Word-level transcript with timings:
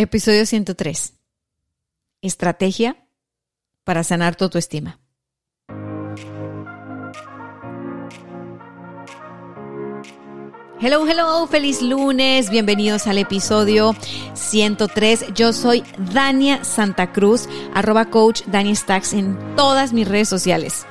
Episodio 0.00 0.46
103. 0.46 1.14
Estrategia 2.22 3.08
para 3.82 4.04
sanar 4.04 4.36
tu 4.36 4.44
autoestima. 4.44 5.00
Hello, 10.80 11.04
hello, 11.04 11.48
feliz 11.48 11.82
lunes, 11.82 12.48
bienvenidos 12.48 13.08
al 13.08 13.18
episodio 13.18 13.96
103. 14.34 15.34
Yo 15.34 15.52
soy 15.52 15.82
Dania 16.14 16.62
Santa 16.62 17.12
Cruz, 17.12 17.48
arroba 17.74 18.04
coach 18.04 18.42
Dani 18.46 18.76
Stacks 18.76 19.14
en 19.14 19.36
todas 19.56 19.92
mis 19.92 20.06
redes 20.06 20.28
sociales. 20.28 20.86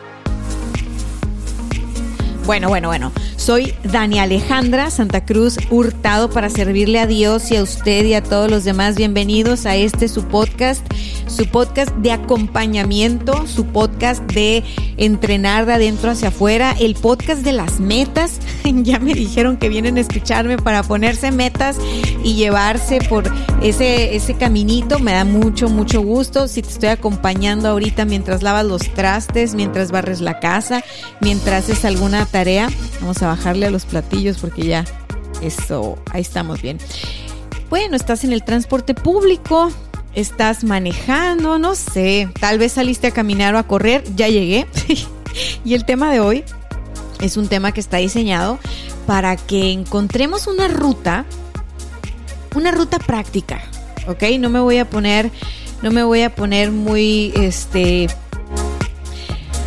Bueno, 2.48 2.70
bueno, 2.70 2.88
bueno. 2.88 3.12
Soy 3.36 3.74
Dani 3.84 4.20
Alejandra 4.20 4.90
Santa 4.90 5.26
Cruz 5.26 5.58
Hurtado 5.70 6.30
para 6.30 6.50
servirle 6.50 6.98
a 7.00 7.06
Dios 7.06 7.52
y 7.52 7.58
a 7.58 7.62
usted 7.62 8.06
y 8.06 8.14
a 8.14 8.24
todos 8.24 8.50
los 8.50 8.64
demás. 8.64 8.96
Bienvenidos 8.96 9.66
a 9.66 9.76
este 9.76 10.08
su 10.08 10.24
podcast, 10.24 10.82
su 11.28 11.46
podcast 11.48 11.94
de 11.98 12.14
acompañamiento, 12.14 13.46
su 13.48 13.66
podcast 13.66 14.24
de 14.32 14.64
entrenar 14.96 15.66
de 15.66 15.74
adentro 15.74 16.10
hacia 16.12 16.30
afuera, 16.30 16.74
el 16.80 16.96
podcast 16.96 17.42
de 17.42 17.52
las 17.52 17.82
metas. 17.82 18.40
ya 18.64 19.00
me 19.00 19.14
dijeron 19.14 19.58
que 19.58 19.68
vienen 19.68 19.98
a 19.98 20.02
escucharme 20.02 20.58
para 20.58 20.84
ponerse 20.84 21.32
metas 21.32 21.78
y 22.24 22.36
llevarse 22.36 23.00
por 23.10 23.30
ese, 23.62 24.16
ese 24.16 24.36
caminito. 24.36 25.00
Me 25.00 25.12
da 25.12 25.26
mucho, 25.26 25.68
mucho 25.68 26.02
gusto. 26.02 26.48
Si 26.48 26.62
te 26.62 26.70
estoy 26.70 26.90
acompañando 26.90 27.68
ahorita 27.68 28.06
mientras 28.06 28.42
lavas 28.42 28.66
los 28.66 28.94
trastes, 28.94 29.54
mientras 29.54 29.92
barres 29.92 30.22
la 30.22 30.40
casa, 30.40 30.82
mientras 31.20 31.66
haces 31.66 31.84
alguna 31.84 32.26
tarea, 32.26 32.37
vamos 33.00 33.24
a 33.24 33.28
bajarle 33.28 33.66
a 33.66 33.72
los 33.72 33.86
platillos 33.86 34.38
porque 34.38 34.68
ya 34.68 34.86
eso, 35.42 35.98
ahí 36.12 36.22
estamos 36.22 36.62
bien. 36.62 36.78
Bueno, 37.72 37.96
estás 37.96 38.24
en 38.24 38.32
el 38.32 38.44
transporte 38.44 38.94
público, 38.94 39.72
estás 40.14 40.64
manejando, 40.64 41.58
no 41.58 41.74
sé, 41.74 42.30
tal 42.40 42.60
vez 42.60 42.74
saliste 42.74 43.08
a 43.08 43.12
caminar 43.12 43.56
o 43.56 43.58
a 43.58 43.64
correr, 43.64 44.04
ya 44.16 44.28
llegué. 44.28 44.68
y 45.66 45.74
el 45.74 45.84
tema 45.84 46.12
de 46.12 46.20
hoy 46.20 46.44
es 47.22 47.38
un 47.38 47.48
tema 47.48 47.72
que 47.72 47.80
está 47.80 47.98
diseñado 47.98 48.60
para 49.08 49.36
que 49.36 49.72
encontremos 49.72 50.46
una 50.46 50.68
ruta, 50.68 51.26
una 52.56 52.70
ruta 52.70 53.00
práctica, 53.00 53.64
¿ok? 54.08 54.24
No 54.40 54.52
me 54.52 54.60
voy 54.60 54.78
a 54.78 54.88
poner, 54.88 55.32
no 55.82 55.90
me 55.90 56.04
voy 56.04 56.22
a 56.22 56.36
poner 56.36 56.72
muy, 56.72 57.34
este, 57.36 58.08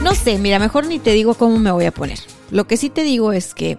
no 0.03 0.15
sé, 0.15 0.39
mira, 0.39 0.61
mejor 0.61 0.87
ni 0.87 1.01
te 1.01 1.11
digo 1.13 1.35
cómo 1.35 1.59
me 1.59 1.73
voy 1.73 1.87
a 1.87 1.93
poner. 1.93 2.30
Lo 2.51 2.67
que 2.67 2.77
sí 2.77 2.91
te 2.91 3.03
digo 3.03 3.33
es 3.33 3.55
que 3.55 3.79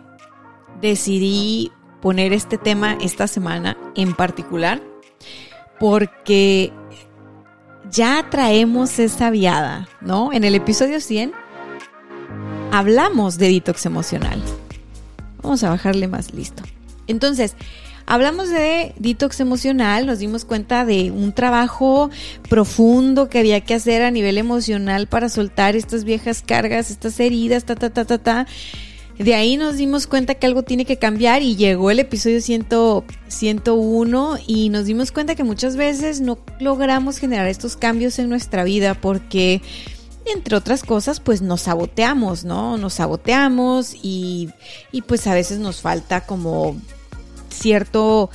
decidí 0.82 1.72
poner 2.02 2.34
este 2.34 2.58
tema 2.58 2.98
esta 3.02 3.28
semana 3.28 3.78
en 3.96 4.14
particular 4.14 4.82
porque 5.80 6.72
ya 7.90 8.28
traemos 8.30 9.00
esa 9.00 9.30
viada, 9.30 9.90
¿no? 10.00 10.32
En 10.34 10.44
el 10.44 10.56
episodio 10.56 11.02
100 11.02 11.34
hablamos 12.72 13.38
de 13.38 13.50
detox 13.50 13.86
emocional. 13.86 14.42
Vamos 15.44 15.64
a 15.64 15.70
bajarle 15.70 16.08
más 16.08 16.34
listo. 16.34 16.64
Entonces, 17.08 17.56
hablamos 18.12 18.50
de 18.50 18.94
detox 18.98 19.40
emocional, 19.40 20.06
nos 20.06 20.20
dimos 20.20 20.44
cuenta 20.44 20.84
de 20.84 21.12
un 21.12 21.32
trabajo 21.32 22.10
profundo 22.50 23.30
que 23.30 23.40
había 23.40 23.62
que 23.62 23.74
hacer 23.74 24.02
a 24.02 24.12
nivel 24.12 24.38
emocional 24.38 25.08
para 25.08 25.30
soltar 25.30 25.78
estas 25.78 26.04
viejas 26.04 26.44
cargas, 26.46 26.92
estas 26.92 27.18
heridas, 27.22 27.64
ta, 27.64 27.76
ta, 27.76 27.90
ta, 27.90 28.04
ta, 28.04 28.18
ta. 28.18 28.48
De 29.18 29.34
ahí 29.34 29.56
nos 29.56 29.78
dimos 29.78 30.08
cuenta 30.08 30.36
que 30.36 30.46
algo 30.46 30.64
tiene 30.64 30.84
que 30.84 30.98
cambiar 30.98 31.42
y 31.42 31.56
llegó 31.56 31.90
el 31.90 32.00
episodio 32.00 32.42
100, 32.42 32.68
101 33.30 34.40
y 34.46 34.68
nos 34.68 34.84
dimos 34.84 35.14
cuenta 35.14 35.36
que 35.36 35.46
muchas 35.46 35.78
veces 35.78 36.20
no 36.20 36.38
logramos 36.60 37.18
generar 37.18 37.48
estos 37.48 37.78
cambios 37.78 38.20
en 38.20 38.28
nuestra 38.28 38.66
vida 38.66 38.94
porque 38.94 39.62
entre 40.26 40.58
otras 40.58 40.84
cosas, 40.84 41.22
pues 41.22 41.42
nos 41.42 41.62
saboteamos, 41.62 42.44
¿no? 42.44 42.78
Nos 42.78 42.96
saboteamos 42.96 43.96
y, 44.04 44.50
y 44.92 45.02
pues 45.04 45.28
a 45.28 45.34
veces 45.34 45.60
nos 45.60 45.80
falta 45.80 46.26
como 46.26 46.76
cierto 47.52 48.30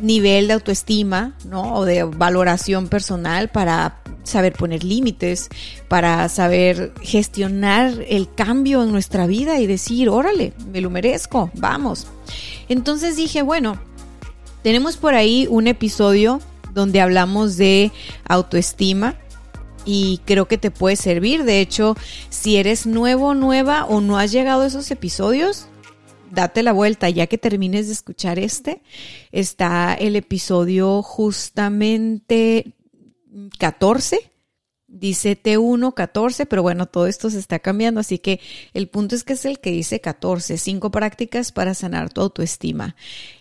nivel 0.00 0.48
de 0.48 0.54
autoestima, 0.54 1.34
¿no? 1.46 1.74
O 1.74 1.84
de 1.84 2.04
valoración 2.04 2.88
personal 2.88 3.48
para 3.48 4.00
saber 4.24 4.54
poner 4.54 4.82
límites, 4.82 5.48
para 5.88 6.28
saber 6.28 6.92
gestionar 7.02 8.04
el 8.08 8.32
cambio 8.34 8.82
en 8.82 8.90
nuestra 8.90 9.26
vida 9.26 9.60
y 9.60 9.66
decir, 9.66 10.08
órale, 10.08 10.52
me 10.72 10.80
lo 10.80 10.90
merezco, 10.90 11.50
vamos. 11.54 12.06
Entonces 12.68 13.16
dije, 13.16 13.42
bueno, 13.42 13.78
tenemos 14.62 14.96
por 14.96 15.14
ahí 15.14 15.46
un 15.48 15.66
episodio 15.66 16.40
donde 16.72 17.00
hablamos 17.00 17.56
de 17.56 17.92
autoestima 18.26 19.14
y 19.84 20.20
creo 20.24 20.48
que 20.48 20.58
te 20.58 20.70
puede 20.70 20.96
servir. 20.96 21.44
De 21.44 21.60
hecho, 21.60 21.96
si 22.30 22.56
eres 22.56 22.86
nuevo, 22.86 23.34
nueva 23.34 23.84
o 23.84 24.00
no 24.00 24.18
has 24.18 24.32
llegado 24.32 24.62
a 24.62 24.66
esos 24.66 24.90
episodios, 24.90 25.66
date 26.30 26.62
la 26.62 26.72
vuelta, 26.72 27.08
ya 27.10 27.26
que 27.26 27.38
termines 27.38 27.86
de 27.86 27.92
escuchar 27.92 28.38
este, 28.38 28.82
está 29.32 29.94
el 29.94 30.16
episodio 30.16 31.02
justamente 31.02 32.74
14. 33.58 34.30
Dice 34.86 35.36
T1 35.40 35.92
14, 35.92 36.46
pero 36.46 36.62
bueno, 36.62 36.86
todo 36.86 37.08
esto 37.08 37.28
se 37.28 37.40
está 37.40 37.58
cambiando, 37.58 38.00
así 38.00 38.18
que 38.18 38.40
el 38.74 38.88
punto 38.88 39.16
es 39.16 39.24
que 39.24 39.32
es 39.32 39.44
el 39.44 39.58
que 39.58 39.72
dice 39.72 40.00
14, 40.00 40.56
cinco 40.56 40.92
prácticas 40.92 41.50
para 41.50 41.74
sanar 41.74 42.12
tu 42.12 42.20
autoestima. 42.20 42.94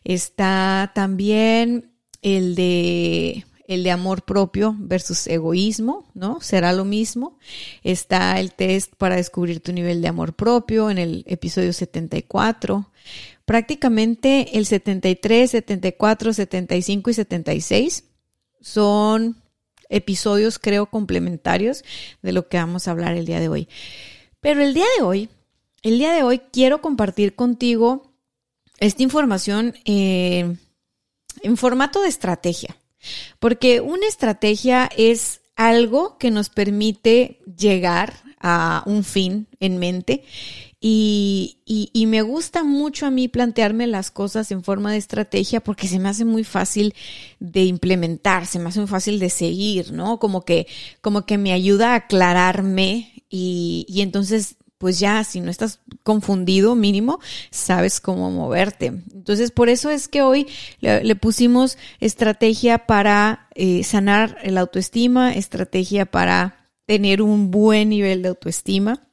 Está 0.04 0.92
también 0.96 1.92
el 2.24 2.56
de 2.56 3.46
el 3.68 3.84
de 3.84 3.92
amor 3.92 4.24
propio 4.24 4.76
versus 4.78 5.28
egoísmo, 5.28 6.10
¿no? 6.14 6.42
Será 6.42 6.74
lo 6.74 6.86
mismo. 6.86 7.38
Está 7.84 8.40
el 8.40 8.54
test 8.54 8.94
para 8.96 9.16
descubrir 9.16 9.62
tu 9.62 9.72
nivel 9.72 10.02
de 10.02 10.08
amor 10.08 10.34
propio 10.34 10.90
en 10.90 10.98
el 10.98 11.24
episodio 11.28 11.72
74. 11.74 12.92
Prácticamente 13.46 14.58
el 14.58 14.66
73, 14.66 15.52
74, 15.52 16.34
75 16.34 17.10
y 17.10 17.14
76 17.14 18.04
son 18.62 19.42
episodios, 19.90 20.60
creo, 20.60 20.88
complementarios 20.88 21.84
de 22.22 22.32
lo 22.32 22.48
que 22.48 22.58
vamos 22.58 22.88
a 22.88 22.92
hablar 22.92 23.16
el 23.16 23.26
día 23.26 23.40
de 23.40 23.50
hoy. 23.50 23.68
Pero 24.40 24.62
el 24.62 24.74
día 24.74 24.86
de 24.98 25.04
hoy, 25.04 25.30
el 25.84 26.00
día 26.00 26.14
de 26.14 26.24
hoy 26.24 26.40
quiero 26.52 26.82
compartir 26.82 27.36
contigo 27.36 28.14
esta 28.80 29.04
información 29.04 29.76
en 29.86 30.58
formato 31.56 32.02
de 32.02 32.10
estrategia. 32.10 32.76
Porque 33.40 33.82
una 33.82 34.08
estrategia 34.08 34.90
es 34.98 35.42
algo 35.56 36.18
que 36.18 36.32
nos 36.32 36.50
permite 36.50 37.40
llegar 37.58 38.14
a 38.40 38.84
un 38.86 39.04
fin 39.04 39.48
en 39.60 39.78
mente 39.78 40.24
y, 40.86 41.60
y, 41.66 42.06
me 42.08 42.24
gusta 42.24 42.66
mucho 42.66 43.06
a 43.06 43.10
mí 43.10 43.30
plantearme 43.30 43.88
las 43.88 44.12
cosas 44.12 44.52
en 44.52 44.66
forma 44.66 44.92
de 44.92 44.98
estrategia 44.98 45.62
porque 45.62 45.88
se 45.88 45.98
me 45.98 46.10
hace 46.10 46.26
muy 46.26 46.44
fácil 46.44 46.94
de 47.40 47.64
implementar, 47.64 48.46
se 48.48 48.60
me 48.60 48.68
hace 48.68 48.82
muy 48.82 48.90
fácil 48.90 49.18
de 49.18 49.30
seguir, 49.30 49.94
¿no? 49.94 50.20
Como 50.20 50.42
que, 50.42 50.68
como 51.00 51.26
que 51.26 51.38
me 51.38 51.54
ayuda 51.54 51.94
a 51.94 51.96
aclararme 51.96 53.24
y, 53.30 53.86
y 53.88 54.02
entonces 54.02 54.58
pues 54.78 55.00
ya 55.00 55.24
si 55.24 55.40
no 55.40 55.50
estás 55.50 55.80
confundido 56.04 56.76
mínimo, 56.76 57.20
sabes 57.52 58.00
cómo 58.00 58.32
moverte. 58.32 58.88
Entonces, 58.88 59.52
por 59.52 59.70
eso 59.70 59.90
es 59.90 60.08
que 60.08 60.22
hoy 60.22 60.48
le, 60.82 61.16
pusimos 61.16 61.78
estrategia 62.00 62.86
para 62.86 63.48
eh, 63.56 63.84
sanar 63.84 64.38
el 64.44 64.58
autoestima, 64.58 65.34
estrategia 65.34 66.06
para 66.06 66.70
tener 66.86 67.22
un 67.22 67.50
buen 67.50 67.90
nivel 67.90 68.22
de 68.22 68.30
autoestima 68.30 69.08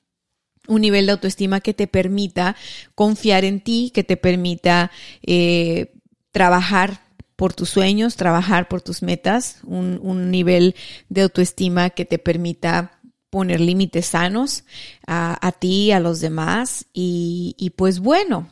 un 0.69 0.83
nivel 0.83 1.07
de 1.07 1.13
autoestima 1.13 1.61
que 1.61 1.75
te 1.75 1.87
permita 1.89 2.55
confiar 2.95 3.45
en 3.45 3.61
ti, 3.61 3.91
que 3.93 4.05
te 4.05 4.17
permita 4.17 4.91
eh, 5.23 5.95
trabajar 6.31 7.03
por 7.35 7.55
tus 7.55 7.71
sueños, 7.71 8.17
trabajar 8.17 8.69
por 8.69 8.83
tus 8.83 9.03
metas, 9.03 9.59
un, 9.65 9.99
un 10.03 10.31
nivel 10.31 10.75
de 11.09 11.23
autoestima 11.23 11.91
que 11.91 12.05
te 12.05 12.19
permita 12.19 13.00
poner 13.31 13.61
límites 13.61 14.07
sanos 14.07 14.65
a, 15.07 15.47
a, 15.47 15.53
ti, 15.53 15.93
a 15.93 16.01
los 16.01 16.21
demás. 16.21 16.87
Y, 16.93 17.55
y, 17.59 17.71
pues 17.71 18.01
bueno, 18.01 18.49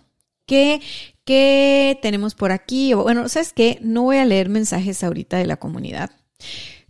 ¿Qué, 0.47 0.81
¿Qué 1.27 1.99
tenemos 2.01 2.35
por 2.35 2.53
aquí? 2.53 2.95
Bueno, 2.95 3.29
¿sabes 3.29 3.53
qué? 3.53 3.79
No 3.83 4.05
voy 4.05 4.17
a 4.17 4.25
leer 4.25 4.49
mensajes 4.49 5.05
ahorita 5.05 5.37
de 5.37 5.45
la 5.45 5.59
comunidad 5.59 6.11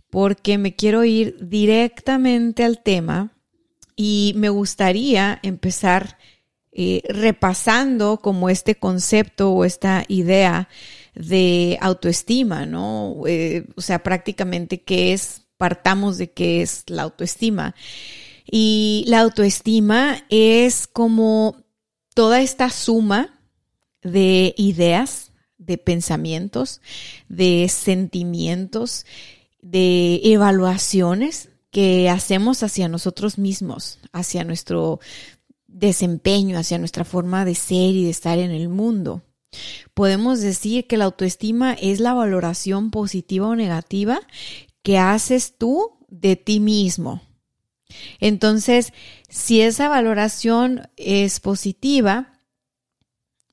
porque 0.09 0.57
me 0.57 0.75
quiero 0.75 1.03
ir 1.03 1.37
directamente 1.41 2.63
al 2.63 2.81
tema 2.81 3.31
y 3.95 4.33
me 4.35 4.49
gustaría 4.49 5.39
empezar 5.43 6.17
eh, 6.71 7.01
repasando 7.09 8.19
como 8.21 8.49
este 8.49 8.75
concepto 8.75 9.51
o 9.51 9.65
esta 9.65 10.05
idea 10.07 10.69
de 11.15 11.77
autoestima, 11.81 12.65
¿no? 12.65 13.23
Eh, 13.27 13.65
o 13.75 13.81
sea, 13.81 14.01
prácticamente 14.01 14.81
qué 14.81 15.13
es, 15.13 15.47
partamos 15.59 16.17
de 16.17 16.31
qué 16.31 16.61
es 16.61 16.85
la 16.87 17.03
autoestima. 17.03 17.75
Y 18.49 19.03
la 19.07 19.19
autoestima 19.19 20.23
es 20.29 20.87
como 20.87 21.57
toda 22.15 22.41
esta 22.41 22.69
suma 22.69 23.37
de 24.01 24.55
ideas, 24.57 25.33
de 25.57 25.77
pensamientos, 25.77 26.79
de 27.27 27.67
sentimientos, 27.67 29.05
de 29.61 30.21
evaluaciones 30.23 31.49
que 31.71 32.09
hacemos 32.09 32.63
hacia 32.63 32.87
nosotros 32.87 33.37
mismos, 33.37 33.99
hacia 34.13 34.45
nuestro 34.45 35.01
desempeño, 35.67 36.57
hacia 36.57 36.79
nuestra 36.79 37.03
forma 37.03 37.43
de 37.43 37.55
ser 37.55 37.95
y 37.95 38.05
de 38.05 38.11
estar 38.11 38.39
en 38.39 38.51
el 38.51 38.69
mundo. 38.69 39.23
Podemos 39.93 40.39
decir 40.39 40.87
que 40.87 40.95
la 40.95 41.05
autoestima 41.05 41.73
es 41.73 41.99
la 41.99 42.13
valoración 42.13 42.91
positiva 42.91 43.49
o 43.49 43.55
negativa 43.57 44.21
que 44.89 44.97
haces 44.97 45.53
tú 45.55 45.99
de 46.07 46.35
ti 46.35 46.59
mismo. 46.59 47.21
Entonces, 48.19 48.91
si 49.29 49.61
esa 49.61 49.87
valoración 49.87 50.89
es 50.97 51.39
positiva, 51.39 52.33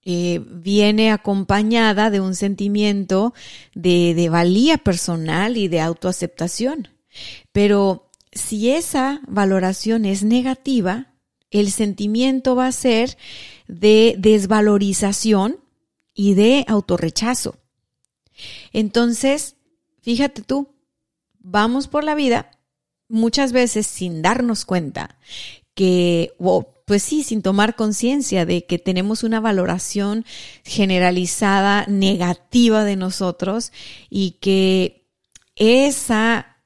eh, 0.02 0.40
viene 0.42 1.12
acompañada 1.12 2.08
de 2.08 2.20
un 2.20 2.34
sentimiento 2.34 3.34
de, 3.74 4.14
de 4.14 4.30
valía 4.30 4.78
personal 4.78 5.58
y 5.58 5.68
de 5.68 5.82
autoaceptación. 5.82 6.88
Pero 7.52 8.08
si 8.32 8.70
esa 8.70 9.20
valoración 9.28 10.06
es 10.06 10.22
negativa, 10.22 11.12
el 11.50 11.70
sentimiento 11.70 12.56
va 12.56 12.68
a 12.68 12.72
ser 12.72 13.18
de 13.68 14.14
desvalorización 14.16 15.58
y 16.14 16.32
de 16.32 16.64
autorrechazo. 16.66 17.58
Entonces, 18.72 19.56
fíjate 20.00 20.40
tú, 20.40 20.75
vamos 21.46 21.86
por 21.86 22.02
la 22.02 22.16
vida 22.16 22.50
muchas 23.08 23.52
veces 23.52 23.86
sin 23.86 24.20
darnos 24.20 24.64
cuenta 24.64 25.16
que, 25.74 26.32
pues 26.86 27.02
sí, 27.02 27.22
sin 27.22 27.40
tomar 27.40 27.76
conciencia 27.76 28.44
de 28.44 28.66
que 28.66 28.78
tenemos 28.78 29.22
una 29.22 29.38
valoración 29.38 30.24
generalizada 30.64 31.86
negativa 31.86 32.84
de 32.84 32.96
nosotros 32.96 33.72
y 34.10 34.32
que 34.40 35.06
esa 35.54 36.56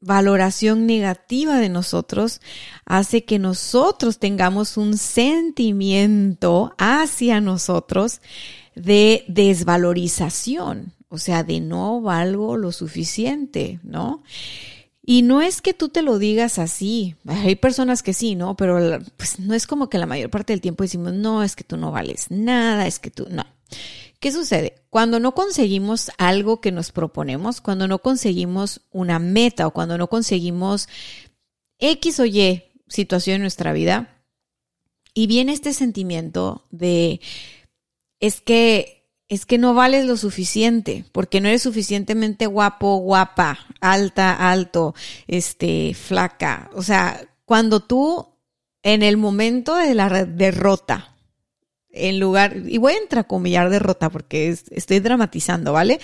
valoración 0.00 0.86
negativa 0.86 1.58
de 1.58 1.68
nosotros 1.68 2.40
hace 2.84 3.24
que 3.24 3.38
nosotros 3.38 4.18
tengamos 4.18 4.76
un 4.76 4.98
sentimiento 4.98 6.74
hacia 6.76 7.40
nosotros 7.40 8.20
de 8.74 9.24
desvalorización, 9.28 10.92
o 11.14 11.18
sea, 11.18 11.44
de 11.44 11.60
no 11.60 12.00
valgo 12.00 12.56
lo 12.56 12.72
suficiente, 12.72 13.80
¿no? 13.82 14.22
Y 15.06 15.22
no 15.22 15.42
es 15.42 15.62
que 15.62 15.74
tú 15.74 15.90
te 15.90 16.02
lo 16.02 16.18
digas 16.18 16.58
así, 16.58 17.14
hay 17.26 17.56
personas 17.56 18.02
que 18.02 18.12
sí, 18.14 18.34
¿no? 18.34 18.56
Pero 18.56 18.98
pues 19.16 19.38
no 19.38 19.54
es 19.54 19.66
como 19.66 19.88
que 19.88 19.98
la 19.98 20.06
mayor 20.06 20.30
parte 20.30 20.52
del 20.52 20.60
tiempo 20.60 20.82
decimos, 20.82 21.12
no, 21.12 21.42
es 21.42 21.56
que 21.56 21.64
tú 21.64 21.76
no 21.76 21.92
vales 21.92 22.30
nada, 22.30 22.86
es 22.86 22.98
que 22.98 23.10
tú 23.10 23.26
no. 23.30 23.44
¿Qué 24.18 24.32
sucede? 24.32 24.74
Cuando 24.90 25.20
no 25.20 25.34
conseguimos 25.34 26.10
algo 26.18 26.60
que 26.60 26.72
nos 26.72 26.90
proponemos, 26.90 27.60
cuando 27.60 27.86
no 27.86 27.98
conseguimos 27.98 28.80
una 28.90 29.18
meta 29.18 29.66
o 29.66 29.72
cuando 29.72 29.98
no 29.98 30.08
conseguimos 30.08 30.88
X 31.78 32.20
o 32.20 32.24
Y 32.24 32.64
situación 32.88 33.36
en 33.36 33.42
nuestra 33.42 33.72
vida, 33.72 34.22
y 35.12 35.28
viene 35.28 35.52
este 35.52 35.72
sentimiento 35.72 36.66
de, 36.70 37.20
es 38.18 38.40
que 38.40 39.03
es 39.28 39.46
que 39.46 39.58
no 39.58 39.74
vales 39.74 40.04
lo 40.04 40.16
suficiente, 40.16 41.04
porque 41.12 41.40
no 41.40 41.48
eres 41.48 41.62
suficientemente 41.62 42.46
guapo, 42.46 42.98
guapa, 42.98 43.58
alta, 43.80 44.50
alto, 44.50 44.94
este, 45.26 45.94
flaca. 45.94 46.70
O 46.74 46.82
sea, 46.82 47.26
cuando 47.44 47.80
tú 47.80 48.28
en 48.82 49.02
el 49.02 49.16
momento 49.16 49.74
de 49.76 49.94
la 49.94 50.24
derrota, 50.24 51.14
en 51.90 52.20
lugar, 52.20 52.56
y 52.66 52.78
voy 52.78 52.92
a 52.92 52.98
entrecomillar 52.98 53.70
derrota 53.70 54.10
porque 54.10 54.48
estoy 54.48 55.00
dramatizando, 55.00 55.72
¿vale? 55.72 56.00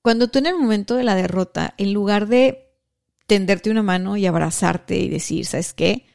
Cuando 0.00 0.28
tú 0.28 0.38
en 0.38 0.46
el 0.46 0.54
momento 0.54 0.94
de 0.94 1.04
la 1.04 1.14
derrota, 1.14 1.74
en 1.76 1.92
lugar 1.92 2.28
de 2.28 2.70
tenderte 3.26 3.70
una 3.70 3.82
mano 3.82 4.16
y 4.16 4.26
abrazarte 4.26 4.96
y 4.98 5.08
decir, 5.08 5.46
¿sabes 5.46 5.72
qué? 5.72 6.06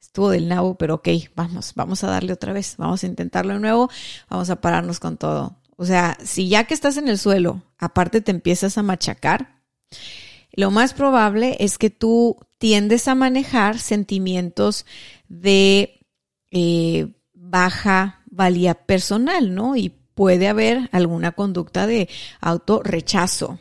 Estuvo 0.00 0.30
del 0.30 0.48
nabo, 0.48 0.76
pero 0.76 0.96
ok, 0.96 1.08
vamos, 1.34 1.72
vamos 1.74 2.04
a 2.04 2.08
darle 2.08 2.32
otra 2.32 2.52
vez, 2.52 2.76
vamos 2.76 3.02
a 3.02 3.06
intentarlo 3.06 3.54
de 3.54 3.60
nuevo, 3.60 3.88
vamos 4.28 4.50
a 4.50 4.60
pararnos 4.60 5.00
con 5.00 5.16
todo. 5.16 5.56
O 5.76 5.84
sea, 5.84 6.16
si 6.24 6.48
ya 6.48 6.64
que 6.64 6.74
estás 6.74 6.96
en 6.96 7.08
el 7.08 7.18
suelo, 7.18 7.62
aparte 7.78 8.20
te 8.20 8.30
empiezas 8.30 8.78
a 8.78 8.82
machacar, 8.82 9.60
lo 10.52 10.70
más 10.70 10.94
probable 10.94 11.56
es 11.60 11.76
que 11.76 11.90
tú 11.90 12.38
tiendes 12.58 13.08
a 13.08 13.14
manejar 13.14 13.78
sentimientos 13.78 14.86
de 15.28 16.00
eh, 16.50 17.08
baja 17.34 18.22
valía 18.30 18.74
personal, 18.74 19.54
¿no? 19.54 19.76
Y 19.76 19.90
puede 20.14 20.48
haber 20.48 20.88
alguna 20.92 21.32
conducta 21.32 21.86
de 21.86 22.08
autorrechazo. 22.40 23.58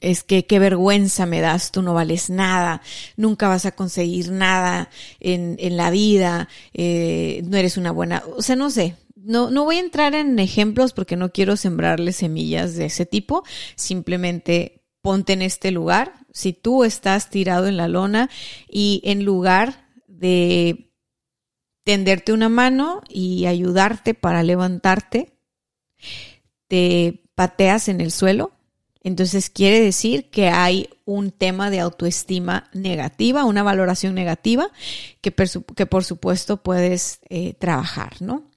Es 0.00 0.22
que 0.22 0.46
qué 0.46 0.58
vergüenza 0.58 1.26
me 1.26 1.40
das, 1.40 1.72
tú 1.72 1.82
no 1.82 1.92
vales 1.92 2.30
nada, 2.30 2.82
nunca 3.16 3.48
vas 3.48 3.66
a 3.66 3.72
conseguir 3.72 4.30
nada 4.30 4.90
en, 5.18 5.56
en 5.58 5.76
la 5.76 5.90
vida, 5.90 6.48
eh, 6.72 7.42
no 7.46 7.56
eres 7.56 7.76
una 7.76 7.90
buena, 7.90 8.22
o 8.36 8.42
sea, 8.42 8.54
no 8.54 8.70
sé, 8.70 8.94
no, 9.28 9.50
no 9.50 9.64
voy 9.64 9.76
a 9.76 9.80
entrar 9.80 10.14
en 10.14 10.38
ejemplos 10.38 10.94
porque 10.94 11.14
no 11.14 11.30
quiero 11.32 11.58
sembrarle 11.58 12.14
semillas 12.14 12.76
de 12.76 12.86
ese 12.86 13.04
tipo. 13.04 13.44
Simplemente 13.76 14.86
ponte 15.02 15.34
en 15.34 15.42
este 15.42 15.70
lugar. 15.70 16.14
Si 16.32 16.54
tú 16.54 16.82
estás 16.82 17.28
tirado 17.28 17.66
en 17.66 17.76
la 17.76 17.88
lona 17.88 18.30
y 18.70 19.02
en 19.04 19.26
lugar 19.26 19.86
de 20.06 20.90
tenderte 21.84 22.32
una 22.32 22.48
mano 22.48 23.02
y 23.06 23.44
ayudarte 23.44 24.14
para 24.14 24.42
levantarte, 24.42 25.38
te 26.66 27.22
pateas 27.34 27.88
en 27.88 28.00
el 28.00 28.12
suelo, 28.12 28.52
entonces 29.02 29.50
quiere 29.50 29.78
decir 29.80 30.30
que 30.30 30.48
hay 30.48 30.88
un 31.04 31.32
tema 31.32 31.68
de 31.68 31.80
autoestima 31.80 32.70
negativa, 32.72 33.44
una 33.44 33.62
valoración 33.62 34.14
negativa 34.14 34.70
que, 35.20 35.32
por 35.32 36.04
supuesto 36.04 36.62
puedes 36.62 37.20
eh, 37.28 37.52
trabajar, 37.54 38.20
¿no? 38.20 38.47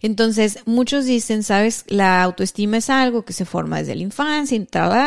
Entonces, 0.00 0.58
muchos 0.66 1.04
dicen, 1.04 1.42
sabes, 1.42 1.84
la 1.88 2.22
autoestima 2.22 2.78
es 2.78 2.90
algo 2.90 3.24
que 3.24 3.32
se 3.32 3.44
forma 3.44 3.78
desde 3.78 3.94
la 3.94 4.02
infancia 4.02 4.56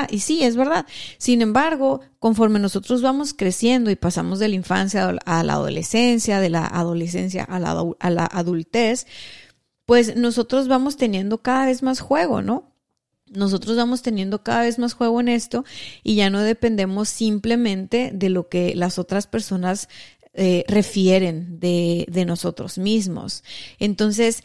y, 0.10 0.20
sí, 0.20 0.44
es 0.44 0.56
verdad. 0.56 0.86
Sin 1.18 1.42
embargo, 1.42 2.02
conforme 2.20 2.60
nosotros 2.60 3.02
vamos 3.02 3.34
creciendo 3.34 3.92
y 3.92 3.96
pasamos 3.96 4.40
de 4.40 4.50
la 4.50 4.56
infancia 4.56 5.16
a 5.26 5.44
la 5.44 5.54
adolescencia, 5.54 6.40
de 6.40 6.50
la 6.50 6.66
adolescencia 6.66 7.44
a 7.44 7.60
la 7.60 8.26
adultez, 8.26 9.08
pues 9.86 10.16
nosotros 10.16 10.68
vamos 10.68 10.98
teniendo 10.98 11.42
cada 11.42 11.66
vez 11.66 11.84
más 11.84 12.00
juego, 12.00 12.42
¿no? 12.42 12.74
nosotros 13.34 13.76
vamos 13.76 14.02
teniendo 14.02 14.44
cada 14.44 14.62
vez 14.62 14.80
más 14.80 14.94
juego 14.94 15.20
en 15.20 15.28
esto 15.28 15.66
y 16.04 16.16
ya 16.16 16.30
no 16.30 16.42
dependemos 16.42 17.10
simplemente 17.10 18.12
de 18.14 18.30
lo 18.30 18.48
que 18.48 18.76
las 18.76 19.00
otras 19.00 19.28
personas 19.28 19.90
eh, 20.34 20.66
refieren 20.68 21.60
de, 21.60 22.06
de, 22.10 22.26
nosotros 22.26 22.78
mismos. 22.78 23.44
Entonces, 23.78 24.44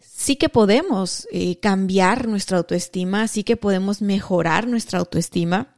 sí 0.00 0.36
que 0.36 0.50
podemos 0.50 1.26
eh, 1.32 1.58
cambiar 1.60 2.28
nuestra 2.28 2.58
autoestima, 2.58 3.26
sí 3.26 3.42
que 3.42 3.56
podemos 3.56 4.02
mejorar 4.02 4.66
nuestra 4.66 4.98
autoestima. 4.98 5.76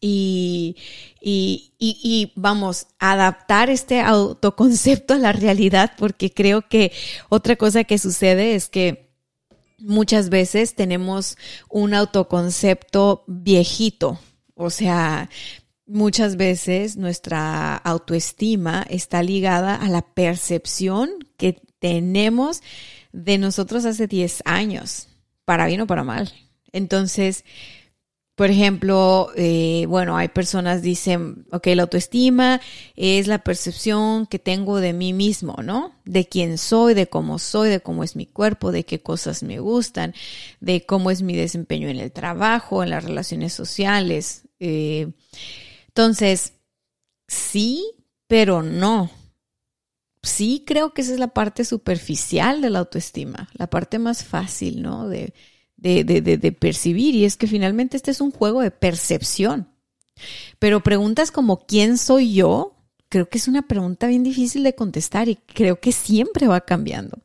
Y, 0.00 0.76
y, 1.20 1.72
y, 1.78 1.98
y, 2.02 2.32
vamos, 2.36 2.86
adaptar 2.98 3.70
este 3.70 4.00
autoconcepto 4.00 5.14
a 5.14 5.18
la 5.18 5.32
realidad, 5.32 5.92
porque 5.96 6.32
creo 6.32 6.68
que 6.68 6.92
otra 7.28 7.56
cosa 7.56 7.84
que 7.84 7.98
sucede 7.98 8.54
es 8.54 8.68
que 8.68 9.12
muchas 9.78 10.28
veces 10.28 10.74
tenemos 10.74 11.36
un 11.68 11.94
autoconcepto 11.94 13.24
viejito, 13.26 14.20
o 14.54 14.70
sea, 14.70 15.28
Muchas 15.94 16.36
veces 16.36 16.96
nuestra 16.96 17.76
autoestima 17.76 18.82
está 18.88 19.22
ligada 19.22 19.74
a 19.74 19.90
la 19.90 20.00
percepción 20.00 21.10
que 21.36 21.60
tenemos 21.80 22.62
de 23.12 23.36
nosotros 23.36 23.84
hace 23.84 24.06
10 24.06 24.42
años, 24.46 25.08
para 25.44 25.66
bien 25.66 25.82
o 25.82 25.86
para 25.86 26.02
mal. 26.02 26.32
Entonces, 26.72 27.44
Por 28.34 28.50
ejemplo, 28.50 29.30
eh, 29.36 29.84
bueno, 29.88 30.16
hay 30.16 30.28
personas 30.28 30.80
dicen, 30.80 31.44
ok, 31.52 31.66
la 31.74 31.82
autoestima 31.82 32.60
es 32.96 33.26
la 33.26 33.44
percepción 33.44 34.26
que 34.26 34.38
tengo 34.38 34.80
de 34.80 34.94
mí 34.94 35.12
mismo, 35.12 35.56
¿no? 35.62 35.94
De 36.06 36.26
quién 36.26 36.56
soy, 36.56 36.94
de 36.94 37.08
cómo 37.08 37.38
soy, 37.38 37.68
de 37.68 37.80
cómo 37.80 38.02
es 38.02 38.16
mi 38.16 38.24
cuerpo, 38.26 38.72
de 38.72 38.84
qué 38.84 39.00
cosas 39.00 39.42
me 39.42 39.58
gustan, 39.60 40.14
de 40.60 40.86
cómo 40.86 41.10
es 41.10 41.20
mi 41.22 41.36
desempeño 41.36 41.88
en 41.88 41.98
el 41.98 42.10
trabajo, 42.10 42.82
en 42.82 42.90
las 42.90 43.04
relaciones 43.04 43.52
sociales. 43.52 44.44
Eh, 44.60 45.08
entonces, 45.94 46.54
sí, 47.28 47.84
pero 48.26 48.62
no. 48.62 49.10
Sí 50.22 50.64
creo 50.66 50.94
que 50.94 51.02
esa 51.02 51.12
es 51.12 51.18
la 51.18 51.34
parte 51.34 51.64
superficial 51.64 52.62
de 52.62 52.70
la 52.70 52.78
autoestima, 52.78 53.50
la 53.54 53.68
parte 53.68 53.98
más 53.98 54.24
fácil, 54.24 54.80
¿no? 54.80 55.08
De, 55.08 55.34
de, 55.76 56.52
percibir 56.52 57.14
y 57.14 57.24
es 57.24 57.36
que 57.36 57.48
finalmente 57.48 57.96
este 57.96 58.12
es 58.12 58.20
un 58.20 58.30
juego 58.30 58.62
de 58.62 58.70
percepción. 58.70 59.68
Pero 60.58 60.82
preguntas 60.82 61.30
como 61.30 61.66
¿quién 61.66 61.98
soy 61.98 62.34
yo? 62.34 62.76
Creo 63.08 63.28
que 63.28 63.36
es 63.36 63.48
una 63.48 63.62
pregunta 63.66 64.06
bien 64.06 64.22
difícil 64.22 64.62
de 64.62 64.74
contestar 64.74 65.28
y 65.28 65.36
creo 65.36 65.80
que 65.80 65.92
siempre 65.92 66.46
va 66.46 66.62
cambiando. 66.62 67.18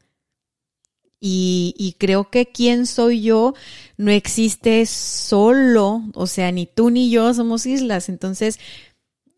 Y, 1.19 1.95
creo 1.97 2.29
que 2.29 2.45
quién 2.45 2.85
soy 2.85 3.21
yo 3.23 3.55
no 3.97 4.11
existe 4.11 4.85
solo, 4.85 6.03
o 6.13 6.27
sea, 6.27 6.51
ni 6.51 6.67
tú 6.67 6.91
ni 6.91 7.09
yo 7.09 7.33
somos 7.33 7.65
islas. 7.65 8.09
Entonces, 8.09 8.59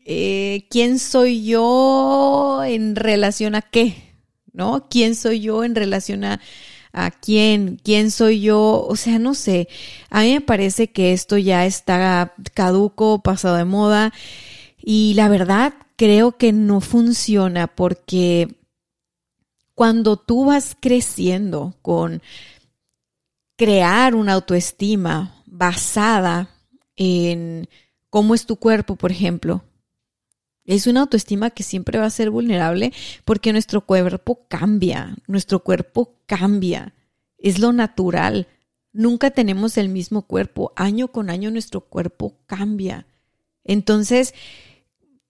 eh, 0.05 0.67
¿quién 0.69 0.99
soy 0.99 1.45
yo 1.45 2.61
en 2.65 2.95
relación 2.95 3.55
a 3.55 3.61
qué? 3.61 3.95
¿No? 4.51 4.87
¿Quién 4.89 5.15
soy 5.15 5.39
yo 5.39 5.63
en 5.63 5.75
relación 5.75 6.25
a, 6.25 6.41
a 6.91 7.11
quién, 7.11 7.79
quién 7.83 8.11
soy 8.11 8.41
yo, 8.41 8.85
o 8.87 8.95
sea, 8.95 9.19
no 9.19 9.33
sé, 9.33 9.67
a 10.09 10.21
mí 10.21 10.33
me 10.33 10.41
parece 10.41 10.91
que 10.91 11.13
esto 11.13 11.37
ya 11.37 11.65
está 11.65 12.33
caduco, 12.53 13.21
pasado 13.21 13.55
de 13.55 13.65
moda 13.65 14.13
y 14.81 15.13
la 15.13 15.29
verdad 15.29 15.73
creo 15.95 16.37
que 16.37 16.51
no 16.51 16.81
funciona 16.81 17.67
porque 17.67 18.55
cuando 19.79 20.17
tú 20.17 20.43
vas 20.43 20.75
creciendo 20.77 21.73
con 21.81 22.21
crear 23.55 24.13
una 24.13 24.33
autoestima 24.33 25.41
basada 25.45 26.49
en 26.97 27.69
cómo 28.09 28.35
es 28.35 28.45
tu 28.45 28.57
cuerpo, 28.57 28.97
por 28.97 29.09
ejemplo, 29.09 29.63
es 30.65 30.85
una 30.85 30.99
autoestima 30.99 31.51
que 31.51 31.63
siempre 31.63 31.97
va 31.97 32.07
a 32.07 32.09
ser 32.09 32.29
vulnerable 32.29 32.91
porque 33.23 33.53
nuestro 33.53 33.85
cuerpo 33.85 34.45
cambia, 34.49 35.15
nuestro 35.27 35.63
cuerpo 35.63 36.17
cambia, 36.25 36.93
es 37.37 37.59
lo 37.59 37.71
natural. 37.71 38.47
Nunca 38.91 39.31
tenemos 39.31 39.77
el 39.77 39.87
mismo 39.87 40.23
cuerpo, 40.23 40.73
año 40.75 41.07
con 41.07 41.29
año 41.29 41.51
nuestro 41.51 41.79
cuerpo 41.79 42.35
cambia. 42.47 43.07
Entonces, 43.63 44.33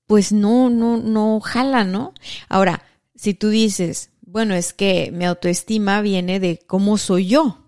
pues 0.08 0.32
no, 0.32 0.72
no, 0.72 0.98
no 0.98 1.39
jala, 1.39 1.84
¿no? 1.84 2.15
Ahora, 2.48 2.82
si 3.13 3.36
tú 3.36 3.50
dices, 3.50 4.10
bueno, 4.31 4.53
es 4.53 4.74
que 4.74 5.12
mi 5.12 5.25
autoestima 5.25 6.01
viene 6.01 6.39
de 6.39 6.59
cómo 6.59 6.98
soy 6.98 7.27
yo. 7.27 7.65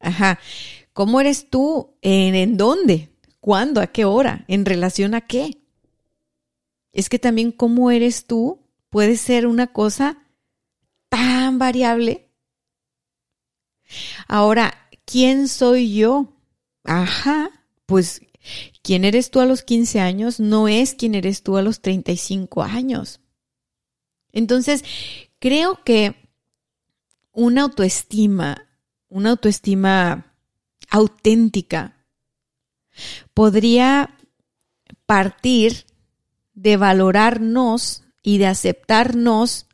Ajá. 0.00 0.38
¿Cómo 0.92 1.20
eres 1.20 1.50
tú? 1.50 1.96
¿En, 2.02 2.56
dónde? 2.56 3.10
¿Cuándo? 3.40 3.80
¿A 3.80 3.88
qué 3.88 4.04
hora? 4.04 4.44
¿En 4.48 4.64
relación 4.64 5.14
a 5.14 5.22
qué? 5.22 5.58
es 6.92 7.08
que 7.08 7.18
también 7.18 7.52
cómo 7.52 7.90
eres 7.92 8.26
tú 8.26 8.66
puede 8.90 9.16
ser 9.16 9.46
una 9.46 9.68
cosa 9.68 10.18
tan 11.08 11.58
variable. 11.58 12.30
Ahora, 14.26 14.74
¿quién 15.04 15.46
soy 15.46 15.94
yo? 15.94 16.32
Ajá, 16.82 17.50
pues 17.86 18.22
quién 18.82 19.04
eres 19.04 19.30
tú 19.30 19.40
a 19.40 19.46
los 19.46 19.62
15 19.62 20.00
años 20.00 20.40
no 20.40 20.66
es 20.66 20.94
quién 20.94 21.14
eres 21.14 21.42
tú 21.42 21.56
a 21.56 21.62
los 21.62 21.80
35 21.82 22.62
años. 22.62 23.20
Entonces, 24.38 24.84
creo 25.38 25.82
que 25.84 26.14
una 27.32 27.62
autoestima, 27.62 28.66
una 29.08 29.30
autoestima 29.30 30.32
auténtica, 30.90 31.96
podría 33.34 34.16
partir 35.06 35.86
de 36.54 36.76
valorarnos 36.76 38.04
y 38.22 38.38
de 38.38 38.46
aceptarnos 38.46 39.66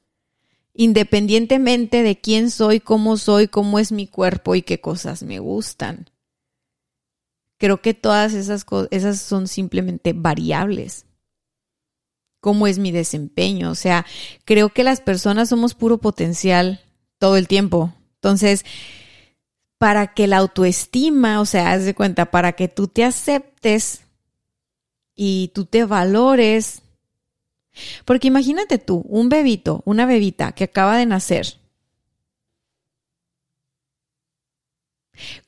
independientemente 0.75 2.03
de 2.03 2.21
quién 2.21 2.51
soy, 2.51 2.81
cómo 2.81 3.17
soy, 3.17 3.49
cómo 3.49 3.79
es 3.79 3.93
mi 3.93 4.07
cuerpo 4.07 4.55
y 4.55 4.63
qué 4.63 4.81
cosas 4.81 5.23
me 5.23 5.39
gustan. 5.39 6.11
Creo 7.59 7.81
que 7.81 7.95
todas 7.95 8.35
esas 8.35 8.65
cosas, 8.65 8.89
esas 8.91 9.21
son 9.21 9.47
simplemente 9.47 10.13
variables. 10.15 11.07
¿Cómo 12.45 12.67
es 12.67 12.79
mi 12.79 12.93
desempeño? 12.93 13.71
O 13.71 13.75
sea, 13.75 14.05
creo 14.45 14.69
que 14.69 14.85
las 14.85 15.01
personas 15.01 15.49
somos 15.49 15.73
puro 15.73 15.97
potencial 15.97 16.83
todo 17.19 17.39
el 17.39 17.49
tiempo. 17.49 17.95
Entonces, 18.17 18.67
para 19.79 20.13
que 20.13 20.27
la 20.27 20.37
autoestima, 20.37 21.41
o 21.41 21.47
sea, 21.47 21.73
haz 21.73 21.85
de 21.85 21.95
cuenta, 21.95 22.31
para 22.31 22.53
que 22.53 22.69
tú 22.69 22.87
te 22.87 23.03
aceptes, 23.03 24.05
y 25.15 25.51
tú 25.55 25.65
te 25.65 25.85
valores. 25.85 26.83
Porque 28.05 28.29
imagínate 28.29 28.79
tú, 28.79 29.05
un 29.09 29.29
bebito, 29.29 29.83
una 29.85 30.07
bebita 30.07 30.53
que 30.53 30.65
acaba 30.65 30.97
de 30.97 31.07
nacer. 31.07 31.59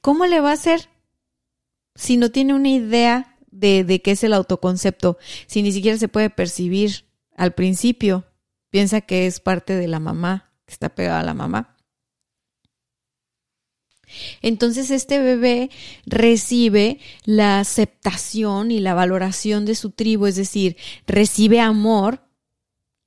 ¿Cómo 0.00 0.26
le 0.26 0.40
va 0.40 0.50
a 0.50 0.54
hacer 0.54 0.88
si 1.94 2.16
no 2.16 2.30
tiene 2.30 2.54
una 2.54 2.68
idea 2.68 3.35
de, 3.58 3.84
de 3.84 4.02
qué 4.02 4.12
es 4.12 4.24
el 4.24 4.32
autoconcepto? 4.32 5.18
Si 5.46 5.62
ni 5.62 5.72
siquiera 5.72 5.98
se 5.98 6.08
puede 6.08 6.30
percibir 6.30 7.06
al 7.36 7.54
principio. 7.54 8.24
Piensa 8.70 9.00
que 9.00 9.26
es 9.26 9.40
parte 9.40 9.74
de 9.74 9.88
la 9.88 10.00
mamá, 10.00 10.52
que 10.66 10.72
está 10.72 10.94
pegada 10.94 11.20
a 11.20 11.24
la 11.24 11.34
mamá. 11.34 11.76
Entonces 14.42 14.90
este 14.90 15.18
bebé 15.18 15.70
recibe 16.04 17.00
la 17.24 17.60
aceptación 17.60 18.70
y 18.70 18.80
la 18.80 18.94
valoración 18.94 19.64
de 19.64 19.74
su 19.74 19.90
tribu, 19.90 20.26
es 20.26 20.36
decir, 20.36 20.76
recibe 21.06 21.60
amor 21.60 22.20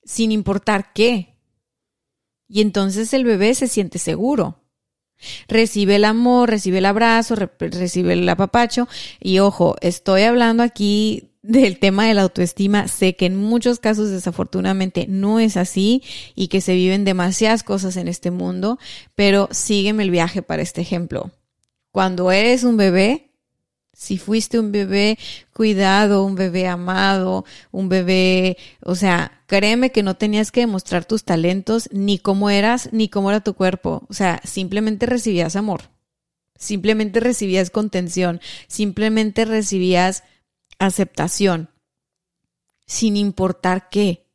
sin 0.03 0.31
importar 0.31 0.91
qué. 0.93 1.37
Y 2.47 2.61
entonces 2.61 3.13
el 3.13 3.23
bebé 3.23 3.53
se 3.55 3.67
siente 3.67 3.99
seguro. 3.99 4.58
Recibe 5.47 5.95
el 5.95 6.05
amor, 6.05 6.49
recibe 6.49 6.79
el 6.79 6.85
abrazo, 6.85 7.35
recibe 7.35 8.13
el 8.13 8.27
apapacho. 8.27 8.87
Y 9.19 9.39
ojo, 9.39 9.75
estoy 9.81 10.23
hablando 10.23 10.63
aquí 10.63 11.29
del 11.41 11.79
tema 11.79 12.05
de 12.05 12.13
la 12.13 12.23
autoestima, 12.23 12.87
sé 12.87 13.15
que 13.15 13.25
en 13.25 13.37
muchos 13.37 13.79
casos 13.79 14.09
desafortunadamente 14.09 15.05
no 15.07 15.39
es 15.39 15.55
así 15.57 16.03
y 16.35 16.47
que 16.47 16.61
se 16.61 16.73
viven 16.73 17.05
demasiadas 17.05 17.63
cosas 17.63 17.95
en 17.97 18.07
este 18.07 18.29
mundo, 18.29 18.77
pero 19.15 19.47
sígueme 19.51 20.03
el 20.03 20.11
viaje 20.11 20.41
para 20.41 20.61
este 20.61 20.81
ejemplo. 20.81 21.31
Cuando 21.91 22.31
eres 22.31 22.63
un 22.63 22.77
bebé, 22.77 23.28
si 23.99 24.17
fuiste 24.17 24.57
un 24.57 24.71
bebé 24.71 25.19
cuidado, 25.51 26.23
un 26.23 26.35
bebé 26.35 26.67
amado, 26.67 27.43
un 27.69 27.89
bebé, 27.89 28.55
o 28.81 28.95
sea, 28.95 29.43
créeme 29.45 29.91
que 29.91 30.03
no 30.03 30.15
tenías 30.15 30.53
que 30.53 30.61
demostrar 30.61 31.03
tus 31.03 31.25
talentos, 31.25 31.89
ni 31.91 32.17
cómo 32.17 32.49
eras, 32.49 32.93
ni 32.93 33.09
cómo 33.09 33.29
era 33.29 33.41
tu 33.41 33.55
cuerpo. 33.55 34.07
O 34.07 34.13
sea, 34.13 34.39
simplemente 34.45 35.05
recibías 35.05 35.57
amor, 35.57 35.91
simplemente 36.55 37.19
recibías 37.19 37.71
contención, 37.71 38.39
simplemente 38.67 39.43
recibías 39.43 40.23
aceptación, 40.79 41.69
sin 42.85 43.17
importar 43.17 43.89
qué. 43.89 44.29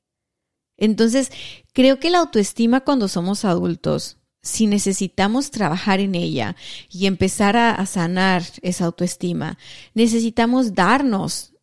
Entonces, 0.77 1.33
creo 1.73 1.99
que 2.01 2.11
la 2.11 2.19
autoestima 2.19 2.83
cuando 2.83 3.09
somos 3.09 3.47
adultos, 3.47 4.19
si 4.45 4.67
necesitamos 4.67 5.51
trabajar 5.51 6.01
en 6.01 6.15
ella 6.15 6.55
y 6.91 7.07
empezar 7.07 7.57
a, 7.57 7.85
sanar 7.87 8.43
esa 8.63 8.85
autoestima, 8.85 9.59
necesitamos 9.95 10.75
darnos 10.75 11.55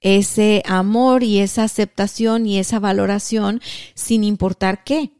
ese 0.00 0.62
amor 0.64 1.24
y 1.24 1.40
esa 1.40 1.64
aceptación 1.64 2.46
y 2.46 2.58
esa 2.58 2.78
valoración 2.78 3.60
sin 3.94 4.24
importar 4.24 4.84
qué. 4.84 5.10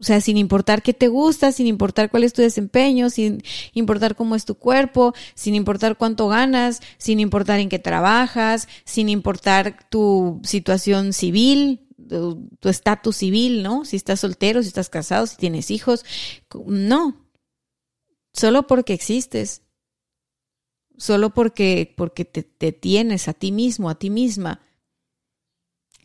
O 0.00 0.04
sea, 0.04 0.22
sin 0.22 0.38
importar 0.38 0.80
qué 0.80 0.94
te 0.94 1.08
gusta, 1.08 1.52
sin 1.52 1.66
importar 1.66 2.10
cuál 2.10 2.24
es 2.24 2.32
tu 2.32 2.40
desempeño, 2.40 3.10
sin 3.10 3.42
importar 3.74 4.16
cómo 4.16 4.34
es 4.34 4.46
tu 4.46 4.54
cuerpo, 4.54 5.12
sin 5.34 5.54
importar 5.54 5.98
cuánto 5.98 6.28
ganas, 6.28 6.80
sin 6.96 7.20
importar 7.20 7.60
en 7.60 7.68
qué 7.68 7.78
trabajas, 7.78 8.66
sin 8.84 9.10
importar 9.10 9.86
tu 9.90 10.40
situación 10.42 11.12
civil, 11.12 11.89
tu 12.10 12.68
estatus 12.68 13.16
civil, 13.16 13.62
¿no? 13.62 13.84
Si 13.84 13.96
estás 13.96 14.20
soltero, 14.20 14.62
si 14.62 14.68
estás 14.68 14.90
casado, 14.90 15.26
si 15.26 15.36
tienes 15.36 15.70
hijos. 15.70 16.04
No. 16.66 17.26
Solo 18.32 18.66
porque 18.66 18.92
existes. 18.92 19.62
Solo 20.98 21.30
porque, 21.30 21.94
porque 21.96 22.24
te, 22.24 22.42
te 22.42 22.72
tienes 22.72 23.28
a 23.28 23.32
ti 23.32 23.52
mismo, 23.52 23.88
a 23.88 23.98
ti 23.98 24.10
misma 24.10 24.60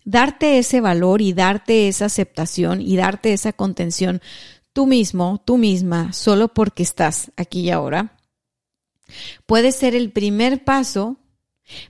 darte 0.05 0.59
ese 0.59 0.79
valor 0.79 1.21
y 1.21 1.33
darte 1.33 1.87
esa 1.87 2.05
aceptación 2.05 2.79
y 2.79 2.95
darte 2.95 3.33
esa 3.33 3.51
contención 3.51 4.21
tú 4.71 4.85
mismo, 4.85 5.41
tú 5.45 5.57
misma, 5.57 6.13
solo 6.13 6.49
porque 6.49 6.83
estás 6.83 7.31
aquí 7.37 7.61
y 7.61 7.71
ahora, 7.71 8.17
puede 9.45 9.71
ser 9.71 9.95
el 9.95 10.11
primer 10.11 10.63
paso 10.63 11.17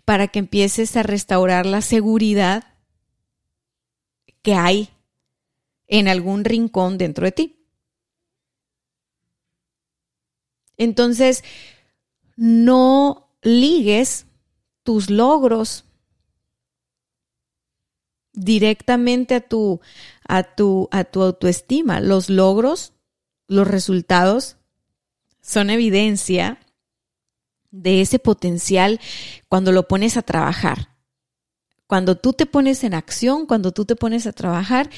para 0.06 0.28
que 0.28 0.40
empieces 0.40 0.96
a 0.96 1.04
restaurar 1.04 1.66
la 1.66 1.82
seguridad 1.82 2.75
que 4.46 4.54
hay 4.54 4.90
en 5.88 6.08
algún 6.08 6.46
rincón 6.46 7.00
dentro 7.00 7.26
de 7.26 7.32
ti. 7.32 7.56
Entonces, 10.78 11.44
no 12.36 13.28
ligues 13.42 14.28
tus 14.84 15.10
logros 15.10 15.86
directamente 18.34 19.34
a 19.34 19.42
tu, 19.42 19.82
a 20.28 20.44
tu, 20.44 20.90
a 20.92 21.06
tu 21.06 21.24
autoestima. 21.24 22.00
Los 22.00 22.30
logros, 22.30 22.94
los 23.48 23.68
resultados 23.68 24.58
son 25.42 25.72
evidencia 25.72 26.60
de 27.72 28.02
ese 28.02 28.20
potencial 28.20 29.00
cuando 29.48 29.72
lo 29.72 29.88
pones 29.88 30.18
a 30.18 30.22
trabajar. 30.22 30.95
Cuando 31.88 32.16
tú 32.16 32.34
te 32.34 32.46
pones 32.46 32.84
en 32.84 32.94
acción, 32.94 33.46
cuando 33.46 33.72
tú 33.72 33.86
te 33.86 33.96
pones 33.96 34.26
a 34.28 34.34
trabajar, 34.34 34.90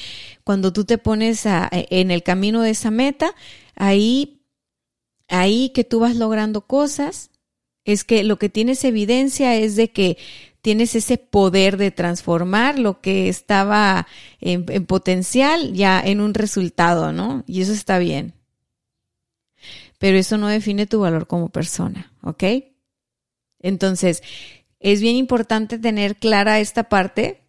cuando 0.44 0.72
tú 0.72 0.84
te 0.84 0.98
pones 0.98 1.44
en 1.44 2.10
el 2.10 2.22
camino 2.22 2.62
de 2.62 2.70
esa 2.70 2.90
meta, 2.90 3.34
ahí, 3.74 4.40
ahí 5.28 5.70
que 5.70 5.84
tú 5.84 6.00
vas 6.00 6.16
logrando 6.16 6.62
cosas, 6.62 7.30
es 7.84 8.04
que 8.04 8.24
lo 8.24 8.38
que 8.38 8.48
tienes 8.48 8.84
evidencia 8.84 9.54
es 9.54 9.76
de 9.76 9.90
que 9.90 10.18
tienes 10.62 10.94
ese 10.94 11.18
poder 11.18 11.76
de 11.76 11.90
transformar 11.90 12.78
lo 12.78 13.00
que 13.00 13.28
estaba 13.28 14.06
en, 14.40 14.64
en 14.68 14.86
potencial 14.86 15.72
ya 15.74 16.00
en 16.00 16.20
un 16.20 16.34
resultado, 16.34 17.12
¿no? 17.12 17.44
Y 17.46 17.62
eso 17.62 17.72
está 17.72 17.98
bien 17.98 18.34
pero 19.98 20.16
eso 20.16 20.38
no 20.38 20.48
define 20.48 20.86
tu 20.86 21.00
valor 21.00 21.26
como 21.26 21.48
persona, 21.48 22.12
¿ok? 22.22 22.44
Entonces, 23.60 24.22
es 24.80 25.00
bien 25.00 25.16
importante 25.16 25.78
tener 25.78 26.16
clara 26.16 26.60
esta 26.60 26.84
parte, 26.88 27.44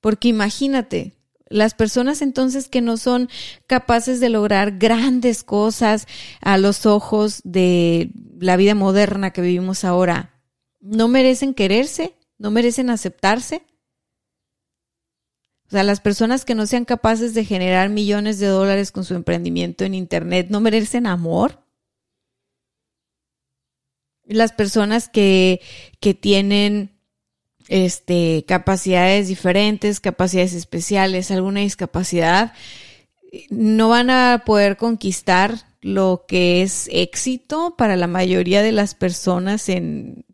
porque 0.00 0.28
imagínate, 0.28 1.14
las 1.48 1.74
personas 1.74 2.22
entonces 2.22 2.68
que 2.68 2.80
no 2.80 2.96
son 2.96 3.28
capaces 3.66 4.20
de 4.20 4.28
lograr 4.28 4.78
grandes 4.78 5.44
cosas 5.44 6.06
a 6.40 6.58
los 6.58 6.86
ojos 6.86 7.40
de 7.44 8.10
la 8.38 8.56
vida 8.56 8.74
moderna 8.74 9.32
que 9.32 9.42
vivimos 9.42 9.84
ahora, 9.84 10.40
¿no 10.80 11.08
merecen 11.08 11.54
quererse? 11.54 12.14
¿No 12.38 12.50
merecen 12.50 12.90
aceptarse? 12.90 13.62
O 15.66 15.70
sea, 15.70 15.82
las 15.82 16.00
personas 16.00 16.44
que 16.44 16.54
no 16.54 16.66
sean 16.66 16.84
capaces 16.84 17.32
de 17.34 17.44
generar 17.44 17.88
millones 17.88 18.38
de 18.38 18.46
dólares 18.46 18.92
con 18.92 19.04
su 19.04 19.14
emprendimiento 19.14 19.84
en 19.84 19.94
Internet, 19.94 20.48
¿no 20.50 20.60
merecen 20.60 21.06
amor? 21.06 21.63
Las 24.26 24.52
personas 24.52 25.08
que, 25.08 25.60
que 26.00 26.14
tienen 26.14 26.90
este, 27.68 28.44
capacidades 28.46 29.28
diferentes, 29.28 30.00
capacidades 30.00 30.54
especiales, 30.54 31.30
alguna 31.30 31.60
discapacidad, 31.60 32.52
no 33.50 33.88
van 33.88 34.10
a 34.10 34.42
poder 34.46 34.76
conquistar 34.76 35.58
lo 35.80 36.24
que 36.26 36.62
es 36.62 36.88
éxito 36.92 37.74
para 37.76 37.96
la 37.96 38.06
mayoría 38.06 38.62
de 38.62 38.72
las 38.72 38.94
personas 38.94 39.68
en, 39.68 40.24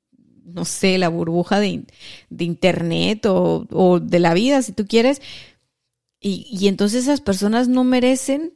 no 0.45 0.65
sé, 0.65 0.99
la 0.99 1.09
burbuja 1.09 1.61
de, 1.61 1.85
de 2.29 2.45
internet 2.45 3.27
o, 3.27 3.67
o, 3.71 4.01
de 4.01 4.19
la 4.21 4.35
vida, 4.35 4.63
si 4.63 4.73
tú 4.73 4.87
quieres. 4.87 5.23
Y, 6.21 6.47
y 6.51 6.69
entonces 6.69 7.05
esas 7.05 7.21
personas 7.21 7.69
no 7.69 7.83
merecen 7.83 8.53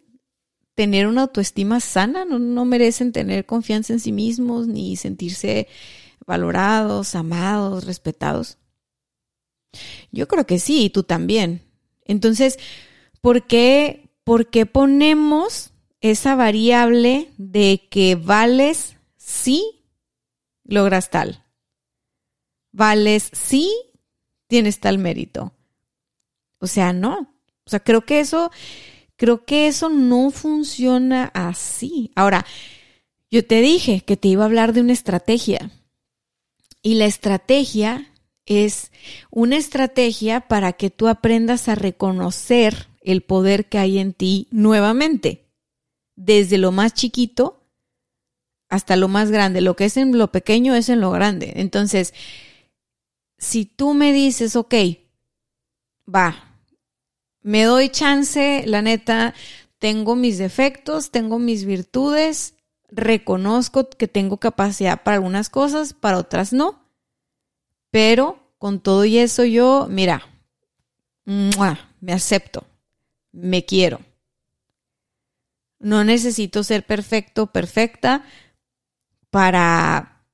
tener 0.74 1.06
una 1.06 1.22
autoestima 1.22 1.80
sana, 1.80 2.24
no, 2.24 2.64
merecen 2.64 3.12
tener 3.12 3.46
confianza 3.46 3.92
en 3.92 4.00
sí 4.00 4.12
mismos 4.12 4.66
ni 4.66 4.96
sentirse 4.96 5.68
valorados, 6.26 7.14
amados, 7.14 7.84
respetados. 7.84 8.58
Yo 10.10 10.28
creo 10.28 10.46
que 10.46 10.58
sí, 10.58 10.84
y 10.84 10.90
tú 10.90 11.02
también. 11.02 11.62
Entonces, 12.04 12.58
¿por 13.20 13.46
qué, 13.46 14.10
¿por 14.24 14.50
qué 14.50 14.66
ponemos 14.66 15.72
esa 16.00 16.34
variable 16.34 17.30
de 17.38 17.86
que 17.90 18.14
vales 18.16 18.96
si 19.16 19.84
logras 20.64 21.10
tal? 21.10 21.44
Vales 22.72 23.30
si 23.32 23.72
tienes 24.48 24.80
tal 24.80 24.98
mérito. 24.98 25.52
O 26.58 26.66
sea, 26.66 26.92
no. 26.92 27.34
O 27.66 27.70
sea, 27.70 27.80
creo 27.80 28.04
que 28.04 28.20
eso 28.20 28.50
Creo 29.16 29.44
que 29.44 29.66
eso 29.68 29.88
no 29.88 30.30
funciona 30.30 31.30
así. 31.34 32.10
Ahora, 32.14 32.44
yo 33.30 33.46
te 33.46 33.60
dije 33.60 34.00
que 34.00 34.16
te 34.16 34.28
iba 34.28 34.42
a 34.42 34.46
hablar 34.46 34.72
de 34.72 34.80
una 34.80 34.92
estrategia. 34.92 35.70
Y 36.82 36.94
la 36.94 37.06
estrategia 37.06 38.12
es 38.46 38.92
una 39.30 39.56
estrategia 39.56 40.42
para 40.42 40.74
que 40.74 40.90
tú 40.90 41.08
aprendas 41.08 41.68
a 41.68 41.74
reconocer 41.74 42.88
el 43.00 43.22
poder 43.22 43.68
que 43.68 43.78
hay 43.78 43.98
en 43.98 44.12
ti 44.12 44.48
nuevamente, 44.50 45.46
desde 46.16 46.58
lo 46.58 46.72
más 46.72 46.94
chiquito 46.94 47.64
hasta 48.68 48.96
lo 48.96 49.08
más 49.08 49.30
grande. 49.30 49.60
Lo 49.60 49.76
que 49.76 49.84
es 49.86 49.96
en 49.96 50.18
lo 50.18 50.32
pequeño 50.32 50.74
es 50.74 50.88
en 50.88 51.00
lo 51.00 51.10
grande. 51.10 51.52
Entonces, 51.56 52.12
si 53.38 53.66
tú 53.66 53.94
me 53.94 54.12
dices, 54.12 54.56
ok, 54.56 54.74
va, 56.12 56.43
me 57.44 57.64
doy 57.64 57.90
chance, 57.90 58.64
la 58.66 58.82
neta, 58.82 59.34
tengo 59.78 60.16
mis 60.16 60.38
defectos, 60.38 61.10
tengo 61.10 61.38
mis 61.38 61.66
virtudes, 61.66 62.54
reconozco 62.88 63.88
que 63.90 64.08
tengo 64.08 64.38
capacidad 64.38 65.02
para 65.02 65.16
algunas 65.16 65.50
cosas, 65.50 65.92
para 65.92 66.18
otras 66.18 66.54
no, 66.54 66.82
pero 67.90 68.40
con 68.56 68.80
todo 68.80 69.04
y 69.04 69.18
eso 69.18 69.44
yo, 69.44 69.86
mira, 69.90 70.26
me 71.26 72.12
acepto, 72.12 72.64
me 73.30 73.66
quiero. 73.66 74.00
No 75.78 76.02
necesito 76.02 76.64
ser 76.64 76.86
perfecto, 76.86 77.48
perfecta 77.48 78.24
para 79.28 80.24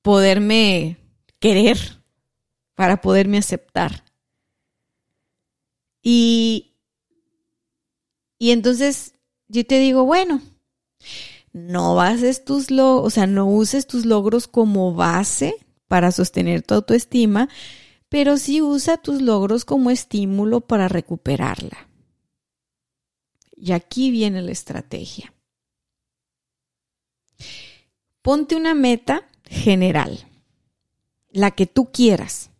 poderme 0.00 0.96
querer, 1.38 1.76
para 2.74 3.02
poderme 3.02 3.36
aceptar. 3.36 4.05
Y, 6.08 6.76
y 8.38 8.52
entonces 8.52 9.14
yo 9.48 9.66
te 9.66 9.80
digo, 9.80 10.04
bueno, 10.04 10.40
no 11.52 11.96
bases 11.96 12.44
tus 12.44 12.70
logros, 12.70 13.06
o 13.08 13.10
sea, 13.10 13.26
no 13.26 13.48
uses 13.48 13.88
tus 13.88 14.06
logros 14.06 14.46
como 14.46 14.94
base 14.94 15.56
para 15.88 16.12
sostener 16.12 16.62
tu 16.62 16.74
autoestima, 16.74 17.48
pero 18.08 18.36
sí 18.36 18.62
usa 18.62 18.98
tus 18.98 19.20
logros 19.20 19.64
como 19.64 19.90
estímulo 19.90 20.60
para 20.60 20.86
recuperarla. 20.86 21.88
Y 23.56 23.72
aquí 23.72 24.12
viene 24.12 24.42
la 24.42 24.52
estrategia. 24.52 25.34
Ponte 28.22 28.54
una 28.54 28.74
meta 28.74 29.26
general, 29.42 30.24
la 31.30 31.50
que 31.50 31.66
tú 31.66 31.90
quieras 31.90 32.50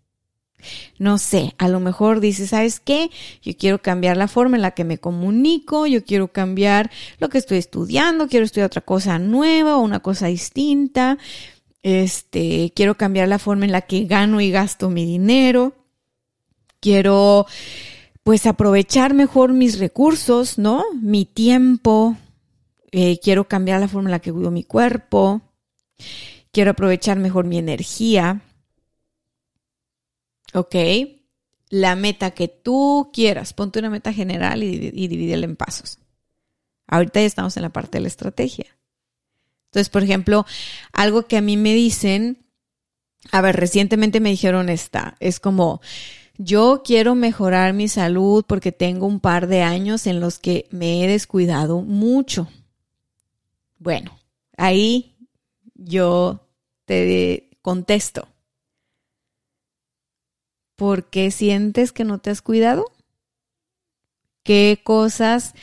no 0.99 1.19
sé, 1.19 1.55
a 1.59 1.69
lo 1.69 1.81
mejor 1.81 2.21
dices, 2.21 2.51
¿sabes 2.51 2.81
qué? 2.81 3.11
Yo 3.43 3.57
quiero 3.57 3.81
cambiar 3.83 4.17
la 4.17 4.29
forma 4.29 4.57
en 4.57 4.63
la 4.63 4.73
que 4.73 4.85
me 4.85 4.99
comunico, 4.99 5.87
yo 5.87 6.05
quiero 6.05 6.29
cambiar 6.29 6.91
lo 7.19 7.29
que 7.29 7.39
estoy 7.39 7.59
estudiando, 7.59 8.29
quiero 8.29 8.45
estudiar 8.45 8.67
otra 8.67 8.83
cosa 8.83 9.19
nueva 9.19 9.77
o 9.77 9.81
una 9.81 10.01
cosa 10.01 10.27
distinta, 10.27 11.19
este, 11.83 12.73
quiero 12.75 12.97
cambiar 12.97 13.29
la 13.29 13.39
forma 13.39 13.65
en 13.65 13.73
la 13.73 13.83
que 13.83 14.05
gano 14.05 14.41
y 14.41 14.51
gasto 14.51 14.91
mi 14.91 15.05
dinero, 15.05 15.75
quiero 16.81 17.47
pues 18.27 18.45
aprovechar 18.47 19.15
mejor 19.15 19.53
mis 19.53 19.79
recursos, 19.79 20.59
¿no? 20.59 20.85
Mi 21.01 21.25
tiempo, 21.25 22.17
eh, 22.91 23.21
quiero 23.23 23.47
cambiar 23.47 23.79
la 23.79 23.87
forma 23.87 24.09
en 24.09 24.13
la 24.13 24.19
que 24.19 24.33
cuido 24.33 24.51
mi 24.51 24.65
cuerpo, 24.65 25.43
quiero 26.51 26.73
aprovechar 26.73 27.19
mejor 27.19 27.45
mi 27.45 27.59
energía. 27.59 28.41
¿Ok? 30.55 30.77
La 31.69 31.97
meta 31.97 32.31
que 32.31 32.49
tú 32.49 33.11
quieras, 33.13 33.53
ponte 33.53 33.79
una 33.79 33.91
meta 33.91 34.13
general 34.13 34.63
y, 34.63 34.91
y 34.93 35.09
divídela 35.09 35.45
en 35.45 35.57
pasos. 35.57 35.99
Ahorita 36.87 37.21
ya 37.21 37.27
estamos 37.27 37.57
en 37.57 37.63
la 37.63 37.71
parte 37.71 37.99
de 37.99 38.03
la 38.03 38.09
estrategia. 38.09 38.67
Entonces, 39.67 39.89
por 39.89 40.03
ejemplo, 40.03 40.47
algo 40.93 41.27
que 41.27 41.37
a 41.37 41.43
mí 41.43 41.57
me 41.57 41.75
dicen, 41.75 42.47
a 43.33 43.41
ver, 43.41 43.57
recientemente 43.57 44.21
me 44.21 44.31
dijeron 44.31 44.69
esta, 44.69 45.17
es 45.21 45.41
como, 45.41 45.81
yo 46.39 46.83
quiero 46.85 47.15
mejorar 47.15 47.73
mi 47.73 47.89
salud 47.89 48.45
porque 48.47 48.73
tengo 48.73 49.07
un 49.07 49.21
par 49.21 49.47
de 49.47 49.63
años 49.63 50.07
en 50.07 50.21
los 50.21 50.39
que 50.39 50.67
me 50.71 51.03
he 51.03 51.09
descuidado 51.09 51.83
mucho. 51.83 52.49
Bueno, 53.79 54.19
ahí 54.57 55.17
yo 55.75 56.47
te 56.85 57.59
contesto. 57.63 58.29
¿Por 60.77 61.09
qué 61.09 61.31
sientes 61.31 61.93
que 61.93 62.05
no 62.05 62.19
te 62.19 62.31
has 62.31 62.43
cuidado? 62.43 62.93
¿Qué 64.43 64.81
cosas 64.85 65.55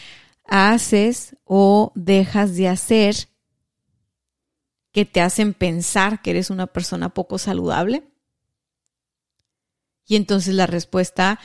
haces 0.46 1.38
o 1.46 1.92
dejas 1.96 2.56
de 2.56 2.68
hacer 2.68 3.16
que 4.92 5.06
te 5.06 5.22
hacen 5.22 5.54
pensar 5.54 6.22
que 6.22 6.32
eres 6.32 6.50
una 6.50 6.68
persona 6.68 7.10
poco 7.10 7.38
saludable? 7.38 8.04
Y 10.06 10.16
entonces 10.16 10.54
la 10.56 10.68
respuesta 10.68 11.40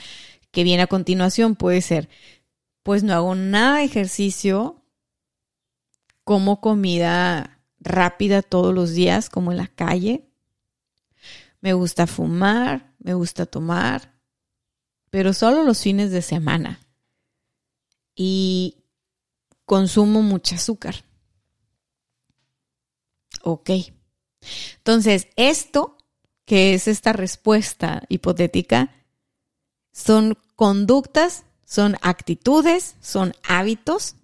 que 0.51 0.63
viene 0.63 0.83
a 0.83 0.87
continuación 0.87 1.55
puede 1.55 1.81
ser, 1.81 2.09
pues 2.83 3.03
no 3.03 3.13
hago 3.13 3.35
nada 3.35 3.77
de 3.77 3.85
ejercicio, 3.85 4.83
como 6.23 6.61
comida 6.61 7.59
rápida 7.79 8.41
todos 8.41 8.73
los 8.73 8.91
días, 8.91 9.29
como 9.29 9.51
en 9.51 9.57
la 9.57 9.67
calle, 9.67 10.29
me 11.61 11.73
gusta 11.73 12.07
fumar, 12.07 12.88
me 12.99 13.13
gusta 13.13 13.45
tomar, 13.45 14.13
pero 15.09 15.33
solo 15.33 15.63
los 15.63 15.81
fines 15.81 16.11
de 16.11 16.21
semana. 16.21 16.79
Y 18.15 18.83
consumo 19.65 20.21
mucho 20.21 20.55
azúcar. 20.55 20.95
Ok. 23.43 23.69
Entonces, 24.77 25.27
esto, 25.35 25.97
que 26.45 26.73
es 26.73 26.87
esta 26.87 27.13
respuesta 27.13 28.03
hipotética, 28.09 28.93
son 29.91 30.37
conductas, 30.55 31.45
son 31.65 31.95
actitudes, 32.01 32.95
son 32.99 33.33
hábitos 33.47 34.15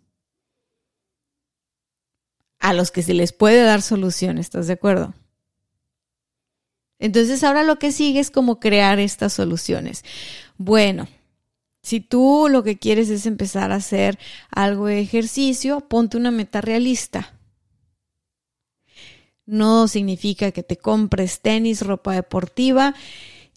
a 2.60 2.74
los 2.74 2.92
que 2.92 3.04
se 3.04 3.14
les 3.14 3.32
puede 3.32 3.64
dar 3.64 3.82
solución, 3.82 4.38
¿estás 4.38 4.68
de 4.68 4.74
acuerdo? 4.74 5.14
Entonces 7.06 7.44
ahora 7.44 7.64
lo 7.64 7.78
que 7.78 7.92
sigue 7.92 8.20
es 8.20 8.32
como 8.32 8.60
crear 8.60 8.98
estas 8.98 9.32
soluciones. 9.32 10.04
Bueno, 10.58 11.08
si 11.84 12.00
tú 12.00 12.48
lo 12.50 12.64
que 12.64 12.80
quieres 12.80 13.12
es 13.12 13.28
empezar 13.28 13.72
a 13.72 13.76
hacer 13.76 14.18
algo 14.50 14.88
de 14.88 15.02
ejercicio, 15.02 15.82
ponte 15.82 16.18
una 16.18 16.32
meta 16.32 16.62
realista. 16.62 17.38
No 19.46 19.88
significa 19.88 20.50
que 20.50 20.64
te 20.64 20.78
compres 20.78 21.42
tenis, 21.42 21.82
ropa 21.82 22.14
deportiva 22.14 22.96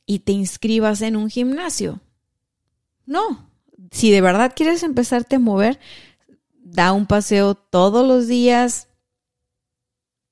y 0.05 0.19
te 0.19 0.33
inscribas 0.33 1.01
en 1.01 1.17
un 1.17 1.31
gimnasio. 1.31 2.03
No, 3.07 3.49
si 3.91 4.11
de 4.11 4.21
verdad 4.21 4.53
quieres 4.55 4.83
empezarte 4.83 5.37
a 5.37 5.39
mover, 5.39 5.81
da 6.59 6.93
un 6.93 7.07
paseo 7.07 7.55
todos 7.55 8.07
los 8.07 8.27
días, 8.27 8.89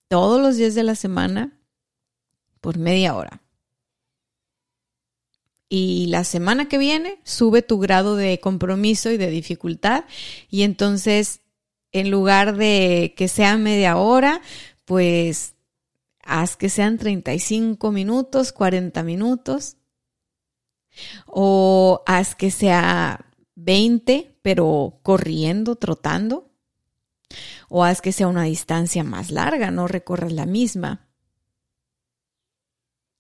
todos 0.09 0.39
los 0.39 0.59
días 0.59 0.75
de 0.75 0.83
la 0.83 0.97
semana 0.97 1.56
por 2.67 2.79
media 2.79 3.15
hora. 3.15 3.43
Y 5.69 6.07
la 6.09 6.25
semana 6.25 6.67
que 6.67 6.79
viene 6.79 7.21
sube 7.23 7.63
tu 7.63 7.79
grado 7.79 8.17
de 8.17 8.41
compromiso 8.41 9.13
y 9.13 9.17
de 9.17 9.31
dificultad 9.31 10.05
y 10.51 10.63
entonces 10.63 11.43
en 11.93 12.11
lugar 12.11 12.57
de 12.57 13.15
que 13.17 13.29
sea 13.29 13.57
media 13.57 13.99
hora, 13.99 14.41
pues 14.85 15.55
haz 16.25 16.57
que 16.57 16.69
sean 16.69 16.99
35 16.99 17.93
minutos, 17.93 18.51
40 18.51 19.01
minutos 19.05 19.77
o 21.25 22.03
haz 22.05 22.35
que 22.35 22.51
sea 22.51 23.27
20, 23.55 24.39
pero 24.43 24.99
corriendo, 25.05 25.77
trotando. 25.77 26.51
O 27.69 27.85
haz 27.85 28.01
que 28.01 28.11
sea 28.11 28.27
una 28.27 28.43
distancia 28.43 29.05
más 29.05 29.31
larga, 29.31 29.71
no 29.71 29.87
recorras 29.87 30.33
la 30.33 30.47
misma. 30.47 31.06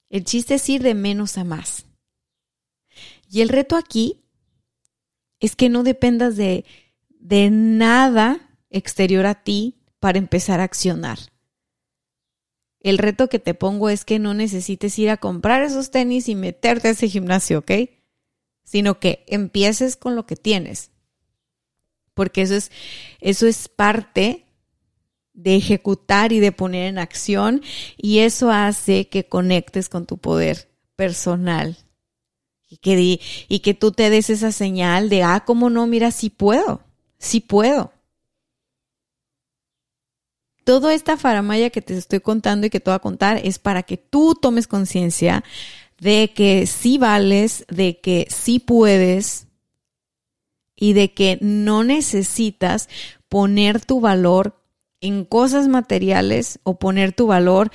El 0.08 0.24
chiste 0.24 0.54
es 0.54 0.68
ir 0.68 0.82
de 0.82 0.94
menos 0.94 1.38
a 1.38 1.44
más. 1.44 1.86
Y 3.30 3.40
el 3.40 3.48
reto 3.48 3.76
aquí 3.76 4.22
es 5.40 5.56
que 5.56 5.68
no 5.68 5.82
dependas 5.82 6.36
de, 6.36 6.64
de 7.08 7.50
nada 7.50 8.50
exterior 8.70 9.26
a 9.26 9.42
ti 9.42 9.76
para 9.98 10.18
empezar 10.18 10.60
a 10.60 10.64
accionar. 10.64 11.18
El 12.80 12.98
reto 12.98 13.28
que 13.28 13.40
te 13.40 13.54
pongo 13.54 13.88
es 13.88 14.04
que 14.04 14.18
no 14.18 14.32
necesites 14.32 14.98
ir 14.98 15.10
a 15.10 15.16
comprar 15.16 15.62
esos 15.62 15.90
tenis 15.90 16.28
y 16.28 16.36
meterte 16.36 16.88
a 16.88 16.90
ese 16.92 17.08
gimnasio, 17.08 17.58
¿ok? 17.58 17.72
Sino 18.64 19.00
que 19.00 19.24
empieces 19.26 19.96
con 19.96 20.14
lo 20.14 20.26
que 20.26 20.36
tienes. 20.36 20.92
Porque 22.14 22.42
eso 22.42 22.54
es, 22.54 22.70
eso 23.20 23.46
es 23.46 23.68
parte 23.68 24.45
de 25.36 25.54
ejecutar 25.54 26.32
y 26.32 26.40
de 26.40 26.50
poner 26.50 26.86
en 26.86 26.98
acción 26.98 27.62
y 27.96 28.18
eso 28.20 28.50
hace 28.50 29.08
que 29.08 29.28
conectes 29.28 29.88
con 29.88 30.06
tu 30.06 30.18
poder 30.18 30.68
personal 30.96 31.76
y 32.68 32.78
que, 32.78 33.20
y 33.48 33.58
que 33.60 33.74
tú 33.74 33.92
te 33.92 34.10
des 34.10 34.30
esa 34.30 34.50
señal 34.50 35.08
de, 35.08 35.22
ah, 35.22 35.44
cómo 35.46 35.70
no, 35.70 35.86
mira, 35.86 36.10
sí 36.10 36.30
puedo, 36.30 36.80
sí 37.18 37.40
puedo. 37.40 37.92
Toda 40.64 40.94
esta 40.94 41.16
faramaya 41.16 41.70
que 41.70 41.82
te 41.82 41.96
estoy 41.96 42.18
contando 42.18 42.66
y 42.66 42.70
que 42.70 42.80
te 42.80 42.90
voy 42.90 42.96
a 42.96 43.00
contar 43.00 43.40
es 43.44 43.60
para 43.60 43.84
que 43.84 43.98
tú 43.98 44.34
tomes 44.34 44.66
conciencia 44.66 45.44
de 45.98 46.32
que 46.34 46.66
sí 46.66 46.98
vales, 46.98 47.64
de 47.68 48.00
que 48.00 48.26
sí 48.30 48.58
puedes 48.58 49.46
y 50.74 50.94
de 50.94 51.14
que 51.14 51.38
no 51.40 51.84
necesitas 51.84 52.88
poner 53.28 53.84
tu 53.84 54.00
valor 54.00 54.65
en 55.06 55.24
cosas 55.24 55.68
materiales 55.68 56.58
o 56.62 56.78
poner 56.78 57.12
tu 57.12 57.26
valor 57.26 57.70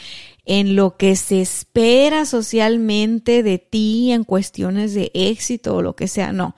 en 0.46 0.76
lo 0.76 0.98
que 0.98 1.16
se 1.16 1.42
espera 1.42 2.26
socialmente 2.26 3.44
de 3.44 3.58
ti 3.58 4.12
en 4.12 4.24
cuestiones 4.24 4.94
de 4.94 5.12
éxito 5.14 5.76
o 5.76 5.82
lo 5.82 5.96
que 5.96 6.08
sea. 6.08 6.32
No, 6.34 6.56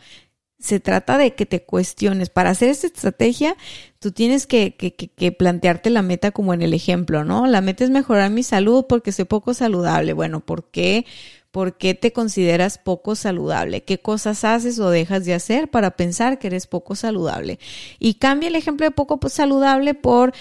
se 0.63 0.79
trata 0.79 1.17
de 1.17 1.35
que 1.35 1.45
te 1.45 1.63
cuestiones. 1.63 2.29
Para 2.29 2.51
hacer 2.51 2.69
esta 2.69 2.87
estrategia, 2.87 3.57
tú 3.99 4.11
tienes 4.13 4.47
que, 4.47 4.75
que, 4.75 4.93
que, 4.95 5.31
plantearte 5.33 5.89
la 5.89 6.01
meta 6.01 6.31
como 6.31 6.53
en 6.53 6.61
el 6.61 6.73
ejemplo, 6.73 7.25
¿no? 7.25 7.47
La 7.47 7.59
meta 7.59 7.83
es 7.83 7.89
mejorar 7.89 8.31
mi 8.31 8.43
salud 8.43 8.85
porque 8.87 9.11
soy 9.11 9.25
poco 9.25 9.53
saludable. 9.53 10.13
Bueno, 10.13 10.39
¿por 10.39 10.71
qué? 10.71 11.05
¿Por 11.53 11.77
qué 11.77 11.93
te 11.93 12.11
consideras 12.11 12.79
poco 12.79 13.13
saludable? 13.13 13.83
¿Qué 13.83 13.99
cosas 13.99 14.43
haces 14.43 14.79
o 14.79 14.89
dejas 14.89 15.23
de 15.23 15.35
hacer 15.35 15.69
para 15.69 15.91
pensar 15.91 16.39
que 16.39 16.47
eres 16.47 16.65
poco 16.65 16.95
saludable? 16.95 17.59
Y 17.99 18.15
cambia 18.15 18.47
el 18.47 18.55
ejemplo 18.55 18.87
de 18.87 18.89
poco 18.89 19.19
saludable 19.29 19.93
por 19.93 20.33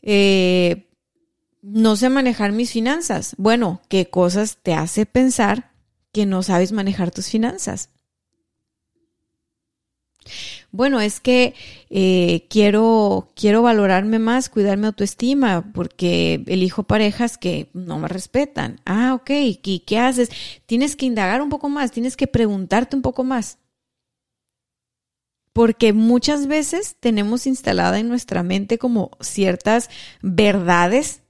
eh, 0.00 0.88
no 1.60 1.96
sé 1.96 2.08
manejar 2.08 2.52
mis 2.52 2.72
finanzas. 2.72 3.34
Bueno, 3.36 3.82
¿qué 3.90 4.08
cosas 4.08 4.56
te 4.62 4.72
hace 4.72 5.04
pensar 5.04 5.70
que 6.12 6.24
no 6.24 6.42
sabes 6.42 6.72
manejar 6.72 7.10
tus 7.10 7.28
finanzas? 7.28 7.90
Bueno, 10.74 11.00
es 11.00 11.20
que 11.20 11.54
eh, 11.88 12.48
quiero, 12.50 13.30
quiero 13.36 13.62
valorarme 13.62 14.18
más, 14.18 14.48
cuidar 14.48 14.76
mi 14.76 14.86
autoestima, 14.86 15.70
porque 15.72 16.42
elijo 16.48 16.82
parejas 16.82 17.38
que 17.38 17.70
no 17.74 18.00
me 18.00 18.08
respetan. 18.08 18.80
Ah, 18.84 19.14
ok, 19.14 19.30
¿y 19.30 19.84
qué 19.86 19.98
haces? 20.00 20.30
Tienes 20.66 20.96
que 20.96 21.06
indagar 21.06 21.42
un 21.42 21.48
poco 21.48 21.68
más, 21.68 21.92
tienes 21.92 22.16
que 22.16 22.26
preguntarte 22.26 22.96
un 22.96 23.02
poco 23.02 23.22
más. 23.22 23.58
Porque 25.52 25.92
muchas 25.92 26.48
veces 26.48 26.96
tenemos 26.98 27.46
instalada 27.46 28.00
en 28.00 28.08
nuestra 28.08 28.42
mente 28.42 28.76
como 28.76 29.12
ciertas 29.20 29.90
verdades 30.22 31.22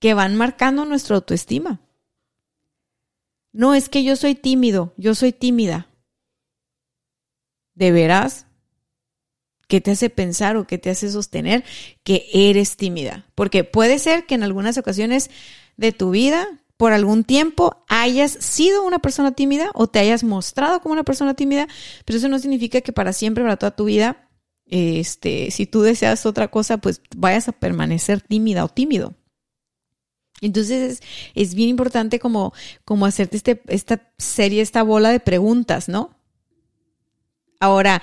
que 0.00 0.14
van 0.14 0.36
marcando 0.36 0.86
nuestra 0.86 1.16
autoestima. 1.16 1.82
No 3.52 3.74
es 3.74 3.90
que 3.90 4.04
yo 4.04 4.16
soy 4.16 4.34
tímido, 4.34 4.94
yo 4.96 5.14
soy 5.14 5.32
tímida. 5.32 5.90
¿De 7.74 7.92
veras? 7.92 8.46
¿Qué 9.74 9.80
te 9.80 9.90
hace 9.90 10.08
pensar 10.08 10.56
o 10.56 10.68
qué 10.68 10.78
te 10.78 10.88
hace 10.88 11.10
sostener 11.10 11.64
que 12.04 12.28
eres 12.32 12.76
tímida? 12.76 13.26
Porque 13.34 13.64
puede 13.64 13.98
ser 13.98 14.24
que 14.24 14.36
en 14.36 14.44
algunas 14.44 14.78
ocasiones 14.78 15.32
de 15.76 15.90
tu 15.90 16.10
vida, 16.10 16.46
por 16.76 16.92
algún 16.92 17.24
tiempo, 17.24 17.84
hayas 17.88 18.30
sido 18.30 18.84
una 18.84 19.00
persona 19.00 19.32
tímida 19.32 19.72
o 19.74 19.88
te 19.88 19.98
hayas 19.98 20.22
mostrado 20.22 20.80
como 20.80 20.92
una 20.92 21.02
persona 21.02 21.34
tímida, 21.34 21.66
pero 22.04 22.18
eso 22.18 22.28
no 22.28 22.38
significa 22.38 22.82
que 22.82 22.92
para 22.92 23.12
siempre, 23.12 23.42
para 23.42 23.56
toda 23.56 23.74
tu 23.74 23.86
vida, 23.86 24.28
este, 24.66 25.50
si 25.50 25.66
tú 25.66 25.82
deseas 25.82 26.24
otra 26.24 26.46
cosa, 26.46 26.76
pues 26.76 27.02
vayas 27.16 27.48
a 27.48 27.52
permanecer 27.52 28.20
tímida 28.20 28.64
o 28.64 28.68
tímido. 28.68 29.14
Entonces 30.40 31.00
es, 31.34 31.54
bien 31.56 31.70
importante 31.70 32.20
como, 32.20 32.52
como 32.84 33.06
hacerte 33.06 33.36
este, 33.36 33.60
esta 33.66 34.12
serie, 34.18 34.62
esta 34.62 34.84
bola 34.84 35.10
de 35.10 35.18
preguntas, 35.18 35.88
¿no? 35.88 36.16
Ahora, 37.58 38.02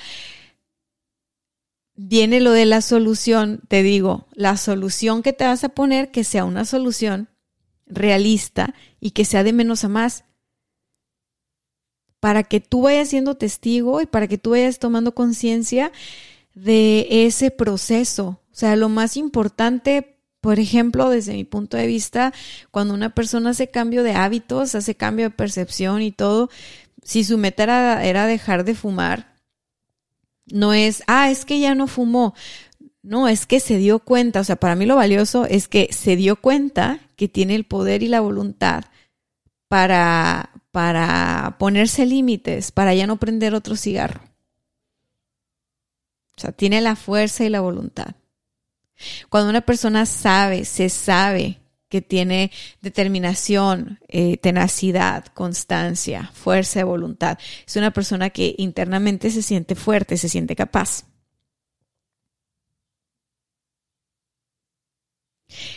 viene 2.03 2.39
lo 2.39 2.51
de 2.51 2.65
la 2.65 2.81
solución, 2.81 3.61
te 3.67 3.83
digo, 3.83 4.27
la 4.33 4.57
solución 4.57 5.21
que 5.21 5.33
te 5.33 5.45
vas 5.45 5.63
a 5.63 5.69
poner 5.69 6.09
que 6.09 6.23
sea 6.23 6.45
una 6.45 6.65
solución 6.65 7.29
realista 7.85 8.73
y 8.99 9.11
que 9.11 9.23
sea 9.23 9.43
de 9.43 9.53
menos 9.53 9.83
a 9.83 9.89
más. 9.89 10.23
Para 12.19 12.43
que 12.43 12.59
tú 12.59 12.83
vayas 12.83 13.09
siendo 13.09 13.35
testigo 13.35 14.01
y 14.01 14.05
para 14.05 14.27
que 14.27 14.37
tú 14.37 14.51
vayas 14.51 14.79
tomando 14.79 15.13
conciencia 15.13 15.91
de 16.55 17.07
ese 17.25 17.51
proceso. 17.51 18.41
O 18.51 18.55
sea, 18.55 18.75
lo 18.75 18.89
más 18.89 19.15
importante, 19.15 20.17
por 20.39 20.59
ejemplo, 20.59 21.09
desde 21.09 21.33
mi 21.33 21.43
punto 21.43 21.77
de 21.77 21.87
vista, 21.87 22.33
cuando 22.71 22.93
una 22.93 23.13
persona 23.13 23.51
hace 23.51 23.69
cambio 23.69 24.03
de 24.03 24.13
hábitos, 24.13 24.75
hace 24.75 24.95
cambio 24.95 25.25
de 25.25 25.35
percepción 25.35 26.01
y 26.01 26.11
todo, 26.11 26.49
si 27.03 27.23
su 27.23 27.37
meta 27.37 27.63
era, 27.63 28.05
era 28.05 28.25
dejar 28.27 28.63
de 28.63 28.75
fumar, 28.75 29.30
no 30.45 30.73
es, 30.73 31.03
ah, 31.07 31.29
es 31.29 31.45
que 31.45 31.59
ya 31.59 31.75
no 31.75 31.87
fumó. 31.87 32.33
No, 33.03 33.27
es 33.27 33.47
que 33.47 33.59
se 33.59 33.77
dio 33.77 33.99
cuenta, 33.99 34.41
o 34.41 34.43
sea, 34.43 34.57
para 34.57 34.75
mí 34.75 34.85
lo 34.85 34.95
valioso 34.95 35.45
es 35.45 35.67
que 35.67 35.91
se 35.91 36.15
dio 36.15 36.35
cuenta 36.35 36.99
que 37.15 37.27
tiene 37.27 37.55
el 37.55 37.65
poder 37.65 38.03
y 38.03 38.07
la 38.07 38.19
voluntad 38.19 38.85
para, 39.67 40.51
para 40.71 41.55
ponerse 41.57 42.05
límites, 42.05 42.71
para 42.71 42.93
ya 42.93 43.07
no 43.07 43.17
prender 43.17 43.55
otro 43.55 43.75
cigarro. 43.75 44.21
O 46.37 46.41
sea, 46.41 46.51
tiene 46.51 46.81
la 46.81 46.95
fuerza 46.95 47.43
y 47.43 47.49
la 47.49 47.61
voluntad. 47.61 48.15
Cuando 49.29 49.49
una 49.49 49.61
persona 49.61 50.05
sabe, 50.05 50.65
se 50.65 50.89
sabe 50.89 51.60
que 51.91 52.01
tiene 52.01 52.51
determinación, 52.81 53.99
eh, 54.07 54.37
tenacidad, 54.37 55.25
constancia, 55.25 56.31
fuerza 56.33 56.79
de 56.79 56.85
voluntad, 56.85 57.37
es 57.67 57.75
una 57.75 57.91
persona 57.91 58.31
que 58.31 58.55
internamente 58.57 59.29
se 59.29 59.41
siente 59.43 59.75
fuerte, 59.75 60.17
se 60.17 60.29
siente 60.29 60.55
capaz. 60.55 61.03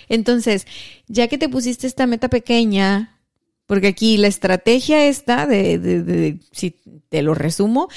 Entonces, 0.09 0.67
ya 1.09 1.27
que 1.27 1.37
te 1.37 1.49
pusiste 1.49 1.89
esta 1.89 2.07
meta 2.07 2.29
pequeña, 2.29 3.21
porque 3.67 3.89
aquí 3.89 4.17
la 4.17 4.29
estrategia 4.29 5.07
está 5.07 5.47
de, 5.47 6.39
si 6.53 6.77
te 7.09 7.23
lo 7.23 7.35
resumo, 7.35 7.89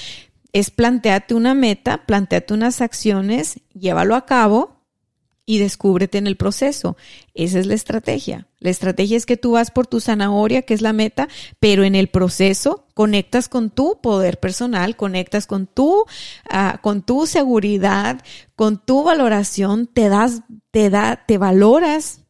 es 0.53 0.71
plantearte 0.71 1.35
una 1.35 1.53
meta, 1.53 2.05
plantearte 2.07 2.55
unas 2.55 2.81
acciones, 2.81 3.59
llévalo 3.73 4.15
a 4.15 4.25
cabo 4.25 4.76
y 5.49 5.59
descúbrete 5.59 6.17
en 6.19 6.27
el 6.27 6.35
proceso. 6.35 6.97
Esa 7.33 7.57
es 7.57 7.65
la 7.65 7.73
estrategia. 7.73 8.47
La 8.59 8.69
estrategia 8.69 9.15
es 9.15 9.25
que 9.25 9.37
tú 9.37 9.53
vas 9.53 9.71
por 9.71 9.87
tu 9.87 10.01
zanahoria, 10.01 10.63
que 10.63 10.73
es 10.73 10.81
la 10.81 10.91
meta, 10.91 11.29
pero 11.59 11.85
en 11.85 11.95
el 11.95 12.09
proceso 12.09 12.85
conectas 12.93 13.47
con 13.47 13.69
tu 13.69 14.01
poder 14.01 14.41
personal, 14.41 14.97
conectas 14.97 15.47
con 15.47 15.65
tu, 15.65 16.03
ah, 16.49 16.79
con 16.83 17.01
tu 17.01 17.25
seguridad, 17.25 18.21
con 18.57 18.77
tu 18.77 19.03
valoración, 19.03 19.87
te 19.87 20.09
das, 20.09 20.41
te 20.71 20.89
da, 20.89 21.23
te 21.25 21.37
valoras. 21.37 22.25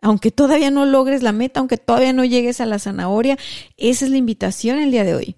Aunque 0.00 0.30
todavía 0.30 0.70
no 0.70 0.86
logres 0.86 1.24
la 1.24 1.32
meta, 1.32 1.58
aunque 1.58 1.78
todavía 1.78 2.12
no 2.12 2.24
llegues 2.24 2.60
a 2.60 2.66
la 2.66 2.78
zanahoria, 2.78 3.36
esa 3.76 4.04
es 4.04 4.10
la 4.12 4.18
invitación 4.18 4.78
el 4.78 4.92
día 4.92 5.02
de 5.02 5.16
hoy. 5.16 5.36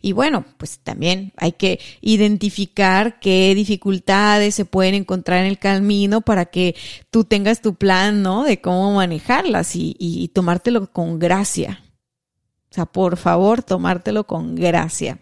Y 0.00 0.12
bueno, 0.12 0.44
pues 0.58 0.78
también 0.78 1.32
hay 1.36 1.52
que 1.52 1.80
identificar 2.00 3.18
qué 3.20 3.54
dificultades 3.54 4.54
se 4.54 4.64
pueden 4.64 4.94
encontrar 4.94 5.40
en 5.40 5.46
el 5.46 5.58
camino 5.58 6.20
para 6.20 6.46
que 6.46 6.74
tú 7.10 7.24
tengas 7.24 7.62
tu 7.62 7.74
plan, 7.74 8.22
¿no? 8.22 8.44
De 8.44 8.60
cómo 8.60 8.94
manejarlas 8.94 9.76
y, 9.76 9.96
y 9.98 10.28
tomártelo 10.28 10.92
con 10.92 11.18
gracia. 11.18 11.82
O 12.70 12.74
sea, 12.74 12.86
por 12.86 13.16
favor, 13.16 13.62
tomártelo 13.62 14.26
con 14.26 14.54
gracia. 14.54 15.18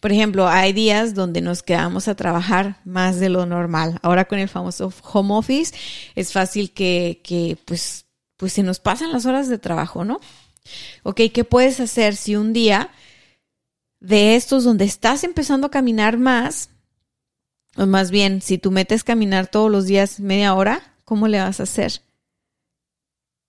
Por 0.00 0.12
ejemplo, 0.12 0.48
hay 0.48 0.72
días 0.72 1.14
donde 1.14 1.40
nos 1.40 1.62
quedamos 1.62 2.08
a 2.08 2.14
trabajar 2.14 2.80
más 2.84 3.18
de 3.20 3.28
lo 3.28 3.46
normal. 3.46 3.98
Ahora 4.02 4.26
con 4.26 4.38
el 4.38 4.48
famoso 4.48 4.92
home 5.12 5.34
office 5.34 5.74
es 6.14 6.32
fácil 6.32 6.72
que, 6.72 7.20
que 7.24 7.58
pues, 7.64 8.06
pues 8.36 8.52
se 8.52 8.62
nos 8.62 8.80
pasan 8.80 9.12
las 9.12 9.26
horas 9.26 9.48
de 9.48 9.58
trabajo, 9.58 10.04
¿no? 10.04 10.20
Ok, 11.02 11.20
¿qué 11.32 11.44
puedes 11.44 11.80
hacer 11.80 12.16
si 12.16 12.36
un 12.36 12.52
día 12.52 12.90
de 14.00 14.36
estos 14.36 14.64
donde 14.64 14.84
estás 14.84 15.24
empezando 15.24 15.66
a 15.66 15.70
caminar 15.70 16.18
más, 16.18 16.70
o 17.76 17.86
más 17.86 18.10
bien, 18.10 18.40
si 18.40 18.58
tú 18.58 18.70
metes 18.70 19.04
caminar 19.04 19.48
todos 19.48 19.70
los 19.70 19.86
días 19.86 20.20
media 20.20 20.54
hora, 20.54 20.94
¿cómo 21.04 21.28
le 21.28 21.40
vas 21.40 21.60
a 21.60 21.64
hacer? 21.64 22.00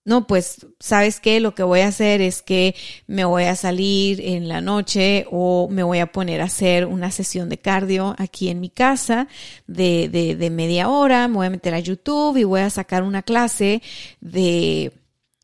No, 0.07 0.25
pues, 0.25 0.65
¿sabes 0.79 1.19
qué? 1.19 1.41
Lo 1.41 1.53
que 1.53 1.63
voy 1.63 1.81
a 1.81 1.89
hacer 1.89 2.21
es 2.21 2.41
que 2.41 2.75
me 3.07 3.25
voy 3.25 3.43
a 3.43 3.57
salir 3.57 4.21
en 4.21 4.47
la 4.47 4.61
noche 4.61 5.25
o 5.31 5.67
me 5.69 5.83
voy 5.83 5.99
a 5.99 6.13
poner 6.13 6.39
a 6.39 6.45
hacer 6.45 6.85
una 6.85 7.11
sesión 7.11 7.49
de 7.49 7.57
cardio 7.57 8.15
aquí 8.17 8.47
en 8.47 8.61
mi 8.61 8.69
casa 8.69 9.27
de, 9.67 10.07
de, 10.07 10.37
de 10.37 10.49
media 10.49 10.87
hora, 10.87 11.27
me 11.27 11.35
voy 11.35 11.47
a 11.47 11.49
meter 11.49 11.73
a 11.73 11.79
YouTube 11.79 12.37
y 12.37 12.45
voy 12.45 12.61
a 12.61 12.69
sacar 12.69 13.03
una 13.03 13.21
clase 13.21 13.81
de, 14.21 14.93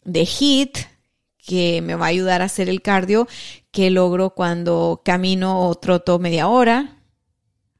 de 0.05 0.21
HIT, 0.21 0.77
que 1.45 1.81
me 1.81 1.95
va 1.95 2.05
a 2.05 2.09
ayudar 2.09 2.41
a 2.41 2.45
hacer 2.45 2.69
el 2.69 2.81
cardio 2.81 3.27
que 3.71 3.89
logro 3.89 4.31
cuando 4.31 5.01
camino 5.03 5.67
o 5.67 5.75
troto 5.75 6.19
media 6.19 6.47
hora. 6.47 6.97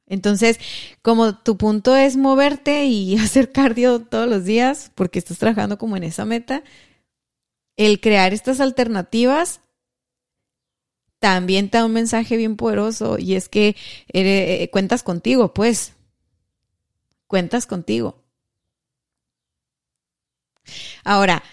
Entonces, 0.06 0.60
como 1.02 1.38
tu 1.39 1.58
punto 1.58 1.95
es 1.95 2.17
moverte 2.17 2.86
y 2.86 3.17
hacer 3.19 3.52
cardio 3.52 4.02
todos 4.02 4.28
los 4.28 4.43
días, 4.45 4.91
porque 4.95 5.19
estás 5.19 5.38
trabajando 5.38 5.78
como 5.78 5.97
en 5.97 6.04
esa 6.04 6.26
meta, 6.26 6.63
el 7.78 8.02
crear 8.02 8.34
estas 8.34 8.60
alternativas 8.60 9.62
también 11.19 11.69
te 11.69 11.78
da 11.78 11.86
un 11.86 11.93
mensaje 11.93 12.36
bien 12.36 12.58
poderoso 12.58 13.17
y 13.17 13.36
es 13.36 13.47
que 13.47 13.78
eh, 14.12 14.69
cuentas 14.71 15.04
contigo, 15.04 15.54
pues, 15.54 15.93
cuentas 17.28 17.65
contigo. 17.65 18.21
Ahora, 21.06 21.43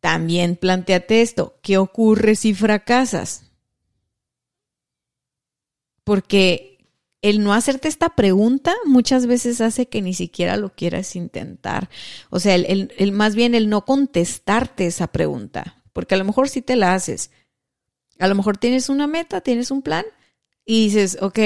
también 0.00 0.56
planteate 0.56 1.22
esto, 1.22 1.58
¿qué 1.62 1.78
ocurre 1.78 2.36
si 2.36 2.54
fracasas? 2.54 3.50
Porque 6.04 6.76
el 7.22 7.42
no 7.42 7.52
hacerte 7.52 7.88
esta 7.88 8.10
pregunta 8.10 8.74
muchas 8.84 9.26
veces 9.26 9.60
hace 9.60 9.88
que 9.88 10.02
ni 10.02 10.14
siquiera 10.14 10.56
lo 10.56 10.70
quieras 10.70 11.16
intentar. 11.16 11.90
O 12.30 12.38
sea, 12.38 12.54
el, 12.54 13.12
más 13.12 13.34
bien 13.34 13.54
el 13.54 13.68
no 13.68 13.84
contestarte 13.84 14.86
esa 14.86 15.08
pregunta, 15.08 15.82
porque 15.92 16.14
a 16.14 16.18
lo 16.18 16.24
mejor 16.24 16.48
sí 16.48 16.62
te 16.62 16.76
la 16.76 16.94
haces. 16.94 17.30
A 18.18 18.28
lo 18.28 18.34
mejor 18.34 18.58
tienes 18.58 18.88
una 18.88 19.06
meta, 19.06 19.40
tienes 19.40 19.70
un 19.70 19.82
plan 19.82 20.04
y 20.64 20.84
dices, 20.84 21.18
ok, 21.20 21.38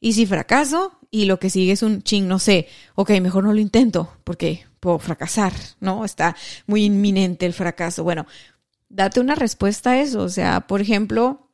¿y 0.00 0.12
si 0.12 0.26
fracaso? 0.26 0.98
Y 1.10 1.24
lo 1.24 1.38
que 1.38 1.50
sigue 1.50 1.72
es 1.72 1.82
un 1.82 2.02
ching, 2.02 2.28
no 2.28 2.38
sé, 2.38 2.68
ok, 2.94 3.10
mejor 3.20 3.44
no 3.44 3.52
lo 3.52 3.60
intento, 3.60 4.14
porque 4.24 4.66
puedo 4.82 4.98
fracasar, 4.98 5.52
¿no? 5.78 6.04
Está 6.04 6.34
muy 6.66 6.86
inminente 6.86 7.46
el 7.46 7.52
fracaso. 7.52 8.02
Bueno, 8.02 8.26
date 8.88 9.20
una 9.20 9.36
respuesta 9.36 9.92
a 9.92 10.00
eso. 10.00 10.22
O 10.22 10.28
sea, 10.28 10.62
por 10.66 10.80
ejemplo, 10.80 11.48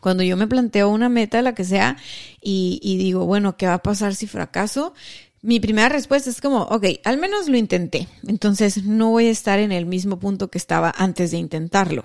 cuando 0.00 0.22
yo 0.22 0.36
me 0.36 0.46
planteo 0.46 0.88
una 0.88 1.08
meta, 1.08 1.42
la 1.42 1.56
que 1.56 1.64
sea, 1.64 1.96
y, 2.40 2.78
digo, 2.98 3.26
bueno, 3.26 3.56
¿qué 3.56 3.66
va 3.66 3.74
a 3.74 3.82
pasar 3.82 4.14
si 4.14 4.28
fracaso? 4.28 4.94
Mi 5.42 5.58
primera 5.58 5.88
respuesta 5.88 6.30
es 6.30 6.40
como, 6.40 6.62
ok, 6.62 6.86
al 7.02 7.18
menos 7.18 7.48
lo 7.48 7.56
intenté. 7.56 8.06
Entonces 8.28 8.84
no 8.84 9.10
voy 9.10 9.26
a 9.26 9.30
estar 9.30 9.58
en 9.58 9.72
el 9.72 9.84
mismo 9.84 10.20
punto 10.20 10.48
que 10.48 10.58
estaba 10.58 10.94
antes 10.96 11.32
de 11.32 11.38
intentarlo. 11.38 12.04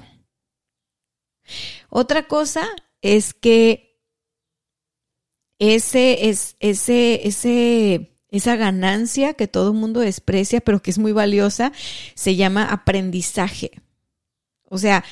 Otra 1.89 2.27
cosa 2.27 2.67
es 3.03 3.35
que 3.35 4.01
ese, 5.59 6.29
es, 6.29 6.55
ese, 6.59 7.27
ese 7.27 8.16
esa 8.29 8.55
ganancia 8.55 9.33
que 9.33 9.47
todo 9.47 9.71
el 9.71 9.77
mundo 9.77 9.99
desprecia, 10.01 10.61
pero 10.61 10.81
que 10.81 10.91
es 10.91 10.97
muy 10.97 11.11
valiosa, 11.11 11.71
se 12.15 12.35
llama 12.35 12.65
aprendizaje. 12.65 13.71
O 14.63 14.77
sea, 14.77 15.03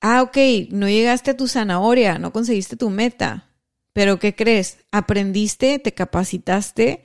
ah, 0.00 0.22
ok, 0.22 0.36
no 0.70 0.88
llegaste 0.88 1.32
a 1.32 1.36
tu 1.36 1.48
zanahoria, 1.48 2.18
no 2.18 2.32
conseguiste 2.32 2.76
tu 2.76 2.90
meta, 2.90 3.50
pero 3.92 4.18
¿qué 4.18 4.34
crees? 4.34 4.78
Aprendiste, 4.90 5.78
te 5.78 5.94
capacitaste 5.94 7.04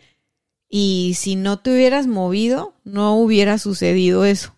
y 0.67 1.13
si 1.17 1.36
no 1.36 1.60
te 1.60 1.71
hubieras 1.71 2.08
movido, 2.08 2.75
no 2.84 3.15
hubiera 3.15 3.58
sucedido 3.58 4.25
eso. 4.25 4.56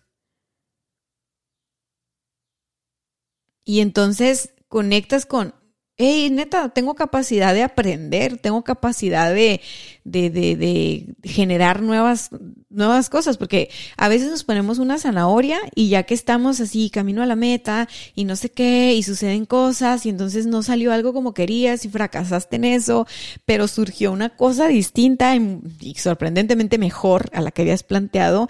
Y 3.64 3.80
entonces 3.80 4.54
conectas 4.68 5.26
con, 5.26 5.54
hey, 5.98 6.30
neta, 6.30 6.70
tengo 6.70 6.94
capacidad 6.94 7.54
de 7.54 7.62
aprender, 7.62 8.38
tengo 8.38 8.64
capacidad 8.64 9.32
de, 9.32 9.60
de, 10.04 10.30
de, 10.30 11.14
generar 11.22 11.82
nuevas, 11.82 12.30
nuevas 12.70 13.10
cosas, 13.10 13.36
porque 13.36 13.70
a 13.96 14.08
veces 14.08 14.30
nos 14.30 14.44
ponemos 14.44 14.78
una 14.78 14.98
zanahoria 14.98 15.58
y 15.74 15.90
ya 15.90 16.04
que 16.04 16.14
estamos 16.14 16.60
así, 16.60 16.90
camino 16.90 17.22
a 17.22 17.26
la 17.26 17.36
meta 17.36 17.88
y 18.14 18.24
no 18.24 18.36
sé 18.36 18.50
qué, 18.50 18.94
y 18.94 19.02
suceden 19.02 19.44
cosas, 19.46 20.06
y 20.06 20.08
entonces 20.08 20.46
no 20.46 20.62
salió 20.62 20.92
algo 20.92 21.12
como 21.12 21.34
querías 21.34 21.84
y 21.84 21.90
fracasaste 21.90 22.56
en 22.56 22.64
eso, 22.64 23.06
pero 23.44 23.68
surgió 23.68 24.12
una 24.12 24.30
cosa 24.30 24.68
distinta 24.68 25.36
y, 25.36 25.60
y 25.80 25.94
sorprendentemente 25.96 26.78
mejor 26.78 27.30
a 27.32 27.42
la 27.42 27.50
que 27.50 27.62
habías 27.62 27.82
planteado, 27.82 28.48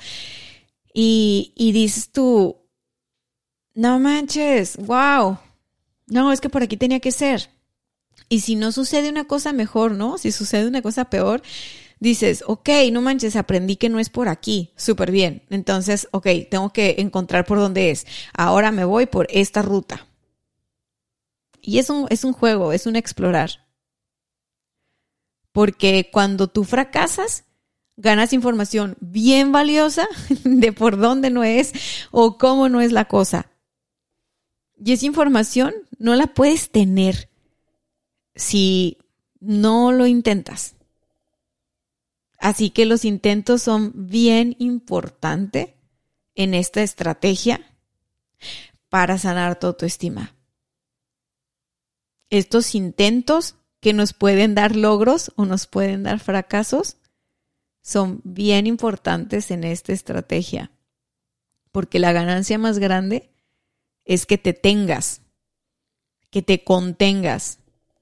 y, 0.94 1.52
y 1.56 1.72
dices 1.72 2.10
tú, 2.12 2.56
no 3.74 3.98
manches, 3.98 4.76
wow 4.76 5.38
no, 6.12 6.32
es 6.32 6.40
que 6.40 6.48
por 6.48 6.62
aquí 6.62 6.76
tenía 6.76 7.00
que 7.00 7.12
ser. 7.12 7.50
Y 8.28 8.40
si 8.40 8.54
no 8.54 8.72
sucede 8.72 9.08
una 9.08 9.24
cosa 9.24 9.52
mejor, 9.52 9.92
¿no? 9.92 10.18
Si 10.18 10.32
sucede 10.32 10.66
una 10.66 10.82
cosa 10.82 11.06
peor, 11.06 11.42
dices, 12.00 12.44
ok, 12.46 12.68
no 12.92 13.00
manches, 13.00 13.36
aprendí 13.36 13.76
que 13.76 13.88
no 13.88 13.98
es 13.98 14.10
por 14.10 14.28
aquí, 14.28 14.72
súper 14.76 15.10
bien. 15.10 15.42
Entonces, 15.50 16.08
ok, 16.10 16.26
tengo 16.50 16.72
que 16.72 16.96
encontrar 16.98 17.44
por 17.44 17.58
dónde 17.58 17.90
es. 17.90 18.06
Ahora 18.36 18.72
me 18.72 18.84
voy 18.84 19.06
por 19.06 19.26
esta 19.30 19.62
ruta. 19.62 20.06
Y 21.60 21.78
es 21.78 21.90
un, 21.90 22.06
es 22.10 22.24
un 22.24 22.32
juego, 22.32 22.72
es 22.72 22.86
un 22.86 22.96
explorar. 22.96 23.66
Porque 25.52 26.10
cuando 26.12 26.48
tú 26.48 26.64
fracasas, 26.64 27.44
ganas 27.96 28.32
información 28.32 28.96
bien 29.00 29.52
valiosa 29.52 30.08
de 30.44 30.72
por 30.72 30.98
dónde 30.98 31.30
no 31.30 31.44
es 31.44 31.72
o 32.10 32.36
cómo 32.36 32.68
no 32.68 32.80
es 32.80 32.92
la 32.92 33.06
cosa. 33.06 33.50
Y 34.76 34.92
esa 34.92 35.06
información 35.06 35.72
no 36.02 36.16
la 36.16 36.26
puedes 36.26 36.70
tener 36.72 37.28
si 38.34 38.98
no 39.38 39.92
lo 39.92 40.08
intentas. 40.08 40.74
Así 42.38 42.70
que 42.70 42.86
los 42.86 43.04
intentos 43.04 43.62
son 43.62 43.92
bien 43.94 44.56
importantes 44.58 45.68
en 46.34 46.54
esta 46.54 46.82
estrategia 46.82 47.64
para 48.88 49.16
sanar 49.16 49.60
tu 49.60 49.68
autoestima. 49.68 50.34
Estos 52.30 52.74
intentos 52.74 53.54
que 53.78 53.92
nos 53.92 54.12
pueden 54.12 54.56
dar 54.56 54.74
logros 54.74 55.30
o 55.36 55.44
nos 55.44 55.68
pueden 55.68 56.02
dar 56.02 56.18
fracasos 56.18 56.96
son 57.80 58.20
bien 58.24 58.66
importantes 58.66 59.52
en 59.52 59.62
esta 59.62 59.92
estrategia, 59.92 60.72
porque 61.70 62.00
la 62.00 62.10
ganancia 62.10 62.58
más 62.58 62.80
grande 62.80 63.30
es 64.04 64.26
que 64.26 64.36
te 64.36 64.52
tengas, 64.52 65.22
que 66.32 66.42
te 66.42 66.64
contengas, 66.64 67.58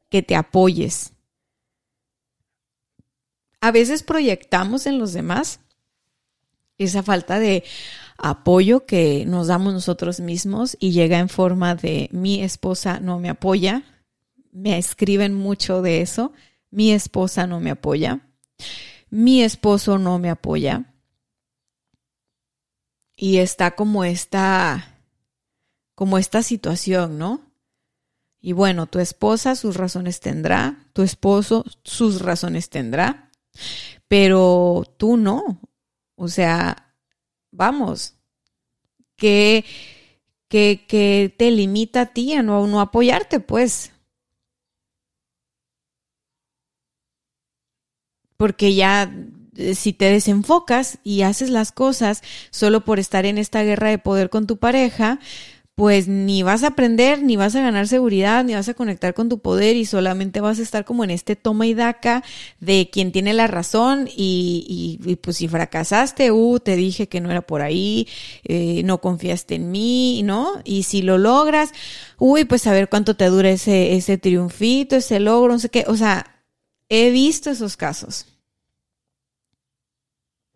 que 0.09 0.23
te 0.23 0.37
apoyes. 0.37 1.13
A 3.61 3.73
veces 3.73 4.05
proyectamos 4.05 4.87
en 4.87 4.99
los 4.99 5.13
demás 5.13 5.61
esa 6.79 7.03
falta 7.03 7.39
de 7.41 7.65
apoyo 8.17 8.87
que 8.87 9.27
nos 9.27 9.49
damos 9.49 9.75
nosotros 9.75 10.21
mismos 10.21 10.77
y 10.81 10.93
llega 10.93 11.19
en 11.19 11.29
forma 11.29 11.75
de 11.75 12.09
mi 12.13 12.43
esposa 12.43 13.01
no 13.01 13.19
me 13.19 13.29
apoya. 13.29 13.83
Me 14.53 14.79
escriben 14.79 15.35
mucho 15.35 15.83
de 15.83 16.01
eso. 16.01 16.33
Mi 16.71 16.93
esposa 16.93 17.49
no 17.49 17.59
me 17.59 17.71
apoya. 17.71 18.21
Mi 19.11 19.43
esposo 19.43 19.99
no 19.99 20.21
me 20.21 20.31
apoya. 20.31 20.95
Y 23.17 23.39
está 23.39 23.73
como 23.73 24.05
esta, 24.05 25.03
como 25.95 26.17
esta 26.17 26.43
situación, 26.43 27.19
¿no? 27.19 27.50
Y 28.41 28.53
bueno, 28.53 28.87
tu 28.87 28.99
esposa 28.99 29.55
sus 29.55 29.77
razones 29.77 30.21
tendrá, 30.21 30.87
tu 30.93 31.03
esposo 31.03 31.65
sus 31.85 32.23
razones 32.23 32.71
tendrá, 32.71 33.31
pero 34.09 34.85
tú 34.97 35.17
no. 35.17 35.61
O 36.17 36.29
sea, 36.29 36.95
vamos, 37.51 38.15
que, 39.17 39.65
que, 40.49 41.35
te 41.37 41.51
limita 41.51 42.03
a 42.03 42.07
ti 42.07 42.35
a 42.35 42.43
no, 42.43 42.67
no 42.67 42.81
apoyarte, 42.81 43.41
pues. 43.41 43.93
Porque 48.37 48.75
ya 48.75 49.13
eh, 49.57 49.75
si 49.75 49.93
te 49.93 50.07
desenfocas 50.07 50.99
y 51.05 51.23
haces 51.23 51.51
las 51.51 51.73
cosas 51.73 52.23
solo 52.51 52.85
por 52.85 52.99
estar 52.99 53.27
en 53.27 53.37
esta 53.37 53.63
guerra 53.63 53.91
de 53.91 53.99
poder 53.99 54.31
con 54.31 54.47
tu 54.47 54.57
pareja, 54.57 55.21
pues 55.81 56.09
ni 56.09 56.43
vas 56.43 56.63
a 56.63 56.67
aprender, 56.67 57.23
ni 57.23 57.37
vas 57.37 57.57
a 57.57 57.63
ganar 57.63 57.89
seguridad, 57.89 58.45
ni 58.45 58.53
vas 58.53 58.69
a 58.69 58.75
conectar 58.75 59.15
con 59.15 59.31
tu 59.31 59.39
poder 59.39 59.77
y 59.77 59.87
solamente 59.87 60.43
vas 60.43 60.59
a 60.59 60.63
estar 60.63 60.85
como 60.85 61.05
en 61.05 61.11
este 61.11 61.37
toma 61.37 61.67
y 61.67 61.73
daca 61.73 62.23
de 62.61 62.91
quien 62.93 63.13
tiene 63.13 63.33
la 63.33 63.47
razón 63.47 64.07
y, 64.07 64.99
y, 65.03 65.17
pues 65.17 65.39
si 65.39 65.49
fracasaste, 65.49 66.33
uh, 66.33 66.61
te 66.61 66.77
dije 66.77 67.09
que 67.09 67.23
no 67.23 67.31
era 67.31 67.41
por 67.41 67.63
ahí, 67.63 68.07
eh, 68.45 68.83
no 68.85 69.01
confiaste 69.01 69.55
en 69.55 69.71
mí, 69.71 70.21
¿no? 70.23 70.61
Y 70.65 70.83
si 70.83 71.01
lo 71.01 71.17
logras, 71.17 71.71
uy, 72.19 72.45
pues 72.45 72.67
a 72.67 72.73
ver 72.73 72.91
cuánto 72.91 73.17
te 73.17 73.25
dura 73.25 73.49
ese, 73.49 73.97
ese 73.97 74.19
triunfito, 74.19 74.97
ese 74.97 75.19
logro, 75.19 75.55
no 75.55 75.59
sé 75.59 75.71
qué, 75.71 75.87
o 75.89 75.97
sea, 75.97 76.43
he 76.91 77.11
visto 77.11 77.49
esos 77.49 77.79
casos. 77.79 78.27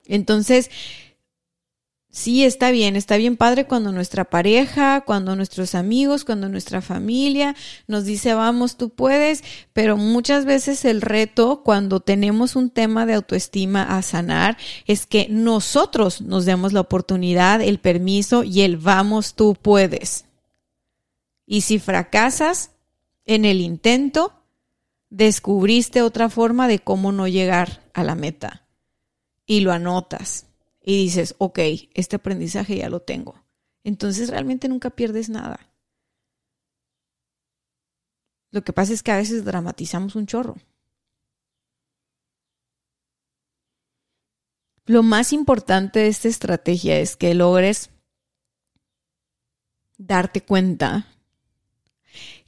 Entonces, 0.07 0.71
Sí, 2.15 2.45
está 2.45 2.71
bien, 2.71 2.95
está 2.95 3.17
bien 3.17 3.37
padre 3.37 3.67
cuando 3.67 3.91
nuestra 3.91 4.25
pareja, 4.25 5.01
cuando 5.01 5.35
nuestros 5.35 5.75
amigos, 5.75 6.25
cuando 6.25 6.49
nuestra 6.49 6.81
familia 6.81 7.57
nos 7.89 8.05
dice 8.05 8.35
vamos, 8.35 8.77
tú 8.77 8.91
puedes, 8.91 9.43
pero 9.73 9.97
muchas 9.97 10.45
veces 10.45 10.85
el 10.85 11.03
reto 11.03 11.65
cuando 11.65 11.99
tenemos 11.99 12.55
un 12.55 12.71
tema 12.71 13.05
de 13.05 13.15
autoestima 13.15 13.83
a 13.83 14.01
sanar 14.03 14.57
es 14.87 15.07
que 15.07 15.27
nosotros 15.29 16.21
nos 16.21 16.45
demos 16.45 16.73
la 16.73 16.83
oportunidad, 16.83 17.61
el 17.61 17.81
permiso 17.81 18.45
y 18.45 18.61
el 18.61 18.77
vamos, 18.77 19.35
tú 19.35 19.57
puedes. 19.61 20.25
Y 21.47 21.63
si 21.63 21.81
fracasas 21.81 22.71
en 23.25 23.45
el 23.45 23.61
intento, 23.61 24.35
descubriste 25.11 26.01
otra 26.01 26.29
forma 26.29 26.69
de 26.69 26.79
cómo 26.79 27.11
no 27.11 27.27
llegar 27.27 27.83
a 27.93 28.05
la 28.05 28.15
meta 28.15 28.69
y 29.47 29.63
lo 29.63 29.73
anotas 29.73 30.47
y 30.85 31.05
dices, 31.05 31.35
ok, 31.39 31.59
este 31.95 32.17
aprendizaje 32.17 32.77
ya 32.77 32.91
lo 32.91 33.01
tengo. 33.01 33.43
Entonces 33.85 34.29
realmente 34.29 34.69
nunca 34.69 34.91
pierdes 34.91 35.31
nada. 35.31 35.75
Lo 38.51 38.63
que 38.63 38.73
pasa 38.73 38.93
es 38.93 39.03
que 39.03 39.11
a 39.11 39.17
veces 39.17 39.45
dramatizamos 39.45 40.15
un 40.15 40.27
chorro. 40.27 40.57
Lo 44.87 45.03
más 45.03 45.33
importante 45.33 46.01
de 46.01 46.09
esta 46.09 46.29
estrategia 46.29 46.99
es 46.99 47.17
que 47.17 47.35
logres 47.35 47.91
darte 49.97 50.43
cuenta 50.43 51.07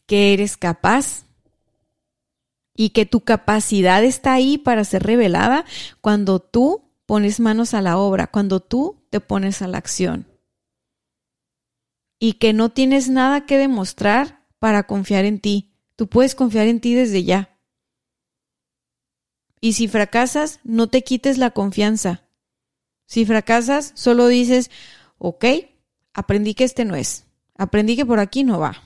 que 0.05 0.35
eres 0.35 0.59
capaz 0.59 1.25
y 2.75 2.90
que 2.90 3.07
tu 3.07 3.22
capacidad 3.22 4.05
está 4.05 4.35
ahí 4.35 4.59
para 4.59 4.85
ser 4.85 5.03
revelada 5.03 5.64
cuando 6.03 6.40
tú 6.40 6.86
pones 7.07 7.40
manos 7.40 7.73
a 7.73 7.81
la 7.81 7.97
obra, 7.97 8.27
cuando 8.27 8.61
tú 8.61 9.07
te 9.11 9.21
pones 9.21 9.62
a 9.62 9.69
la 9.69 9.79
acción. 9.79 10.27
Y 12.19 12.35
que 12.35 12.53
no 12.53 12.71
tienes 12.71 13.09
nada 13.09 13.47
que 13.47 13.59
demostrar 13.59 14.47
para 14.59 14.87
confiar 14.87 15.25
en 15.25 15.40
ti. 15.40 15.75
Tú 15.97 16.09
puedes 16.09 16.35
confiar 16.35 16.66
en 16.66 16.81
ti 16.81 16.95
desde 16.95 17.25
ya. 17.25 17.59
Y 19.61 19.75
si 19.75 19.88
fracasas, 19.88 20.61
no 20.64 20.88
te 20.88 21.03
quites 21.03 21.38
la 21.38 21.51
confianza. 21.51 22.25
Si 23.07 23.25
fracasas, 23.25 23.92
solo 23.95 24.27
dices, 24.29 24.71
ok, 25.19 25.45
aprendí 26.12 26.55
que 26.55 26.64
este 26.64 26.85
no 26.85 26.97
es. 26.97 27.25
Aprendí 27.55 27.97
que 27.97 28.05
por 28.05 28.19
aquí 28.19 28.45
no 28.45 28.59
va. 28.59 28.83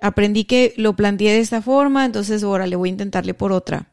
Aprendí 0.00 0.44
que 0.44 0.74
lo 0.76 0.94
planteé 0.94 1.32
de 1.32 1.40
esta 1.40 1.62
forma, 1.62 2.04
entonces 2.04 2.42
ahora 2.42 2.66
le 2.66 2.76
voy 2.76 2.88
a 2.88 2.92
intentarle 2.92 3.34
por 3.34 3.52
otra. 3.52 3.91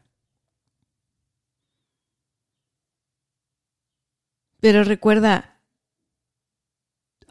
Pero 4.60 4.84
recuerda, 4.84 5.58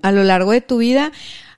a 0.02 0.12
lo 0.12 0.24
largo 0.24 0.52
de 0.52 0.62
tu 0.62 0.78
vida 0.78 1.12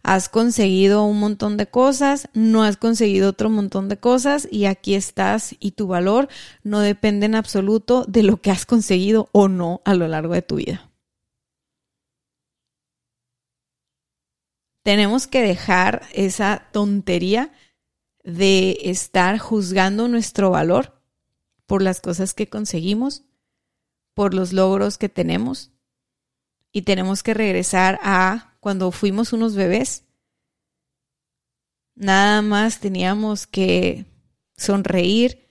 has 0.03 0.29
conseguido 0.29 1.05
un 1.05 1.19
montón 1.19 1.57
de 1.57 1.67
cosas, 1.67 2.27
no 2.33 2.63
has 2.63 2.77
conseguido 2.77 3.29
otro 3.29 3.49
montón 3.49 3.87
de 3.87 3.97
cosas 3.97 4.47
y 4.51 4.65
aquí 4.65 4.95
estás 4.95 5.55
y 5.59 5.71
tu 5.71 5.87
valor 5.87 6.27
no 6.63 6.79
depende 6.79 7.27
en 7.27 7.35
absoluto 7.35 8.05
de 8.07 8.23
lo 8.23 8.41
que 8.41 8.51
has 8.51 8.65
conseguido 8.65 9.29
o 9.31 9.47
no 9.47 9.81
a 9.85 9.93
lo 9.93 10.07
largo 10.07 10.33
de 10.33 10.41
tu 10.41 10.55
vida. 10.55 10.89
Tenemos 14.83 15.27
que 15.27 15.43
dejar 15.43 16.01
esa 16.13 16.67
tontería 16.71 17.53
de 18.23 18.77
estar 18.81 19.37
juzgando 19.37 20.07
nuestro 20.07 20.49
valor 20.49 20.99
por 21.67 21.83
las 21.83 22.01
cosas 22.01 22.33
que 22.33 22.49
conseguimos 22.49 23.23
por 24.13 24.33
los 24.33 24.53
logros 24.53 24.97
que 24.97 25.09
tenemos 25.09 25.71
y 26.71 26.83
tenemos 26.83 27.23
que 27.23 27.33
regresar 27.33 27.99
a 28.01 28.55
cuando 28.59 28.91
fuimos 28.91 29.33
unos 29.33 29.55
bebés. 29.55 30.05
Nada 31.95 32.41
más 32.41 32.79
teníamos 32.79 33.45
que 33.47 34.05
sonreír, 34.55 35.49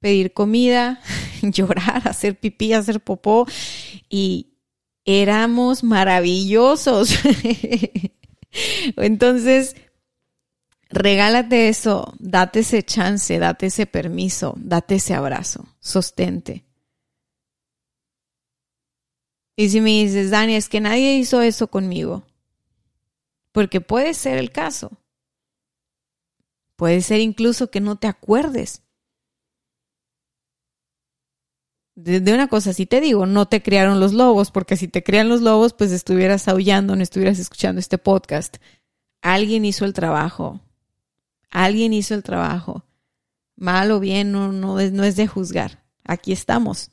pedir 0.00 0.32
comida, 0.32 1.00
llorar, 1.42 2.08
hacer 2.08 2.38
pipí, 2.38 2.72
hacer 2.72 3.00
popó 3.00 3.46
y 4.08 4.58
éramos 5.04 5.84
maravillosos. 5.84 7.14
Entonces, 8.96 9.76
regálate 10.90 11.68
eso, 11.68 12.14
date 12.18 12.60
ese 12.60 12.82
chance, 12.82 13.38
date 13.38 13.66
ese 13.66 13.86
permiso, 13.86 14.54
date 14.58 14.96
ese 14.96 15.14
abrazo, 15.14 15.66
sostente. 15.80 16.67
Y 19.58 19.70
si 19.70 19.80
me 19.80 19.90
dices, 19.90 20.30
Dani, 20.30 20.54
es 20.54 20.68
que 20.68 20.80
nadie 20.80 21.16
hizo 21.16 21.42
eso 21.42 21.66
conmigo, 21.66 22.22
porque 23.50 23.80
puede 23.80 24.14
ser 24.14 24.38
el 24.38 24.52
caso. 24.52 25.00
Puede 26.76 27.00
ser 27.00 27.18
incluso 27.18 27.68
que 27.68 27.80
no 27.80 27.96
te 27.96 28.06
acuerdes. 28.06 28.84
De, 31.96 32.32
una 32.32 32.46
cosa 32.46 32.72
sí 32.72 32.86
te 32.86 33.00
digo, 33.00 33.26
no 33.26 33.48
te 33.48 33.60
criaron 33.60 33.98
los 33.98 34.12
lobos, 34.12 34.52
porque 34.52 34.76
si 34.76 34.86
te 34.86 35.02
crían 35.02 35.28
los 35.28 35.40
lobos, 35.40 35.72
pues 35.72 35.90
estuvieras 35.90 36.46
aullando, 36.46 36.94
no 36.94 37.02
estuvieras 37.02 37.40
escuchando 37.40 37.80
este 37.80 37.98
podcast. 37.98 38.58
Alguien 39.22 39.64
hizo 39.64 39.84
el 39.84 39.92
trabajo. 39.92 40.60
Alguien 41.50 41.92
hizo 41.94 42.14
el 42.14 42.22
trabajo. 42.22 42.84
Mal 43.56 43.90
o 43.90 43.98
bien, 43.98 44.30
no, 44.30 44.52
no, 44.52 44.76
no 44.76 45.02
es 45.02 45.16
de 45.16 45.26
juzgar. 45.26 45.82
Aquí 46.04 46.30
estamos. 46.30 46.92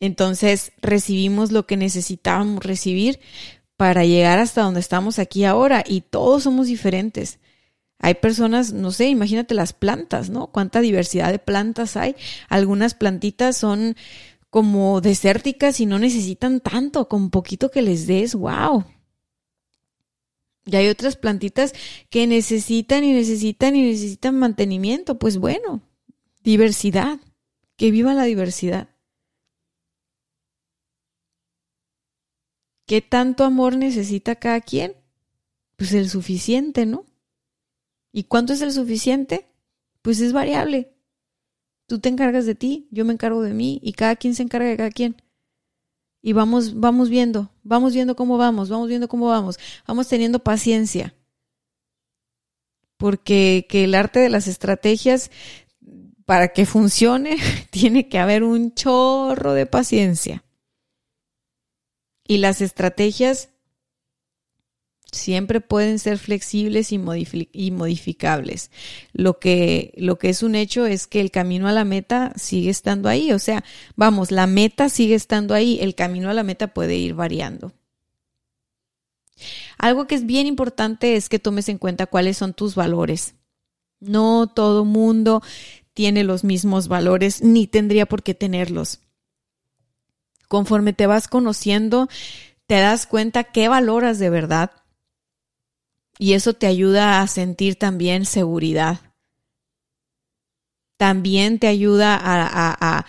Entonces 0.00 0.72
recibimos 0.80 1.52
lo 1.52 1.66
que 1.66 1.76
necesitábamos 1.76 2.64
recibir 2.64 3.20
para 3.76 4.04
llegar 4.04 4.38
hasta 4.38 4.62
donde 4.62 4.80
estamos 4.80 5.18
aquí 5.18 5.44
ahora 5.44 5.84
y 5.86 6.00
todos 6.02 6.42
somos 6.42 6.66
diferentes. 6.66 7.38
Hay 7.98 8.14
personas, 8.14 8.72
no 8.72 8.92
sé, 8.92 9.08
imagínate 9.08 9.54
las 9.54 9.72
plantas, 9.72 10.30
¿no? 10.30 10.48
Cuánta 10.48 10.80
diversidad 10.80 11.30
de 11.30 11.38
plantas 11.38 11.96
hay. 11.96 12.16
Algunas 12.48 12.94
plantitas 12.94 13.58
son 13.58 13.94
como 14.50 15.00
desérticas 15.00 15.80
y 15.80 15.86
no 15.86 15.98
necesitan 15.98 16.60
tanto, 16.60 17.08
con 17.08 17.30
poquito 17.30 17.70
que 17.70 17.82
les 17.82 18.06
des, 18.06 18.34
wow. 18.34 18.84
Y 20.66 20.76
hay 20.76 20.88
otras 20.88 21.16
plantitas 21.16 21.72
que 22.10 22.26
necesitan 22.26 23.02
y 23.02 23.12
necesitan 23.12 23.76
y 23.76 23.82
necesitan 23.82 24.38
mantenimiento. 24.38 25.18
Pues 25.18 25.38
bueno, 25.38 25.80
diversidad, 26.44 27.18
que 27.76 27.90
viva 27.90 28.12
la 28.12 28.24
diversidad. 28.24 28.89
¿Qué 32.90 33.00
tanto 33.00 33.44
amor 33.44 33.76
necesita 33.76 34.34
cada 34.34 34.60
quien? 34.60 34.96
Pues 35.76 35.92
el 35.92 36.10
suficiente, 36.10 36.86
¿no? 36.86 37.04
¿Y 38.10 38.24
cuánto 38.24 38.52
es 38.52 38.62
el 38.62 38.72
suficiente? 38.72 39.46
Pues 40.02 40.20
es 40.20 40.32
variable. 40.32 40.92
Tú 41.86 42.00
te 42.00 42.08
encargas 42.08 42.46
de 42.46 42.56
ti, 42.56 42.88
yo 42.90 43.04
me 43.04 43.12
encargo 43.12 43.42
de 43.42 43.54
mí 43.54 43.78
y 43.80 43.92
cada 43.92 44.16
quien 44.16 44.34
se 44.34 44.42
encarga 44.42 44.70
de 44.70 44.76
cada 44.76 44.90
quien. 44.90 45.22
Y 46.20 46.32
vamos, 46.32 46.80
vamos 46.80 47.10
viendo, 47.10 47.52
vamos 47.62 47.94
viendo 47.94 48.16
cómo 48.16 48.38
vamos, 48.38 48.68
vamos 48.68 48.88
viendo 48.88 49.06
cómo 49.06 49.28
vamos, 49.28 49.60
vamos 49.86 50.08
teniendo 50.08 50.40
paciencia. 50.40 51.14
Porque 52.96 53.68
que 53.68 53.84
el 53.84 53.94
arte 53.94 54.18
de 54.18 54.30
las 54.30 54.48
estrategias, 54.48 55.30
para 56.26 56.48
que 56.48 56.66
funcione, 56.66 57.36
tiene 57.70 58.08
que 58.08 58.18
haber 58.18 58.42
un 58.42 58.74
chorro 58.74 59.52
de 59.54 59.66
paciencia. 59.66 60.42
Y 62.30 62.38
las 62.38 62.60
estrategias 62.60 63.48
siempre 65.10 65.60
pueden 65.60 65.98
ser 65.98 66.16
flexibles 66.16 66.92
y, 66.92 66.98
modificables. 67.72 68.70
Lo 69.12 69.40
que, 69.40 69.92
lo 69.96 70.16
que 70.16 70.28
es 70.28 70.44
un 70.44 70.54
hecho 70.54 70.86
es 70.86 71.08
que 71.08 71.20
el 71.20 71.32
camino 71.32 71.66
a 71.66 71.72
la 71.72 71.84
meta 71.84 72.32
sigue 72.36 72.70
estando 72.70 73.08
ahí. 73.08 73.32
O 73.32 73.40
sea, 73.40 73.64
vamos, 73.96 74.30
la 74.30 74.46
meta 74.46 74.88
sigue 74.88 75.16
estando 75.16 75.54
ahí, 75.54 75.80
el 75.80 75.96
camino 75.96 76.30
a 76.30 76.32
la 76.32 76.44
meta 76.44 76.68
puede 76.68 76.94
ir 76.94 77.14
variando. 77.14 77.72
Algo 79.76 80.06
que 80.06 80.14
es 80.14 80.24
bien 80.24 80.46
importante 80.46 81.16
es 81.16 81.28
que 81.28 81.40
tomes 81.40 81.68
en 81.68 81.78
cuenta 81.78 82.06
cuáles 82.06 82.36
son 82.36 82.54
tus 82.54 82.76
valores. 82.76 83.34
No 83.98 84.46
todo 84.46 84.84
mundo 84.84 85.42
tiene 85.94 86.22
los 86.22 86.44
mismos 86.44 86.86
valores 86.86 87.42
ni 87.42 87.66
tendría 87.66 88.06
por 88.06 88.22
qué 88.22 88.34
tenerlos. 88.34 89.00
Conforme 90.50 90.92
te 90.92 91.06
vas 91.06 91.28
conociendo, 91.28 92.08
te 92.66 92.80
das 92.80 93.06
cuenta 93.06 93.44
qué 93.44 93.68
valoras 93.68 94.18
de 94.18 94.30
verdad 94.30 94.72
y 96.18 96.32
eso 96.32 96.54
te 96.54 96.66
ayuda 96.66 97.22
a 97.22 97.26
sentir 97.28 97.76
también 97.76 98.24
seguridad. 98.24 98.98
También 100.96 101.60
te 101.60 101.68
ayuda 101.68 102.18
a, 102.20 103.06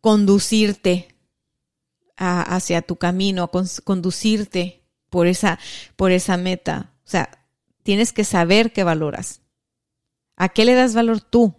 conducirte 0.00 1.08
hacia 2.16 2.82
tu 2.82 2.94
camino, 2.94 3.42
a 3.42 3.50
conducirte 3.82 4.84
por 5.10 5.26
esa, 5.26 5.58
por 5.96 6.12
esa 6.12 6.36
meta. 6.36 6.92
O 7.04 7.10
sea, 7.10 7.46
tienes 7.82 8.12
que 8.12 8.22
saber 8.22 8.72
qué 8.72 8.84
valoras. 8.84 9.40
¿A 10.36 10.50
qué 10.50 10.64
le 10.64 10.74
das 10.74 10.94
valor 10.94 11.20
tú? 11.20 11.56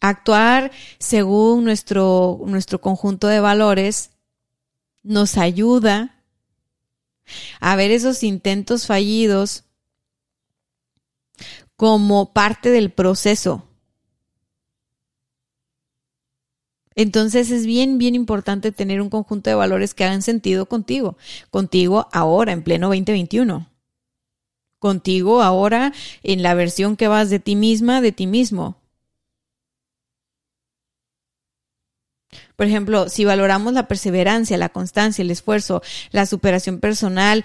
Actuar 0.00 0.70
según 0.98 1.64
nuestro, 1.64 2.40
nuestro 2.46 2.80
conjunto 2.80 3.26
de 3.26 3.40
valores 3.40 4.10
nos 5.02 5.36
ayuda 5.36 6.24
a 7.60 7.76
ver 7.76 7.90
esos 7.90 8.22
intentos 8.22 8.86
fallidos 8.86 9.64
como 11.76 12.32
parte 12.32 12.70
del 12.70 12.90
proceso. 12.90 13.66
Entonces 16.94 17.50
es 17.50 17.66
bien, 17.66 17.98
bien 17.98 18.14
importante 18.14 18.72
tener 18.72 19.00
un 19.00 19.10
conjunto 19.10 19.48
de 19.48 19.56
valores 19.56 19.94
que 19.94 20.04
hagan 20.04 20.22
sentido 20.22 20.66
contigo, 20.66 21.16
contigo 21.50 22.08
ahora, 22.12 22.52
en 22.52 22.62
pleno 22.62 22.88
2021, 22.88 23.70
contigo 24.78 25.40
ahora 25.40 25.92
en 26.22 26.42
la 26.42 26.54
versión 26.54 26.96
que 26.96 27.08
vas 27.08 27.30
de 27.30 27.38
ti 27.38 27.56
misma, 27.56 28.00
de 28.00 28.12
ti 28.12 28.26
mismo. 28.26 28.79
Por 32.56 32.66
ejemplo, 32.66 33.08
si 33.08 33.24
valoramos 33.24 33.72
la 33.72 33.88
perseverancia, 33.88 34.56
la 34.56 34.68
constancia, 34.68 35.22
el 35.22 35.30
esfuerzo, 35.30 35.82
la 36.10 36.26
superación 36.26 36.78
personal 36.78 37.44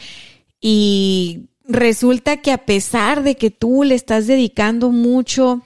y 0.60 1.50
resulta 1.64 2.38
que 2.38 2.52
a 2.52 2.66
pesar 2.66 3.24
de 3.24 3.36
que 3.36 3.50
tú 3.50 3.84
le 3.84 3.96
estás 3.96 4.28
dedicando 4.28 4.92
mucho 4.92 5.62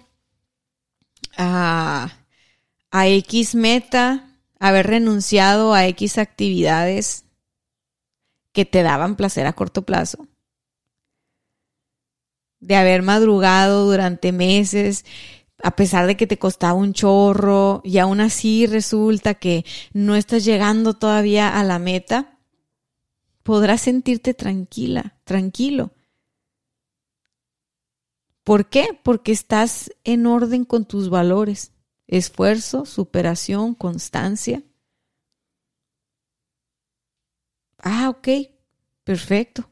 a, 1.38 2.12
a 2.92 3.08
X 3.08 3.56
meta, 3.56 4.30
haber 4.60 4.88
renunciado 4.88 5.74
a 5.74 5.86
X 5.88 6.18
actividades 6.18 7.26
que 8.52 8.66
te 8.66 8.84
daban 8.84 9.16
placer 9.16 9.46
a 9.48 9.54
corto 9.54 9.84
plazo, 9.84 10.28
de 12.60 12.76
haber 12.76 13.02
madrugado 13.04 13.86
durante 13.86 14.32
meses 14.32 15.06
a 15.62 15.76
pesar 15.76 16.08
de 16.08 16.16
que 16.18 16.28
te 16.28 16.40
costaba 16.40 16.74
un 16.74 16.94
chorro 16.94 17.82
y 17.84 17.98
aún 17.98 18.22
así 18.22 18.66
resulta 18.66 19.34
que 19.36 19.66
no 19.94 20.16
estás 20.16 20.46
llegando 20.46 20.94
todavía 20.94 21.60
a 21.60 21.64
la 21.64 21.80
meta, 21.80 22.40
podrás 23.44 23.82
sentirte 23.82 24.34
tranquila, 24.34 25.20
tranquilo. 25.24 25.92
¿Por 28.44 28.70
qué? 28.70 29.00
Porque 29.04 29.32
estás 29.32 29.92
en 30.04 30.26
orden 30.26 30.66
con 30.66 30.86
tus 30.86 31.10
valores. 31.10 31.72
Esfuerzo, 32.08 32.86
superación, 32.86 33.76
constancia. 33.76 34.64
Ah, 37.78 38.10
ok, 38.10 38.28
perfecto. 39.04 39.70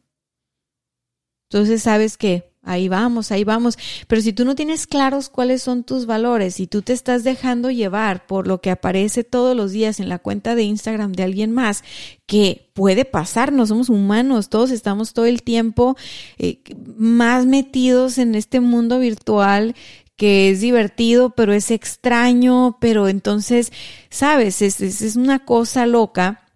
Entonces 1.49 1.83
sabes 1.83 2.17
que 2.17 2.53
ahí 2.67 2.87
vamos, 2.87 3.31
ahí 3.31 3.43
vamos. 3.43 3.77
Pero 4.07 4.21
si 4.21 4.33
tú 4.33 4.45
no 4.45 4.53
tienes 4.53 4.85
claros 4.85 5.29
cuáles 5.29 5.63
son 5.63 5.83
tus 5.83 6.05
valores 6.05 6.59
y 6.59 6.67
tú 6.67 6.81
te 6.81 6.93
estás 6.93 7.23
dejando 7.23 7.71
llevar 7.71 8.27
por 8.27 8.47
lo 8.47 8.61
que 8.61 8.69
aparece 8.69 9.23
todos 9.23 9.55
los 9.55 9.71
días 9.71 9.99
en 9.99 10.09
la 10.09 10.19
cuenta 10.19 10.53
de 10.53 10.63
Instagram 10.63 11.13
de 11.13 11.23
alguien 11.23 11.51
más, 11.51 11.83
que 12.25 12.69
puede 12.73 13.05
pasar, 13.05 13.51
no 13.53 13.65
somos 13.65 13.89
humanos, 13.89 14.49
todos 14.49 14.71
estamos 14.71 15.13
todo 15.13 15.25
el 15.25 15.41
tiempo 15.43 15.95
eh, 16.37 16.59
más 16.97 17.45
metidos 17.45 18.17
en 18.17 18.35
este 18.35 18.59
mundo 18.59 18.99
virtual 18.99 19.75
que 20.17 20.49
es 20.49 20.61
divertido, 20.61 21.29
pero 21.29 21.53
es 21.53 21.69
extraño, 21.69 22.77
pero 22.81 23.07
entonces, 23.07 23.71
sabes, 24.09 24.63
es, 24.63 24.81
es 24.81 25.15
una 25.15 25.45
cosa 25.45 25.85
loca 25.85 26.46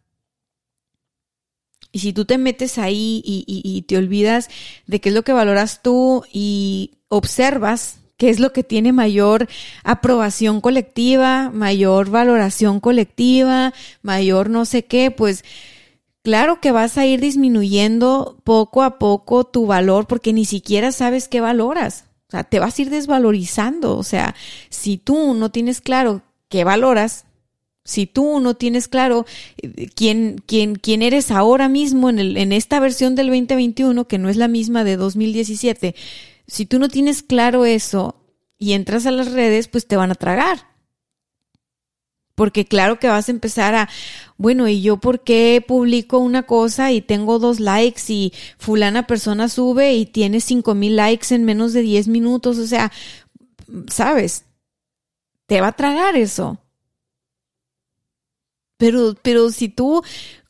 y 1.91 1.99
si 1.99 2.13
tú 2.13 2.25
te 2.25 2.37
metes 2.37 2.77
ahí 2.77 3.21
y, 3.25 3.81
te 3.87 3.97
olvidas 3.97 4.49
de 4.87 5.01
qué 5.01 5.09
es 5.09 5.15
lo 5.15 5.23
que 5.23 5.33
valoras 5.33 5.81
tú 5.81 6.23
y 6.31 6.91
observas 7.09 7.99
qué 8.17 8.29
es 8.29 8.39
lo 8.39 8.53
que 8.53 8.63
tiene 8.63 8.93
mayor 8.93 9.47
aprobación 9.83 10.61
colectiva, 10.61 11.49
mayor 11.49 12.09
valoración 12.09 12.79
colectiva, 12.79 13.73
mayor 14.03 14.49
no 14.49 14.65
sé 14.65 14.85
qué, 14.85 15.09
pues 15.11 15.43
claro 16.21 16.61
que 16.61 16.71
vas 16.71 16.97
a 16.97 17.05
ir 17.05 17.19
disminuyendo 17.19 18.37
poco 18.43 18.83
a 18.83 18.99
poco 18.99 19.43
tu 19.43 19.65
valor 19.65 20.05
porque 20.05 20.33
ni 20.33 20.45
siquiera 20.45 20.91
sabes 20.91 21.27
qué 21.27 21.41
valoras. 21.41 22.05
O 22.27 22.31
sea, 22.31 22.43
te 22.45 22.59
vas 22.59 22.77
a 22.77 22.81
ir 22.83 22.89
desvalorizando. 22.89 23.97
O 23.97 24.03
sea, 24.03 24.35
si 24.69 24.97
tú 24.97 25.33
no 25.33 25.49
tienes 25.51 25.81
claro 25.81 26.21
qué 26.47 26.63
valoras, 26.63 27.25
si 27.83 28.05
tú 28.05 28.39
no 28.39 28.55
tienes 28.55 28.87
claro 28.87 29.25
eh, 29.61 29.87
quién, 29.95 30.41
quién, 30.45 30.75
quién 30.75 31.01
eres 31.01 31.31
ahora 31.31 31.69
mismo 31.69 32.09
en, 32.09 32.19
el, 32.19 32.37
en 32.37 32.51
esta 32.51 32.79
versión 32.79 33.15
del 33.15 33.27
2021, 33.27 34.07
que 34.07 34.17
no 34.17 34.29
es 34.29 34.37
la 34.37 34.47
misma 34.47 34.83
de 34.83 34.97
2017, 34.97 35.95
si 36.47 36.65
tú 36.65 36.79
no 36.79 36.89
tienes 36.89 37.23
claro 37.23 37.65
eso 37.65 38.15
y 38.57 38.73
entras 38.73 39.05
a 39.05 39.11
las 39.11 39.31
redes, 39.31 39.67
pues 39.67 39.87
te 39.87 39.95
van 39.95 40.11
a 40.11 40.15
tragar. 40.15 40.69
Porque 42.35 42.65
claro 42.65 42.99
que 42.99 43.07
vas 43.07 43.27
a 43.27 43.31
empezar 43.31 43.75
a, 43.75 43.89
bueno, 44.37 44.67
¿y 44.67 44.81
yo 44.81 44.97
por 44.97 45.23
qué 45.23 45.63
publico 45.65 46.17
una 46.17 46.43
cosa 46.43 46.91
y 46.91 47.01
tengo 47.01 47.39
dos 47.39 47.59
likes 47.59 48.01
y 48.07 48.33
fulana 48.57 49.05
persona 49.05 49.49
sube 49.49 49.93
y 49.93 50.05
tiene 50.05 50.39
cinco 50.41 50.73
mil 50.73 50.95
likes 50.95 51.35
en 51.35 51.43
menos 51.43 51.73
de 51.73 51.81
diez 51.81 52.07
minutos? 52.07 52.57
O 52.57 52.67
sea, 52.67 52.91
¿sabes? 53.87 54.45
Te 55.45 55.61
va 55.61 55.67
a 55.67 55.75
tragar 55.75 56.15
eso. 56.15 56.59
Pero, 58.81 59.13
pero 59.21 59.51
si 59.51 59.69
tú 59.69 60.01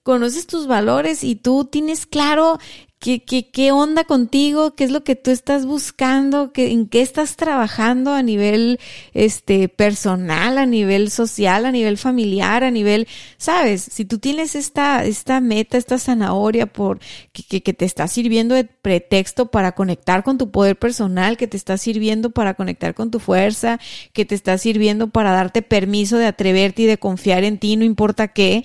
conoces 0.03 0.47
tus 0.47 0.65
valores 0.65 1.21
y 1.21 1.35
tú 1.35 1.65
tienes 1.65 2.05
claro 2.05 2.59
¿Qué, 3.01 3.23
qué, 3.23 3.49
qué 3.49 3.71
onda 3.71 4.03
contigo? 4.03 4.75
¿Qué 4.75 4.83
es 4.83 4.91
lo 4.91 5.03
que 5.03 5.15
tú 5.15 5.31
estás 5.31 5.65
buscando? 5.65 6.53
¿Qué, 6.53 6.71
¿En 6.71 6.87
qué 6.87 7.01
estás 7.01 7.35
trabajando 7.35 8.13
a 8.13 8.21
nivel 8.21 8.79
este, 9.15 9.69
personal, 9.69 10.59
a 10.59 10.67
nivel 10.67 11.09
social, 11.09 11.65
a 11.65 11.71
nivel 11.71 11.97
familiar, 11.97 12.63
a 12.63 12.69
nivel, 12.69 13.07
sabes, 13.37 13.81
si 13.81 14.05
tú 14.05 14.19
tienes 14.19 14.53
esta, 14.53 15.03
esta 15.03 15.41
meta, 15.41 15.79
esta 15.79 15.97
zanahoria 15.97 16.67
por, 16.67 16.99
que, 17.31 17.63
que 17.63 17.73
te 17.73 17.85
está 17.85 18.07
sirviendo 18.07 18.53
de 18.53 18.65
pretexto 18.65 19.49
para 19.49 19.71
conectar 19.71 20.21
con 20.23 20.37
tu 20.37 20.51
poder 20.51 20.77
personal, 20.77 21.37
que 21.37 21.47
te 21.47 21.57
está 21.57 21.79
sirviendo 21.79 22.29
para 22.29 22.53
conectar 22.53 22.93
con 22.93 23.09
tu 23.09 23.19
fuerza, 23.19 23.79
que 24.13 24.25
te 24.25 24.35
está 24.35 24.59
sirviendo 24.59 25.09
para 25.09 25.31
darte 25.31 25.63
permiso 25.63 26.19
de 26.19 26.27
atreverte 26.27 26.83
y 26.83 26.85
de 26.85 26.99
confiar 26.99 27.45
en 27.45 27.57
ti, 27.57 27.77
no 27.77 27.83
importa 27.83 28.27
qué. 28.27 28.63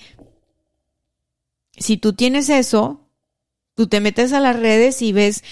Si 1.79 1.97
tú 1.97 2.13
tienes 2.13 2.49
eso, 2.49 3.06
Tú 3.77 3.85
te 3.85 4.01
metes 4.01 4.33
a 4.33 4.39
las 4.39 4.55
redes 4.55 5.03
y 5.03 5.13
ves 5.13 5.43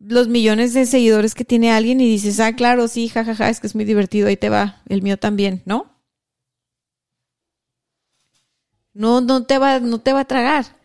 los 0.00 0.26
millones 0.26 0.74
de 0.74 0.84
seguidores 0.84 1.36
que 1.36 1.44
tiene 1.44 1.70
alguien 1.70 2.00
y 2.00 2.08
dices, 2.08 2.40
ah, 2.40 2.52
claro, 2.54 2.88
sí, 2.88 3.08
jajaja, 3.08 3.48
es 3.48 3.60
que 3.60 3.68
es 3.68 3.76
muy 3.76 3.84
divertido, 3.84 4.26
ahí 4.26 4.36
te 4.36 4.48
va, 4.48 4.82
el 4.88 5.00
mío 5.00 5.16
también, 5.16 5.62
¿no? 5.64 5.86
No, 8.94 9.20
no 9.20 9.46
te 9.46 9.58
va, 9.58 9.78
no 9.78 10.00
te 10.00 10.12
va 10.12 10.22
a 10.22 10.24
tragar. 10.24 10.76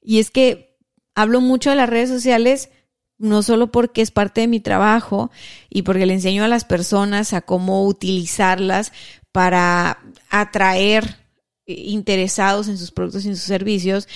Y 0.00 0.20
es 0.20 0.30
que 0.30 0.78
hablo 1.16 1.40
mucho 1.40 1.70
de 1.70 1.76
las 1.76 1.90
redes 1.90 2.08
sociales, 2.08 2.70
no 3.18 3.42
solo 3.42 3.72
porque 3.72 4.00
es 4.00 4.12
parte 4.12 4.42
de 4.42 4.46
mi 4.46 4.60
trabajo 4.60 5.32
y 5.70 5.82
porque 5.82 6.06
le 6.06 6.14
enseño 6.14 6.44
a 6.44 6.48
las 6.48 6.64
personas 6.64 7.32
a 7.32 7.40
cómo 7.40 7.84
utilizarlas 7.84 8.92
para 9.32 9.98
atraer 10.30 11.16
interesados 11.66 12.68
en 12.68 12.78
sus 12.78 12.92
productos 12.92 13.24
y 13.24 13.28
en 13.30 13.36
sus 13.36 13.46
servicios, 13.46 14.06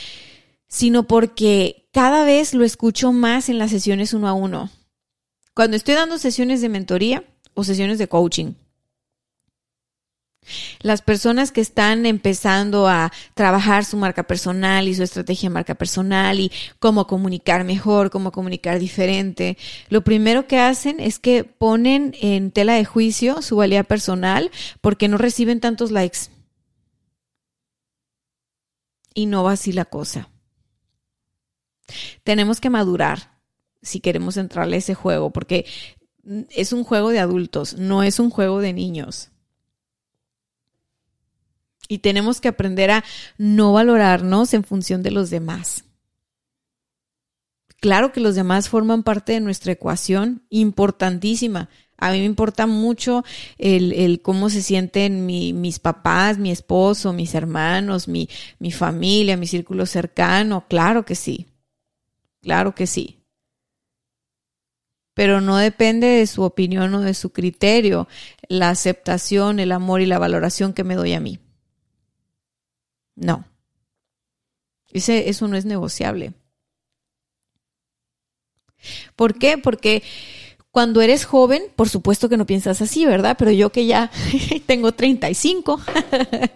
sino 0.69 1.09
porque 1.09 1.86
cada 1.97 2.27
vez 2.27 2.53
lo 2.53 2.67
escucho 2.67 3.11
más 3.11 3.49
en 3.49 3.59
las 3.59 3.71
sesiones 3.71 4.13
uno 4.13 4.29
a 4.29 4.35
uno. 4.35 4.69
Cuando 5.55 5.79
estoy 5.79 5.95
dando 5.95 6.19
sesiones 6.19 6.61
de 6.61 6.69
mentoría 6.69 7.25
o 7.55 7.65
sesiones 7.65 7.97
de 7.97 8.07
coaching. 8.07 8.53
Las 10.83 11.01
personas 11.01 11.53
que 11.53 11.63
están 11.63 12.05
empezando 12.05 12.87
a 12.87 13.11
trabajar 13.33 13.87
su 13.87 13.97
marca 13.97 14.25
personal 14.25 14.89
y 14.89 14.95
su 14.95 15.05
estrategia 15.05 15.49
de 15.49 15.55
marca 15.55 15.75
personal 15.75 16.39
y 16.39 16.53
cómo 16.81 17.07
comunicar 17.07 17.65
mejor, 17.65 18.11
cómo 18.11 18.31
comunicar 18.31 18.79
diferente, 18.79 19.57
lo 19.89 20.05
primero 20.05 20.47
que 20.47 20.59
hacen 20.59 21.01
es 21.01 21.19
que 21.19 21.45
ponen 21.45 22.15
en 22.21 22.51
tela 22.51 22.75
de 22.75 22.85
juicio 22.85 23.41
su 23.41 23.57
valía 23.57 23.85
personal 23.85 24.51
porque 24.83 25.09
no 25.09 25.17
reciben 25.17 25.61
tantos 25.61 25.91
likes. 25.93 26.29
Y 29.15 29.25
no 29.25 29.45
va 29.45 29.53
así 29.53 29.73
la 29.73 29.87
cosa. 29.87 30.29
Tenemos 32.25 32.61
que 32.61 32.71
madurar 32.71 33.37
si 33.83 34.01
queremos 34.01 34.37
entrarle 34.37 34.77
a 34.77 34.79
ese 34.81 34.95
juego, 34.95 35.31
porque 35.31 35.67
es 36.51 36.73
un 36.73 36.85
juego 36.85 37.11
de 37.11 37.21
adultos, 37.21 37.75
no 37.75 38.03
es 38.03 38.19
un 38.19 38.31
juego 38.31 38.61
de 38.61 38.73
niños. 38.73 39.31
Y 41.89 41.99
tenemos 41.99 42.41
que 42.41 42.49
aprender 42.49 42.91
a 42.91 43.05
no 43.39 43.73
valorarnos 43.73 44.53
en 44.55 44.65
función 44.65 45.03
de 45.03 45.13
los 45.13 45.31
demás. 45.31 45.85
Claro 47.81 48.11
que 48.11 48.21
los 48.21 48.35
demás 48.35 48.69
forman 48.69 49.05
parte 49.05 49.35
de 49.35 49.41
nuestra 49.41 49.73
ecuación 49.73 50.43
importantísima. 50.51 51.69
A 51.99 52.11
mí 52.11 52.19
me 52.19 52.25
importa 52.25 52.67
mucho 52.67 53.25
el, 53.59 54.21
cómo 54.23 54.51
se 54.51 54.63
sienten 54.63 55.27
mis 55.27 55.79
papás, 55.79 56.39
mi 56.39 56.51
esposo, 56.51 57.13
mis 57.13 57.35
hermanos, 57.35 58.09
mi, 58.09 58.29
mi 58.59 58.73
familia, 58.73 59.37
mi 59.37 59.47
círculo 59.47 59.87
cercano. 59.87 60.65
Claro 60.69 61.05
que 61.05 61.15
sí. 61.15 61.47
Claro 62.47 62.77
que 62.77 62.87
sí. 62.87 63.19
Pero 65.15 65.41
no 65.41 65.57
depende 65.57 66.07
de 66.07 66.29
su 66.29 66.45
opinión 66.45 66.95
o 66.95 67.01
de 67.01 67.13
su 67.13 67.31
criterio 67.31 68.07
la 68.49 68.71
aceptación, 68.71 69.59
el 69.59 69.73
amor 69.73 70.01
y 70.01 70.07
la 70.07 70.21
valoración 70.21 70.73
que 70.73 70.85
me 70.85 70.95
doy 70.95 71.15
a 71.15 71.19
mí. 71.19 71.41
No. 73.17 73.47
Ese, 74.93 75.29
eso 75.29 75.49
no 75.49 75.57
es 75.57 75.65
negociable. 75.65 76.35
¿Por 79.17 79.37
qué? 79.41 79.59
Porque 79.59 80.05
cuando 80.71 81.01
eres 81.01 81.25
joven, 81.25 81.65
por 81.75 81.89
supuesto 81.89 82.29
que 82.29 82.37
no 82.37 82.47
piensas 82.47 82.81
así, 82.81 83.05
¿verdad? 83.07 83.35
Pero 83.37 83.51
yo 83.51 83.73
que 83.73 83.87
ya 83.87 84.13
tengo 84.67 84.93
35 84.93 85.81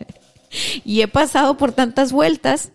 y 0.85 1.01
he 1.01 1.09
pasado 1.09 1.57
por 1.57 1.73
tantas 1.73 2.13
vueltas, 2.13 2.71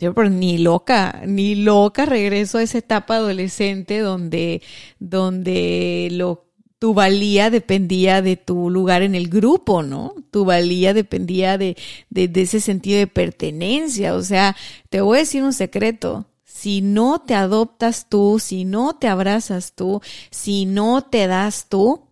yo, 0.00 0.14
pero 0.14 0.30
ni 0.30 0.56
loca, 0.56 1.22
ni 1.26 1.54
loca 1.54 2.06
regreso 2.06 2.56
a 2.56 2.62
esa 2.62 2.78
etapa 2.78 3.16
adolescente 3.16 3.98
donde, 3.98 4.62
donde 4.98 6.08
lo, 6.12 6.46
tu 6.78 6.94
valía 6.94 7.50
dependía 7.50 8.22
de 8.22 8.36
tu 8.38 8.70
lugar 8.70 9.02
en 9.02 9.14
el 9.14 9.28
grupo, 9.28 9.82
¿no? 9.82 10.14
Tu 10.30 10.46
valía 10.46 10.94
dependía 10.94 11.58
de, 11.58 11.76
de, 12.08 12.28
de 12.28 12.40
ese 12.40 12.60
sentido 12.60 12.98
de 12.98 13.08
pertenencia. 13.08 14.14
O 14.14 14.22
sea, 14.22 14.56
te 14.88 15.02
voy 15.02 15.18
a 15.18 15.20
decir 15.20 15.44
un 15.44 15.52
secreto. 15.52 16.24
Si 16.44 16.80
no 16.80 17.20
te 17.20 17.34
adoptas 17.34 18.08
tú, 18.08 18.38
si 18.38 18.64
no 18.64 18.96
te 18.96 19.06
abrazas 19.06 19.74
tú, 19.74 20.00
si 20.30 20.64
no 20.64 21.02
te 21.02 21.26
das 21.26 21.66
tú, 21.68 22.06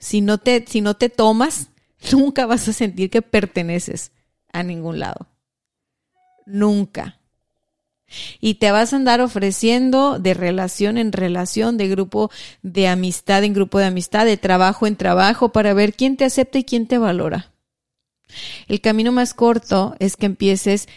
si 0.00 0.22
no 0.22 0.38
te, 0.38 0.64
si 0.66 0.80
no 0.80 0.94
te 0.94 1.08
tomas, 1.08 1.70
nunca 2.12 2.46
vas 2.46 2.66
a 2.66 2.72
sentir 2.72 3.10
que 3.10 3.22
perteneces 3.22 4.10
a 4.52 4.64
ningún 4.64 4.98
lado 4.98 5.28
nunca. 6.46 7.18
Y 8.40 8.54
te 8.54 8.72
vas 8.72 8.92
a 8.92 8.96
andar 8.96 9.20
ofreciendo 9.20 10.18
de 10.18 10.34
relación 10.34 10.98
en 10.98 11.12
relación, 11.12 11.76
de 11.76 11.88
grupo 11.88 12.30
de 12.62 12.88
amistad 12.88 13.44
en 13.44 13.54
grupo 13.54 13.78
de 13.78 13.86
amistad, 13.86 14.26
de 14.26 14.36
trabajo 14.36 14.86
en 14.86 14.96
trabajo, 14.96 15.50
para 15.50 15.74
ver 15.74 15.94
quién 15.94 16.16
te 16.16 16.24
acepta 16.24 16.58
y 16.58 16.64
quién 16.64 16.86
te 16.86 16.98
valora. 16.98 17.52
El 18.68 18.80
camino 18.80 19.12
más 19.12 19.34
corto 19.34 19.94
es 19.98 20.16
que 20.16 20.26
empieces 20.26 20.88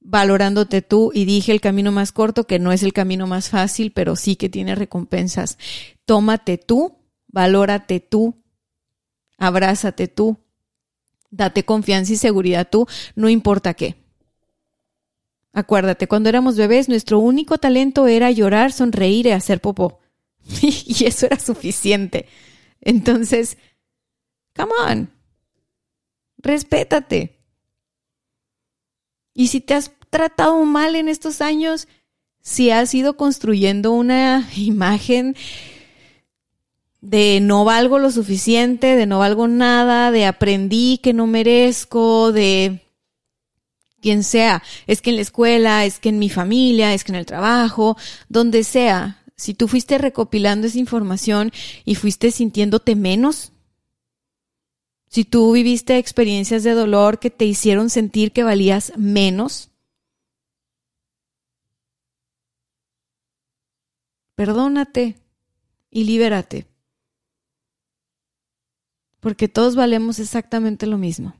valorándote 0.00 0.82
tú 0.82 1.10
y 1.12 1.24
dije 1.24 1.50
el 1.52 1.60
camino 1.60 1.90
más 1.90 2.12
corto 2.12 2.46
que 2.46 2.58
no 2.58 2.72
es 2.72 2.82
el 2.82 2.92
camino 2.92 3.26
más 3.26 3.48
fácil, 3.48 3.90
pero 3.92 4.14
sí 4.14 4.36
que 4.36 4.48
tiene 4.48 4.74
recompensas. 4.74 5.58
Tómate 6.04 6.58
tú, 6.58 6.98
valórate 7.26 8.00
tú, 8.00 8.36
abrázate 9.36 10.06
tú, 10.06 10.38
date 11.30 11.64
confianza 11.64 12.12
y 12.12 12.16
seguridad 12.16 12.68
tú, 12.70 12.86
no 13.16 13.28
importa 13.28 13.74
qué. 13.74 13.96
Acuérdate, 15.56 16.06
cuando 16.06 16.28
éramos 16.28 16.58
bebés, 16.58 16.86
nuestro 16.86 17.18
único 17.18 17.56
talento 17.56 18.06
era 18.08 18.30
llorar, 18.30 18.72
sonreír 18.72 19.26
y 19.26 19.30
hacer 19.30 19.62
popó. 19.62 20.00
y 20.60 21.06
eso 21.06 21.24
era 21.24 21.38
suficiente. 21.38 22.26
Entonces, 22.82 23.56
come 24.54 24.72
on, 24.86 25.10
respétate. 26.36 27.38
Y 29.32 29.46
si 29.46 29.62
te 29.62 29.72
has 29.72 29.92
tratado 30.10 30.62
mal 30.66 30.94
en 30.94 31.08
estos 31.08 31.40
años, 31.40 31.88
si 32.42 32.70
has 32.70 32.92
ido 32.92 33.16
construyendo 33.16 33.92
una 33.92 34.46
imagen 34.56 35.36
de 37.00 37.40
no 37.40 37.64
valgo 37.64 37.98
lo 37.98 38.10
suficiente, 38.10 38.94
de 38.94 39.06
no 39.06 39.20
valgo 39.20 39.48
nada, 39.48 40.10
de 40.10 40.26
aprendí 40.26 40.98
que 40.98 41.14
no 41.14 41.26
merezco, 41.26 42.30
de 42.32 42.85
quien 44.06 44.22
sea, 44.22 44.62
es 44.86 45.02
que 45.02 45.10
en 45.10 45.16
la 45.16 45.22
escuela, 45.22 45.84
es 45.84 45.98
que 45.98 46.10
en 46.10 46.20
mi 46.20 46.30
familia, 46.30 46.94
es 46.94 47.02
que 47.02 47.10
en 47.10 47.16
el 47.16 47.26
trabajo, 47.26 47.96
donde 48.28 48.62
sea, 48.62 49.24
si 49.34 49.52
tú 49.52 49.66
fuiste 49.66 49.98
recopilando 49.98 50.68
esa 50.68 50.78
información 50.78 51.50
y 51.84 51.96
fuiste 51.96 52.30
sintiéndote 52.30 52.94
menos, 52.94 53.50
si 55.08 55.24
tú 55.24 55.50
viviste 55.50 55.98
experiencias 55.98 56.62
de 56.62 56.74
dolor 56.74 57.18
que 57.18 57.30
te 57.30 57.46
hicieron 57.46 57.90
sentir 57.90 58.30
que 58.30 58.44
valías 58.44 58.92
menos, 58.96 59.70
perdónate 64.36 65.16
y 65.90 66.04
libérate. 66.04 66.68
Porque 69.18 69.48
todos 69.48 69.74
valemos 69.74 70.20
exactamente 70.20 70.86
lo 70.86 70.96
mismo 70.96 71.34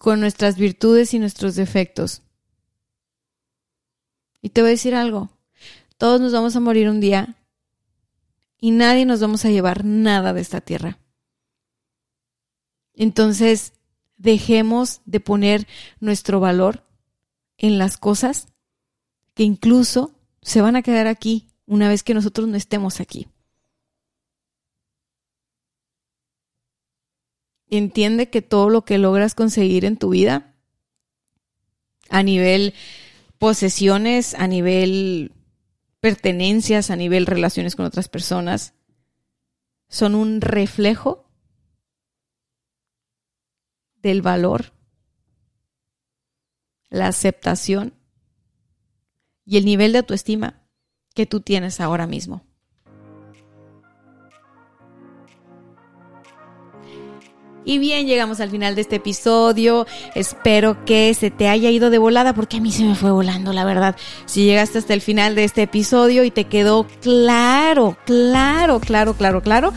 con 0.00 0.20
nuestras 0.20 0.56
virtudes 0.56 1.12
y 1.14 1.18
nuestros 1.18 1.56
defectos. 1.56 2.22
Y 4.40 4.50
te 4.50 4.60
voy 4.60 4.68
a 4.68 4.70
decir 4.72 4.94
algo, 4.94 5.30
todos 5.96 6.20
nos 6.20 6.32
vamos 6.32 6.54
a 6.56 6.60
morir 6.60 6.88
un 6.88 7.00
día 7.00 7.36
y 8.60 8.70
nadie 8.70 9.04
nos 9.04 9.20
vamos 9.20 9.44
a 9.44 9.50
llevar 9.50 9.84
nada 9.84 10.32
de 10.32 10.40
esta 10.40 10.60
tierra. 10.60 10.98
Entonces, 12.94 13.72
dejemos 14.16 15.00
de 15.04 15.20
poner 15.20 15.66
nuestro 16.00 16.40
valor 16.40 16.84
en 17.56 17.78
las 17.78 17.96
cosas 17.96 18.48
que 19.34 19.44
incluso 19.44 20.12
se 20.42 20.60
van 20.60 20.76
a 20.76 20.82
quedar 20.82 21.06
aquí 21.06 21.48
una 21.66 21.88
vez 21.88 22.02
que 22.02 22.14
nosotros 22.14 22.48
no 22.48 22.56
estemos 22.56 23.00
aquí. 23.00 23.28
Entiende 27.70 28.30
que 28.30 28.42
todo 28.42 28.70
lo 28.70 28.84
que 28.84 28.98
logras 28.98 29.34
conseguir 29.34 29.84
en 29.84 29.96
tu 29.96 30.10
vida 30.10 30.54
a 32.08 32.22
nivel 32.22 32.74
posesiones, 33.38 34.34
a 34.34 34.46
nivel 34.46 35.32
pertenencias, 36.00 36.90
a 36.90 36.96
nivel 36.96 37.26
relaciones 37.26 37.76
con 37.76 37.84
otras 37.84 38.08
personas, 38.08 38.74
son 39.88 40.14
un 40.14 40.40
reflejo 40.40 41.30
del 43.96 44.22
valor, 44.22 44.72
la 46.88 47.08
aceptación 47.08 47.94
y 49.44 49.56
el 49.56 49.64
nivel 49.64 49.92
de 49.92 49.98
autoestima 49.98 50.62
que 51.14 51.26
tú 51.26 51.40
tienes 51.40 51.80
ahora 51.80 52.06
mismo. 52.06 52.47
Y 57.68 57.76
bien, 57.76 58.06
llegamos 58.06 58.40
al 58.40 58.48
final 58.48 58.74
de 58.76 58.80
este 58.80 58.96
episodio. 58.96 59.86
Espero 60.14 60.86
que 60.86 61.12
se 61.12 61.30
te 61.30 61.48
haya 61.48 61.70
ido 61.70 61.90
de 61.90 61.98
volada 61.98 62.32
porque 62.32 62.56
a 62.56 62.60
mí 62.62 62.72
se 62.72 62.82
me 62.82 62.94
fue 62.94 63.10
volando, 63.10 63.52
la 63.52 63.66
verdad. 63.66 63.94
Si 64.24 64.44
llegaste 64.44 64.78
hasta 64.78 64.94
el 64.94 65.02
final 65.02 65.34
de 65.34 65.44
este 65.44 65.64
episodio 65.64 66.24
y 66.24 66.30
te 66.30 66.44
quedó 66.44 66.86
claro, 67.02 67.98
claro, 68.06 68.80
claro, 68.80 69.12
claro, 69.12 69.42
claro. 69.42 69.74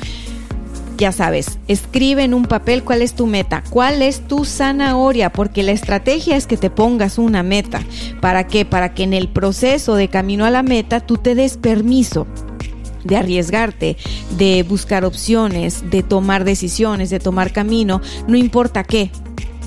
Ya 0.95 1.11
sabes, 1.11 1.59
escribe 1.67 2.23
en 2.23 2.33
un 2.33 2.45
papel 2.45 2.85
cuál 2.85 3.01
es 3.01 3.13
tu 3.13 3.27
meta, 3.27 3.61
cuál 3.69 4.01
es 4.01 4.25
tu 4.25 4.45
zanahoria, 4.45 5.33
porque 5.33 5.61
la 5.61 5.73
estrategia 5.73 6.37
es 6.37 6.47
que 6.47 6.55
te 6.55 6.69
pongas 6.69 7.17
una 7.17 7.43
meta. 7.43 7.81
¿Para 8.21 8.47
qué? 8.47 8.63
Para 8.63 8.93
que 8.93 9.03
en 9.03 9.13
el 9.13 9.27
proceso 9.27 9.95
de 9.95 10.07
camino 10.07 10.45
a 10.45 10.49
la 10.49 10.63
meta 10.63 11.01
tú 11.01 11.17
te 11.17 11.35
des 11.35 11.57
permiso 11.57 12.25
de 13.03 13.17
arriesgarte, 13.17 13.97
de 14.37 14.63
buscar 14.63 15.05
opciones, 15.05 15.89
de 15.89 16.03
tomar 16.03 16.43
decisiones, 16.43 17.09
de 17.09 17.19
tomar 17.19 17.51
camino, 17.51 18.01
no 18.27 18.37
importa 18.37 18.83
qué. 18.83 19.11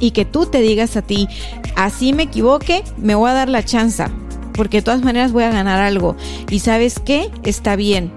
Y 0.00 0.10
que 0.10 0.24
tú 0.24 0.46
te 0.46 0.60
digas 0.60 0.96
a 0.96 1.02
ti, 1.02 1.28
así 1.76 2.12
me 2.12 2.24
equivoque, 2.24 2.82
me 2.98 3.14
voy 3.14 3.30
a 3.30 3.34
dar 3.34 3.48
la 3.48 3.64
chance, 3.64 4.04
porque 4.52 4.78
de 4.78 4.82
todas 4.82 5.02
maneras 5.02 5.32
voy 5.32 5.44
a 5.44 5.50
ganar 5.50 5.80
algo. 5.80 6.16
Y 6.50 6.60
sabes 6.60 6.98
qué, 6.98 7.30
está 7.44 7.76
bien. 7.76 8.12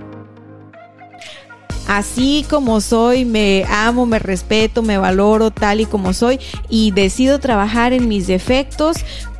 Así 1.88 2.45
como 2.49 2.82
soy, 2.82 3.24
me 3.24 3.63
amo, 3.70 4.05
me 4.05 4.20
respeto, 4.20 4.82
me 4.82 4.97
valoro 4.97 5.51
tal 5.51 5.80
y 5.80 5.86
como 5.86 6.11
soy 6.11 6.38
y 6.70 6.91
decido 6.91 7.39
trabajar 7.39 7.93
en 7.93 8.09
mis 8.09 8.28
defectos 8.28 8.97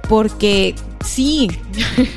porque 0.08 0.76
sí, 1.05 1.49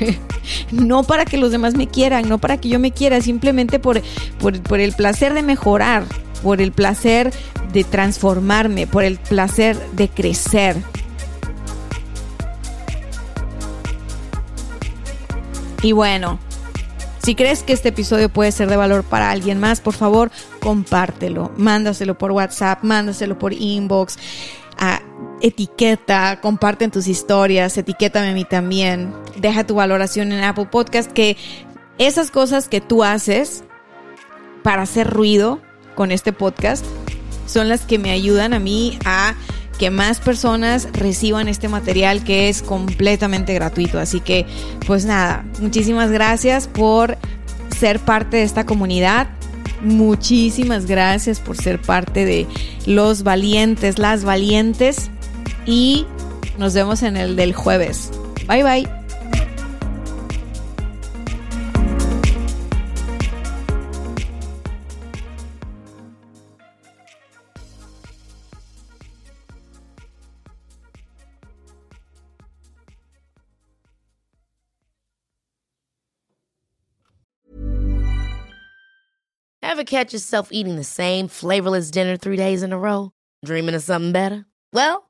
no 0.71 1.03
para 1.03 1.25
que 1.25 1.37
los 1.37 1.51
demás 1.51 1.75
me 1.75 1.87
quieran, 1.87 2.27
no 2.27 2.37
para 2.37 2.57
que 2.57 2.69
yo 2.69 2.79
me 2.79 2.91
quiera, 2.91 3.21
simplemente 3.21 3.79
por, 3.79 4.01
por, 4.39 4.79
el 4.79 4.93
placer 4.93 5.33
de 5.33 5.43
mejorar, 5.43 6.03
por 6.43 6.61
el 6.61 6.71
placer 6.71 7.31
de 7.71 7.83
transformarme, 7.83 8.87
por 8.87 9.03
el 9.03 9.17
placer 9.17 9.77
de 9.93 10.09
crecer. 10.09 10.77
Y 15.83 15.93
bueno, 15.93 16.39
si 17.23 17.33
crees 17.35 17.63
que 17.63 17.73
este 17.73 17.89
episodio 17.89 18.29
puede 18.29 18.51
ser 18.51 18.69
de 18.69 18.77
valor 18.77 19.03
para 19.03 19.31
alguien 19.31 19.59
más, 19.59 19.81
por 19.81 19.93
favor, 19.93 20.31
compártelo. 20.59 21.51
Mándaselo 21.57 22.17
por 22.17 22.31
WhatsApp, 22.31 22.83
mándaselo 22.83 23.37
por 23.37 23.53
inbox 23.53 24.17
etiqueta, 25.41 26.39
comparten 26.41 26.91
tus 26.91 27.07
historias, 27.07 27.77
etiquétame 27.77 28.29
a 28.29 28.33
mí 28.33 28.45
también, 28.45 29.13
deja 29.37 29.65
tu 29.65 29.75
valoración 29.75 30.31
en 30.31 30.43
Apple 30.43 30.67
Podcast, 30.71 31.11
que 31.11 31.37
esas 31.97 32.31
cosas 32.31 32.67
que 32.67 32.81
tú 32.81 33.03
haces 33.03 33.63
para 34.63 34.83
hacer 34.83 35.09
ruido 35.09 35.59
con 35.95 36.11
este 36.11 36.33
podcast 36.33 36.85
son 37.47 37.69
las 37.69 37.81
que 37.81 37.99
me 37.99 38.11
ayudan 38.11 38.53
a 38.53 38.59
mí 38.59 38.97
a 39.05 39.35
que 39.77 39.89
más 39.89 40.19
personas 40.19 40.87
reciban 40.93 41.47
este 41.47 41.67
material 41.67 42.23
que 42.23 42.49
es 42.49 42.61
completamente 42.61 43.53
gratuito. 43.53 43.99
Así 43.99 44.19
que, 44.19 44.45
pues 44.85 45.05
nada, 45.05 45.43
muchísimas 45.59 46.11
gracias 46.11 46.67
por 46.67 47.17
ser 47.75 47.99
parte 47.99 48.37
de 48.37 48.43
esta 48.43 48.65
comunidad. 48.65 49.27
Muchísimas 49.81 50.85
gracias 50.85 51.39
por 51.39 51.57
ser 51.57 51.81
parte 51.81 52.25
de 52.25 52.45
los 52.85 53.23
valientes, 53.23 53.97
las 53.97 54.23
valientes. 54.23 55.09
Y 55.65 56.05
nos 56.57 56.73
vemos 56.73 57.03
en 57.03 57.17
el 57.17 57.35
del 57.35 57.53
jueves. 57.53 58.11
Bye 58.47 58.63
bye. 58.63 59.01
Ever 79.63 79.85
catch 79.85 80.11
yourself 80.11 80.49
eating 80.51 80.75
the 80.75 80.83
same 80.83 81.29
flavorless 81.29 81.89
dinner 81.91 82.17
three 82.17 82.35
days 82.35 82.61
in 82.61 82.73
a 82.73 82.77
row? 82.77 83.13
Dreaming 83.45 83.73
of 83.73 83.81
something 83.81 84.11
better? 84.11 84.45
Well, 84.73 85.09